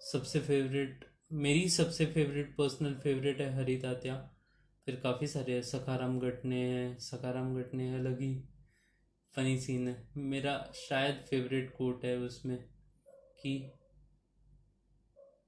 सबसे 0.01 0.39
फेवरेट 0.39 1.05
मेरी 1.33 1.69
सबसे 1.69 2.05
फेवरेट 2.05 2.55
पर्सनल 2.55 2.93
फेवरेट 2.93 3.41
है 3.41 3.53
हरी 3.53 3.77
तात्या। 3.77 4.31
फिर 4.85 4.95
काफ़ी 4.95 5.27
सारे 5.27 5.53
हैं, 5.53 5.61
सखाराम 5.61 6.19
घटने 6.19 6.55
हैं, 6.55 6.99
सखाराम 6.99 7.61
घटने 7.61 7.95
अलग 7.95 8.21
ही 8.21 8.43
फनी 9.35 9.59
सीन 9.59 9.87
है। 9.87 10.09
मेरा 10.17 10.71
शायद 10.75 11.25
फेवरेट 11.29 11.75
कोट 11.77 12.05
है 12.05 12.17
उसमें 12.17 12.69
कि, 13.41 13.71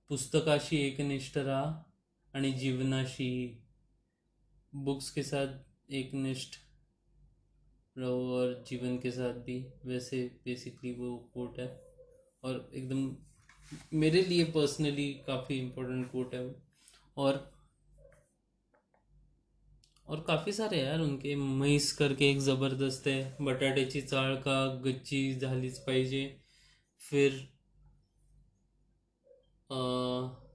पुस्तकाशी 0.09 0.77
एकनिष्ठ 0.77 1.37
रहा 1.37 1.93
आणि 2.35 2.51
जीवनाशी 2.51 3.63
बुक्स 4.75 5.11
के 5.11 5.23
साथ 5.23 5.59
एकनिष्ठ 5.91 6.55
रहो 7.97 8.33
और 8.33 8.63
जीवन 8.67 8.99
के 8.99 9.11
साथ 9.11 9.33
भी। 9.33 9.69
वैसे 9.85 10.39
बेसिकली 10.45 10.93
वो 10.93 11.31
कोट 11.33 11.59
है 11.59 11.81
और 12.43 12.71
एकदम 12.75 13.15
मेरे 13.93 14.21
लिए 14.21 14.43
पर्सनली 14.51 15.07
काफ़ी 15.27 15.59
इम्पोर्टेंट 15.59 16.11
कोट 16.11 16.33
है 16.35 16.43
और 17.17 17.39
और 20.07 20.23
काफ़ी 20.27 20.51
सारे 20.51 20.79
यार 20.79 20.99
उनके। 20.99 21.35
म्हैस 21.35 21.91
करके 21.91 22.29
एक 22.31 22.39
ज़बरदस्त 22.39 23.07
है 23.07 23.37
बटाट्याची 23.41 24.01
चाळ 24.01 24.35
का 24.41 24.65
गच्ची 24.85 25.21
झालीच 25.35 25.77
पाहिजे 25.79 26.23
फिर 27.01 27.39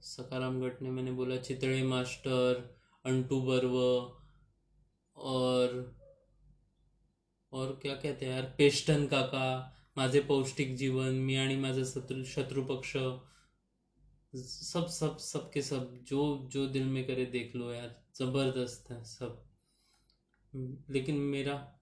सकाराम 0.05 0.59
गट 0.61 0.81
ने 0.81 0.89
मैंने 0.89 1.11
बोला 1.11 1.37
चितळे 1.37 1.81
मास्टर, 1.83 2.61
अंटू 3.05 3.39
बर्व, 3.41 3.75
और 5.17 5.73
और 7.51 7.71
क्या 7.81 7.93
कहते 7.95 8.25
हैं 8.25 8.33
यार, 8.33 8.43
पेस्टन 8.57 9.05
काका 9.07 9.47
माझे 9.97 10.19
पौष्टिक 10.19 10.75
जीवन, 10.75 11.13
मी 11.13 11.35
आणि 11.35 11.55
माझा 11.55 11.83
शत्रु 11.83 12.23
शत्रुपक्ष 12.23 12.97
सब 14.35 14.87
सब 14.87 15.17
सब 15.17 15.51
के 15.51 15.61
सब, 15.61 16.03
जो 16.03 16.49
जो 16.51 16.67
दिल 16.67 16.83
में 16.83 17.07
करे 17.07 17.25
देख 17.25 17.55
लो 17.55 17.71
यार, 17.73 18.03
ज़बरदस्त 18.15 18.91
है 18.91 19.03
सब। 19.03 19.43
लेकिन 20.89 21.15
मेरा 21.15 21.73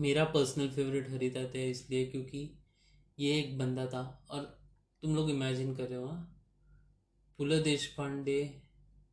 मेरा 0.00 0.24
पर्सनल 0.24 0.68
फेवरेट 0.68 1.10
हरिता 1.10 1.40
है 1.40 1.70
इसलिए 1.70 2.06
क्योंकि 2.06 2.58
ये 3.18 3.38
एक 3.38 3.58
बंदा 3.58 3.86
था 3.86 4.26
और 4.30 4.42
तुम 5.02 5.16
लोग 5.16 5.30
इमेजिन 5.30 5.76
कर 5.76 5.82
रहे 5.82 5.98
हो 5.98 6.06
हाँ? 6.06 6.34
पुल 7.38 7.64
पांडे 7.98 8.62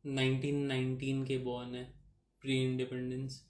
1919 0.06 1.26
के 1.28 1.38
बॉर्न 1.38 1.74
है 1.74 1.94
प्री 2.40 2.64
इंडिपेंडेंस 2.64 3.45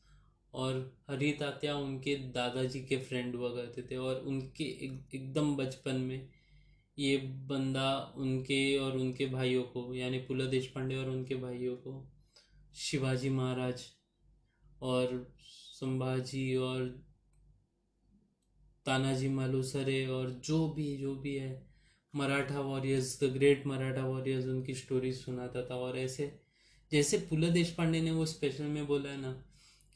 और 0.57 0.97
हरी 1.11 1.33
तात्या 1.33 1.77
उनके 1.77 2.17
दादाजी 2.17 2.81
के 2.81 2.97
फ्रेंड 2.97 3.37
हुआ 3.37 3.49
करते 3.49 3.83
थे 3.83 3.97
और 3.97 4.17
उनके 4.17 4.65
एक, 4.65 5.15
एकदम 5.15 5.57
बचपन 5.57 5.97
में 5.97 6.29
ये 6.99 7.17
बंदा 7.17 8.15
उनके 8.17 8.79
और 8.79 8.97
उनके 8.97 9.27
भाइयों 9.27 9.63
को 9.63 9.95
यानी 9.95 10.19
पुला 10.19 10.45
देशपांडे 10.45 10.97
और 10.97 11.11
उनके 11.11 11.35
भाइयों 11.35 11.77
को 11.77 12.13
शिवाजी 12.75 13.29
महाराज 13.29 13.83
और 14.83 15.33
संभाजी 15.75 16.57
और 16.57 17.05
तानाजी 18.87 19.29
मालूसरे 19.29 20.07
और 20.07 20.31
जो 20.31 20.69
भी 20.69 20.97
जो 20.97 21.15
भी 21.15 21.35
है 21.35 21.67
Maratha 22.15 22.61
warriors 22.61 23.25
the 23.25 23.25
great 23.25 23.67
Maratha 23.67 24.07
warriors 24.07 24.47
उनकी 24.47 24.75
स्टोरी 24.75 25.13
सुनाता 25.13 25.63
था। 25.63 25.75
और 25.75 25.99
ऐसे 25.99 26.41
जैसे 26.93 27.19
पुला 27.19 27.49
देशपांडे 27.49 28.01
ने 28.01 28.11
वो 28.11 28.27
स्पेशल 28.27 28.65
में 28.65 28.87
बोला 28.87 29.11
है 29.11 29.21
ना 29.21 29.46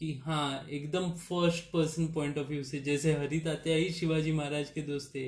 कि 0.00 0.12
हाँ 0.24 0.66
एकदम 0.70 1.10
first 1.12 1.64
person 1.64 2.06
point 2.12 2.38
of 2.38 2.46
view 2.46 2.62
से, 2.64 2.80
जैसे 2.80 3.12
हरि 3.12 3.38
तात्या 3.40 3.74
ही 3.76 3.90
शिवाजी 3.90 4.32
महाराज 4.32 4.70
के 4.70 4.82
दोस्त 4.82 5.14
थे 5.14 5.24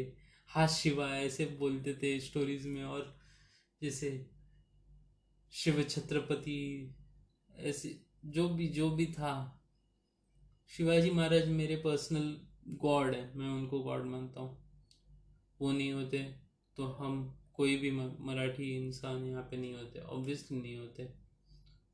हाँ 0.50 0.66
शिवा, 0.66 1.08
ऐसे 1.16 1.46
बोलते 1.58 1.94
थे 1.94 2.18
स्टोरीज 2.20 2.66
में, 2.66 2.82
और 2.84 3.14
जैसे 3.82 4.10
शिव 5.52 5.82
छत्रपति, 5.82 6.94
ऐसे, 7.50 7.98
जो 8.24 8.48
भी 8.48 8.68
जो 8.68 8.90
भी 8.90 9.06
था। 9.06 9.34
शिवाजी 10.70 11.10
महाराज 11.10 11.48
मेरे 11.48 11.76
पर्सनल 11.76 12.36
गॉड 12.82 13.14
है, 13.14 13.30
मैं 13.36 13.48
उनको 13.48 13.80
गॉड 13.80 14.06
मानता 14.06 14.40
हूँ। 14.40 14.58
वो 15.60 15.72
नहीं 15.72 15.92
होते 15.92 16.18
तो 16.78 16.84
हम 16.92 17.24
कोई 17.54 17.76
भी 17.76 17.90
मराठी 17.90 18.76
इंसान 18.76 19.26
यहाँ 19.26 19.42
पे 19.42 19.56
नहीं 19.56 19.74
होते 19.74 20.00
ऑब्वियसली 20.00 20.60
नहीं 20.60 20.76
होते। 20.78 21.21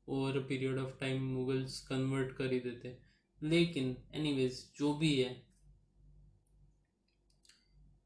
Over 0.09 0.37
a 0.37 0.41
period 0.47 0.77
of 0.77 0.99
time 0.99 1.23
Mughals 1.23 1.79
convert 1.87 2.31
कर 2.31 2.53
ही 2.53 2.59
देते 2.59 2.97
लेकिन 3.41 3.95
एनीवेज 4.15 4.63
जो 4.79 4.93
भी 4.93 5.13
है, 5.15 5.35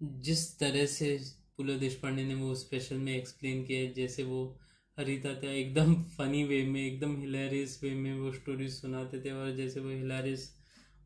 जिस 0.02 0.60
तरह 0.60 0.86
से 0.86 1.18
पुलो 1.58 1.78
देशपांडे 1.80 2.24
ने 2.24 2.36
वो 2.36 2.54
स्पेशल 2.56 2.98
में 2.98 3.16
एक्सप्लेन 3.16 3.64
किया 3.64 3.92
जैसे 3.94 4.24
वो 4.24 4.44
हरिता 4.98 5.34
था, 5.36 5.52
एकदम 5.52 5.96
फनी 6.10 6.44
वे 6.44 6.62
में, 6.66 6.82
एकदम 6.82 7.16
हिलेरियस 7.22 7.80
वे 7.84 7.94
में 7.94 8.14
वो 8.20 8.32
स्टोरी 8.34 8.70
सुनाते 8.70 9.22
थे 9.22 9.32
और 9.32 9.56
जैसे 9.56 9.80
वो 9.80 9.90
हिलेरियस 9.90 10.52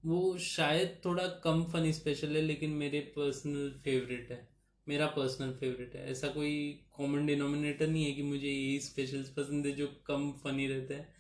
वो 0.06 0.38
शायद 0.38 1.00
थोड़ा 1.06 1.28
कम 1.44 1.64
फनी 1.64 1.94
स्पेशल 1.94 2.36
है, 2.36 2.42
लेकिन 2.42 2.70
मेरे 2.72 3.00
पर्सनल 3.16 3.70
फेवरेट 3.84 4.32
है। 4.32 4.57
मेरा 4.90 5.08
पर्सनल 5.08 5.54
फेवरेट 5.54 5.96
है। 5.96 6.12
ऐसा 6.12 6.28
कोई 6.28 6.86
कॉमन 6.98 7.26
डिनोमिनेटर 7.26 7.88
नहीं 7.88 8.06
है 8.06 8.12
कि 8.12 8.24
मुझे 8.24 8.48
यही 8.48 8.80
स्पेशल्स 8.80 9.30
पसंद 9.30 9.66
है 9.66 9.72
जो 9.72 9.88
कम 10.06 10.32
फनी 10.32 10.68
रहता 10.68 10.94
है। 10.94 11.16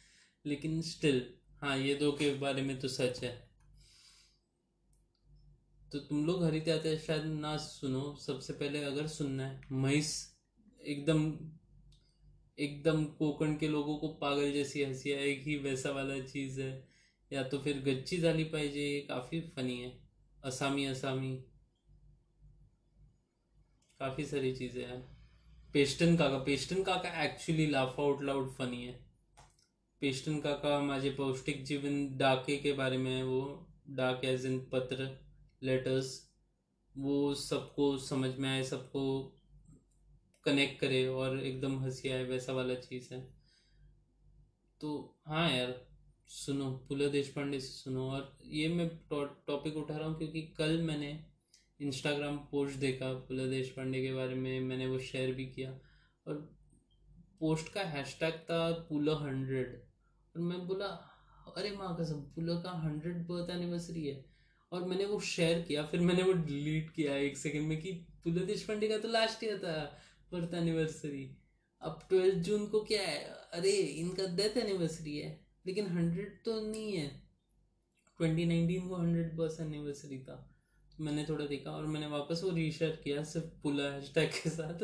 लेकिन 0.45 0.82
स्टिल 0.82 1.34
हाँ 1.61 1.78
ये 1.78 1.95
दो 1.95 2.11
के 2.11 2.34
बारे 2.36 2.61
में 2.61 2.80
तो 2.80 2.88
सच 2.88 3.24
है। 3.24 3.47
तो 5.91 5.99
तुम 5.99 6.26
लोग 6.26 6.43
हरित 6.43 6.70
आते 6.70 6.97
शायद 6.97 7.24
ना 7.24 7.57
सुनो। 7.57 8.18
सबसे 8.22 8.53
पहले 8.53 8.84
अगर 8.84 9.07
सुनना 9.07 9.47
है 9.47 9.61
महिष 9.72 10.26
एकदम 10.86 11.39
एकदम 12.59 13.05
कोकण 13.05 13.55
के 13.55 13.68
लोगों 13.68 13.97
को 13.97 14.07
पागल 14.07 14.51
जैसी 14.51 14.84
हँसी 14.84 15.11
आएगी 15.11 15.57
वैसा 15.57 15.91
वाला 15.91 16.20
चीज़ 16.20 16.61
है। 16.61 16.88
या 17.34 17.43
तो 17.43 17.59
फिर 17.59 17.80
गच्ची 17.80 18.18
झाली 18.18 18.43
पाहिजे 18.43 18.82
ये 18.82 18.99
काफ़ी 18.99 19.41
फनी 19.41 19.82
है। 19.82 19.99
असामी 20.43 20.86
असामी। 20.86 21.43
काफ़ी 23.99 24.25
सारी 24.25 24.53
चीज़ें 24.55 24.83
हैं। 24.85 25.01
Peston 25.73 26.15
Kaka 26.17 26.37
Peston 26.37 26.83
Kaka 26.83 27.09
actually 27.23 27.65
laugh 27.67 27.99
out 27.99 28.21
loud 28.23 28.49
funny 28.49 28.83
है। 28.83 28.93
पेस्टन 30.01 30.39
काका 30.39 30.79
माझे 30.79 31.09
पौष्टिक 31.09 31.63
जीवन 31.65 32.17
डाके 32.17 32.57
के 32.57 32.73
बारे 32.73 32.97
में 32.97 33.11
है 33.11 33.23
वो। 33.23 33.41
डाक 33.89 34.25
एज 34.25 34.45
इन 34.45 34.59
पत्र 34.71 35.09
लेटर्स 35.63 36.11
वो 36.95 37.33
सबको 37.35 37.97
समझ 37.97 38.29
में 38.37 38.49
आए, 38.49 38.63
सबको 38.63 39.33
कनेक्ट 40.45 40.79
करे 40.79 41.05
और 41.07 41.39
एकदम 41.39 41.79
हँसी 41.79 42.09
आए, 42.09 42.23
वैसा 42.23 42.53
वाला 42.53 42.75
चीज़ 42.75 43.13
है। 43.13 43.21
तो 44.81 45.19
हाँ 45.27 45.49
यार, 45.51 45.73
सुनो 46.27 46.69
पुला 46.89 47.07
देश 47.07 47.29
पांडे 47.29 47.59
से 47.59 47.67
सुनो। 47.67 48.09
और 48.11 48.37
ये 48.45 48.67
मैं 48.67 48.89
टॉपिक 49.47 49.77
उठा 49.77 49.97
रहा 49.97 50.07
हूँ 50.07 50.17
क्योंकि 50.17 50.41
कल 50.57 50.81
मैंने 50.81 51.11
इंस्टाग्राम 51.82 52.38
पोस्ट 52.38 52.75
देखा 52.75 53.13
पुला 53.13 53.45
देश 53.45 53.69
पांडे 53.69 54.01
के 54.01 54.13
बारे 54.13 54.36
में 54.36 54.61
मैंने 54.61 54.88
वो 54.88 54.99
शेयर 54.99 55.32
भी 55.32 55.45
किया। 55.45 55.71
और 56.28 56.57
पोस्ट 57.39 57.73
का 57.73 57.82
हैशटैग 57.82 58.34
था 58.34 58.71
पुला 58.71 59.13
हंड्रेड 59.13 59.84
और 60.36 60.41
मैं 60.41 60.67
बोला, 60.67 60.86
अरे 61.57 61.71
माँ 61.71 61.97
कसम, 61.99 62.13
पुला 62.13 62.53
का 62.53 62.71
हंड्रेड 62.71 63.28
बर्थ 63.28 63.49
एनिवर्सरी 63.49 64.07
है। 64.07 64.25
और 64.71 64.84
मैंने 64.86 65.05
वो 65.05 65.19
शेयर 65.19 65.61
किया, 65.61 65.86
फिर 65.86 65.99
मैंने 65.99 66.23
वो 66.23 66.34
डिलीट 66.34 66.89
किया 66.89 67.15
एक 67.15 67.38
सेकंड 67.38 67.67
में 67.67 67.82
कि 67.82 67.91
पुला 67.91 68.41
देश 68.41 68.63
पांडे 68.63 68.88
का 68.88 68.97
तो 68.97 69.07
लास्ट 69.07 69.43
ईयर 69.43 69.59
था 69.59 69.99
बर्थ 70.32 70.53
एनिवर्सरी 70.53 71.38
अब 71.82 72.05
ट्वेल्थ 72.09 72.36
जून 72.36 72.67
को 72.67 72.84
क्या 72.84 73.01
है? 73.01 73.17
अरे, 73.53 73.71
इनका 73.71 74.23
डेथ 74.36 74.57
एनिवर्सरी 74.57 75.17
है। 75.17 75.47
लेकिन 75.65 75.88
हंड्रेड 75.88 76.43
तो 76.43 76.67
नहीं 76.71 76.93
है। 76.93 77.21
ट्वेंटी 78.17 78.45
नाइनटीन 78.45 78.88
को 78.88 78.95
हंड्रेड 78.95 79.36
बर्थ 79.36 79.61
एनिवर्सरी 79.61 80.19
था। 80.19 80.57
मैंने 80.99 81.25
थोड़ा 81.25 81.45
देखा 81.45 81.71
और 81.71 81.85
मैंने 81.85 82.07
वापस 82.07 82.41
वो 82.43 82.49
रीशेयर 82.51 82.99
किया, 83.03 83.23
सिर्फ़ 83.23 83.47
पुला 83.63 83.91
हैशटैग 83.93 84.29
के 84.33 84.49
साथ। 84.49 84.83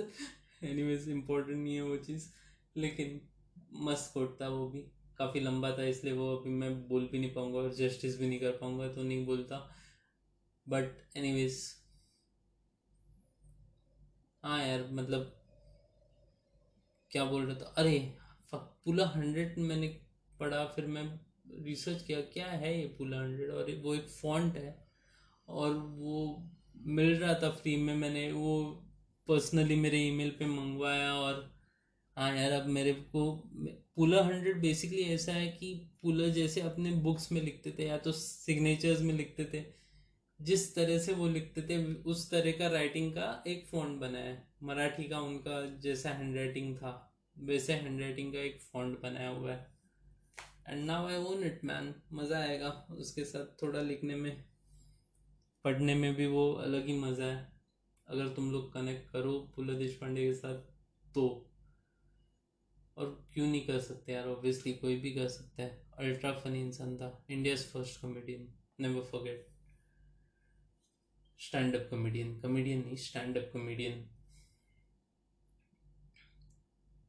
एनीवेज 0.63 1.07
इम्पोर्टेंट 1.09 1.57
नहीं 1.57 1.75
है 1.75 1.81
वो 1.81 1.97
चीज़, 1.99 2.27
लेकिन 2.75 3.19
मस्त 3.85 4.11
कोट 4.13 4.39
था 4.41 4.47
वो 4.49 4.67
भी। 4.69 4.79
काफ़ी 5.17 5.39
लंबा 5.39 5.71
था, 5.77 5.83
इसलिए 5.85 6.13
वो 6.13 6.35
अभी 6.35 6.49
मैं 6.51 6.71
बोल 6.87 7.07
भी 7.11 7.19
नहीं 7.19 7.33
पाऊँगा 7.33 7.59
और 7.59 7.73
जस्टिस 7.75 8.19
भी 8.19 8.27
नहीं 8.27 8.39
कर 8.39 8.51
पाऊँगा 8.51 8.87
तो 8.87 9.03
नहीं 9.03 9.25
बोलता। 9.25 9.57
बट 10.67 11.17
एनीवेज 11.17 11.61
हाँ 14.43 14.59
यार 14.61 14.87
मतलब 14.91 15.31
क्या 17.11 17.23
बोल 17.25 17.45
रहा 17.45 17.55
था? 17.55 17.73
अरे 17.77 17.99
पुला 18.53 19.05
हंड्रेड 19.07 19.57
मैंने 19.59 19.87
पढ़ा, 20.39 20.63
फिर 20.65 20.85
मैं 20.87 21.03
रिसर्च 21.65 22.01
किया, 22.03 22.21
क्या 22.23 22.47
है 22.47 22.77
ये 22.79 22.85
पुला 22.97 23.17
हंड्रेड 23.17 23.51
और 23.51 23.71
वो 23.83 23.93
एक 23.95 24.07
फॉन्ट 24.11 24.55
है। 24.55 24.75
और 25.47 25.75
वो 25.75 26.49
मिल 26.87 27.15
रहा 27.15 27.33
था 27.33 27.49
फ्री 27.51 27.75
में 27.77 27.95
मैंने, 27.95 28.31
वो 28.31 28.61
पर्सनली 29.27 29.75
मेरे 29.77 29.99
ईमेल 30.07 30.29
पे 30.39 30.45
मंगवाया 30.47 31.13
और 31.13 31.51
हाँ 32.17 32.35
यार, 32.35 32.51
अब 32.51 32.67
मेरे 32.69 32.93
को 32.93 33.31
पुलर 33.95 34.23
हंड्रेड 34.23 34.61
बेसिकली 34.61 35.01
ऐसा 35.13 35.31
है 35.33 35.47
कि 35.49 35.73
पुलर 36.01 36.29
जैसे 36.31 36.61
अपने 36.61 36.91
बुक्स 37.01 37.31
में 37.31 37.41
लिखते 37.41 37.71
थे 37.79 37.87
या 37.87 37.97
तो 37.97 38.11
सिग्नेचर्स 38.11 39.01
में 39.01 39.13
लिखते 39.13 39.45
थे, 39.53 39.63
जिस 40.39 40.73
तरह 40.75 40.97
से 40.99 41.13
वो 41.13 41.27
लिखते 41.29 41.61
थे, 41.61 41.83
उस 41.93 42.29
तरह 42.31 42.51
का 42.51 42.67
राइटिंग 42.67 43.11
का 43.11 43.43
एक 43.47 43.65
फॉन्ट 43.67 43.99
बनाया 43.99 44.25
है। 44.25 44.47
मराठी 44.63 45.03
का 45.03 45.19
उनका 45.21 45.61
जैसा 45.81 46.09
हैंड 46.11 46.35
राइटिंग 46.37 46.75
था, 46.77 46.91
वैसे 47.37 47.73
हैंड 47.73 48.01
राइटिंग 48.01 48.33
का 48.33 48.39
एक 48.39 48.59
फॉन्ट 48.63 49.01
बनाया 49.01 49.29
हुआ 49.29 49.51
है। 49.51 49.67
And 50.69 50.85
now 50.85 51.07
I 51.07 51.15
own 51.25 51.43
it 51.43 51.63
man 51.65 51.93
मज़ा 52.13 52.39
आएगा 52.39 52.69
उसके 52.91 53.23
साथ 53.25 53.61
थोड़ा 53.61 53.81
लिखने 53.81 54.15
में। 54.15 54.43
पढ़ने 55.65 55.95
में 55.95 56.13
भी 56.15 56.25
वो 56.27 56.51
अलग 56.53 56.85
ही 56.87 56.99
मज़ा 56.99 57.25
है। 57.25 57.51
अगर 58.07 58.27
तुम 58.27 58.51
लोग 58.51 58.71
कनेक्ट 58.73 59.11
करो 59.11 59.39
पुला 59.55 59.73
देश 59.73 59.97
पांडे 59.97 60.25
के 60.25 60.33
साथ 60.33 60.59
तो। 61.05 61.25
और 62.97 63.05
क्यों 63.33 63.45
नहीं 63.47 63.65
कर 63.67 63.79
सकते 63.79 64.11
यार? 64.13 64.27
ऑब्वियसली 64.27 64.73
कोई 64.73 64.95
भी 64.95 65.11
कर 65.11 65.27
सकता 65.27 65.63
है। 65.63 65.81
अल्ट्रा 65.99 66.31
फनी 66.33 66.61
इंसान 66.61 66.95
था। 66.97 67.25
India 67.29 67.55
first 67.55 68.01
comedian 68.01 68.47
never 68.79 69.01
forget 69.01 69.47
stand 71.39 71.75
up 71.75 71.87
comedian 71.89 72.39
comedian 72.41 72.79
नहीं 72.79 72.95
स्टैंड 72.97 73.37
अप 73.37 73.49
कॉमेडियन 73.53 74.05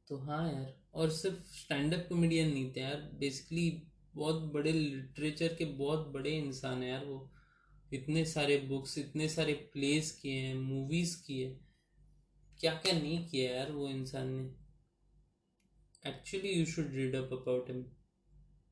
तो 0.07 0.17
हाँ 0.17 0.47
यार, 0.47 0.73
और 0.93 1.09
सिर्फ़ 1.09 1.37
स्टैंड 1.51 1.93
अप 1.93 2.05
कॉमेडियन 2.09 2.47
नहीं 2.47 2.71
थे 2.73 2.79
यार। 2.79 2.95
बेसिकली 3.19 3.69
बहुत 4.15 4.41
बड़े 4.53 4.71
लिटरेचर 4.71 5.53
के 5.53 5.65
बहुत 5.75 6.07
बड़े 6.07 6.31
इंसान 6.31 6.83
है 6.83 6.89
यार 6.89 7.05
वो। 7.05 7.17
इतने 7.95 8.25
सारे 8.25 8.57
बुक्स 8.57 8.97
इतने 8.97 9.29
सारे 9.29 9.53
प्लेस 9.73 10.11
किए 10.11 10.39
हैं 10.39 10.55
मूवीज़ 10.55 11.15
किए 11.23 11.49
क्या 12.59 12.73
क्या 12.73 12.93
नहीं 12.93 13.27
किया 13.29 13.51
यार 13.55 13.71
वो 13.71 13.89
इंसान 13.89 14.27
ने? 14.27 14.43
Actually 16.09 16.49
you 16.49 16.65
should 16.65 16.91
read 16.91 17.15
up 17.15 17.33
about 17.33 17.69
him 17.69 17.83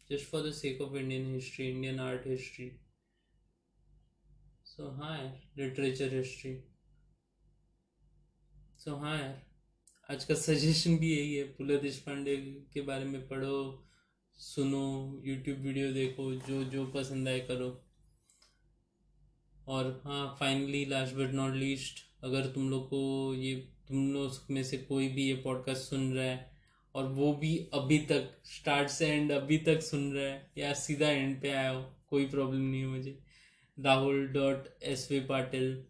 just 0.09 0.25
for 0.25 0.49
the 0.49 0.51
sake 0.53 0.81
of 0.81 0.95
Indian 0.95 1.33
history 1.33 1.69
Indian 1.69 1.99
art 1.99 2.27
history 2.27 2.71
so 4.65 4.89
हाँ 4.91 5.17
यार 5.17 5.41
लिटरेचर 5.57 6.15
हिस्ट्री 6.15 6.55
सो 8.77 8.95
हाँ 8.95 9.17
यार 9.19 9.41
आज 10.09 10.23
का 10.25 10.35
सजेशन 10.35 10.97
भी 10.97 11.11
यही 11.17 11.35
है 11.35 11.43
पुलर 11.43 11.81
देश 11.81 11.97
पांडे 11.99 12.35
के 12.73 12.81
बारे 12.81 13.05
में 13.05 13.27
पढ़ो, 13.27 13.85
सुनो 14.37 15.21
यूट्यूब 15.25 15.59
वीडियो 15.59 15.93
देखो, 15.93 16.35
जो 16.35 16.63
जो 16.63 16.85
पसंद 16.87 17.27
आए 17.27 17.39
करो। 17.39 17.69
और 19.67 20.01
हाँ 20.05 20.25
finally 20.39 20.85
last 20.85 21.15
but 21.15 21.33
not 21.33 21.55
least 21.55 21.99
अगर 22.23 22.45
तुम 22.47 22.69
लोग 22.69 22.85
को 22.87 23.33
ये, 23.35 23.55
तुम 23.87 24.11
लोग 24.13 24.51
में 24.51 24.63
से 24.63 24.77
कोई 24.79 25.07
भी 25.09 25.27
ये 25.27 25.35
पॉडकास्ट 25.43 25.81
सुन 25.81 26.11
रहा 26.13 26.25
है, 26.25 26.51
और 26.95 27.05
वो 27.05 27.33
भी 27.33 27.55
अभी 27.73 27.97
तक 28.09 28.29
स्टार्ट 28.45 28.89
से 28.89 29.07
एंड 29.07 29.31
अभी 29.31 29.57
तक 29.59 29.81
सुन 29.81 30.11
रहा 30.13 30.25
है, 30.25 30.51
या 30.57 30.73
सीधा 30.75 31.09
एंड 31.09 31.41
पे 31.41 31.49
आया 31.51 31.69
हो, 31.69 31.81
कोई 32.09 32.25
प्रॉब्लम 32.27 32.61
नहीं 32.61 32.81
है 32.81 32.87
मुझे। 32.87 33.17
Rahul 33.77 34.27
dot 34.33 34.67
S 34.83 35.07
V 35.11 35.19
Patil 35.27 35.83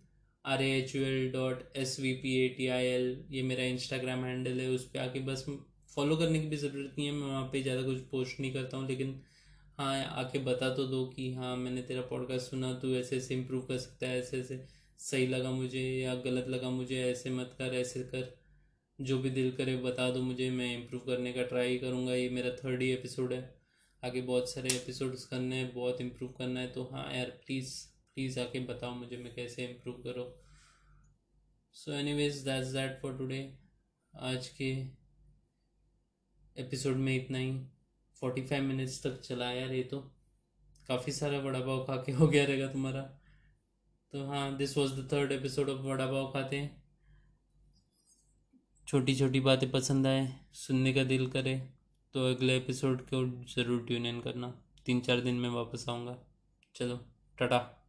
R 0.46 0.62
H 0.64 0.96
U 0.96 1.04
L 1.04 1.32
dot 1.32 1.78
S 1.78 2.00
V 2.00 2.14
P 2.14 2.36
A 2.40 2.48
T 2.58 2.68
I 2.70 2.86
L 2.86 3.26
ये 3.32 3.42
मेरा 3.44 3.64
इंस्टाग्राम 3.66 4.24
हैंडल 4.26 4.60
है, 4.60 4.70
उस 4.70 4.86
पर 4.86 5.00
आके 5.00 5.20
बस 5.22 5.46
फॉलो 5.96 6.16
करने 6.18 6.40
की 6.40 6.48
भी 6.48 6.58
ज़रूरत 6.58 6.96
नहीं 6.98 7.08
है, 7.08 7.14
मैं 7.14 7.28
वहाँ 7.28 7.44
पे 7.52 7.62
ज़्यादा 7.64 7.82
कुछ 7.82 8.00
पोस्ट 8.12 8.40
नहीं 8.40 8.54
करता 8.54 8.78
हूँ, 8.78 8.88
लेकिन 8.88 9.20
हाँ 9.78 10.04
आके 10.06 10.40
बता 10.40 10.76
तो 10.76 10.86
दो 10.88 11.06
कि 11.06 11.34
हाँ 11.34 11.56
मैंने 11.58 11.82
तेरा 11.82 12.02
पॉडकास्ट 12.02 12.52
सुना, 12.52 12.74
तू 12.74 12.96
ऐसे 12.96 13.18
ऐसे 13.18 13.36
इम्प्रूव 13.36 13.62
कर 13.62 13.78
सकता 13.78 14.08
है, 14.08 14.20
ऐसे 14.20 14.40
ऐसे 14.40 14.66
सही 14.98 15.28
लगा 15.28 15.52
मुझे 15.52 15.82
या 15.82 16.16
गलत 16.16 16.48
लगा 16.48 16.70
मुझे, 16.70 17.02
ऐसे 17.04 17.30
मत 17.30 17.56
कर, 17.58 17.74
ऐसे 17.74 18.04
कर। 18.04 18.38
जो 19.00 19.18
भी 19.20 19.30
दिल 19.30 19.52
करे 19.52 19.76
बता 19.78 20.10
दो 20.12 20.22
मुझे, 20.22 20.50
मैं 20.52 20.82
इम्प्रूव 20.82 21.02
करने 21.02 21.34
का 21.34 21.44
ट्राई 21.44 21.78
करूँगा, 21.78 22.14
ये 22.14 22.30
मेरा 22.30 22.50
थर्ड 22.50 22.82
ही 22.82 22.92
एपिसोड 22.92 23.34
है। 23.34 23.56
आगे 24.04 24.22
बहुत 24.22 24.50
सारे 24.50 24.76
एपिसोड्स 24.76 25.26
करने 25.26 25.56
हैं, 25.56 25.74
बहुत 25.74 26.02
इम्प्रूव 26.02 26.32
करना 26.32 26.60
है 26.60 26.68
तो 26.68 26.84
हाँ 26.84 27.14
यार 27.14 27.30
प्लीज़ 27.46 27.74
प्लीज़ 28.16 28.40
आके 28.40 28.60
बताओ 28.60 28.96
मुझे 28.96 29.18
मैं 29.18 29.34
कैसे 29.36 29.66
इम्प्रूव 29.66 29.96
करो। 29.96 30.42
So 31.76 31.92
anyways 32.14 32.38
that's 32.38 32.68
that 32.68 33.00
for 33.02 33.18
today 33.18 33.54
आज 34.14 34.48
के 34.48 34.72
एपिसोड 36.56 36.96
में 36.96 37.16
इतना 37.16 37.38
ही। 37.38 37.73
फोर्टी 38.24 38.42
फाइव 38.48 38.64
मिनट्स 38.64 39.02
तक 39.04 39.20
चला 39.22 39.52
यार 39.52 39.72
ये 39.74 39.84
तो। 39.84 40.00
काफ़ी 40.88 41.12
सारा 41.12 41.40
वड़ा 41.40 41.60
पाव 41.60 41.84
खा 41.86 41.96
के 41.96 42.12
हो 42.12 42.28
गया 42.28 42.46
रहेगा 42.46 42.68
तुम्हारा। 42.68 43.02
तो 44.14 44.26
हाँ 44.28 44.56
this 44.58 44.78
was 44.78 44.94
the 44.94 45.08
third 45.12 45.32
episode 45.32 45.70
of 45.70 45.82
vada 45.82 46.06
pav 46.06 46.32
खाते 46.32 46.58
हैं। 46.58 46.82
छोटी 48.88 49.16
छोटी 49.16 49.40
बातें 49.42 49.70
पसंद 49.72 50.08
आए, 50.08 50.28
सुनने 50.54 50.94
का 50.94 51.04
दिल 51.04 51.28
करे 51.28 51.56
तो 52.16 52.30
अगले 52.30 52.58
एपिसोड 52.58 53.02
को 53.04 53.26
ज़रूर 53.56 53.86
ट्यून 53.88 54.06
इन 54.06 54.22
करना। 54.22 54.54
तीन 54.86 55.00
चार 55.02 55.22
दिन 55.22 55.36
में 55.36 55.50
वापस 55.52 55.86
आऊँगा। 55.90 56.18
चलो, 56.76 57.00
टाटा। 57.38 57.83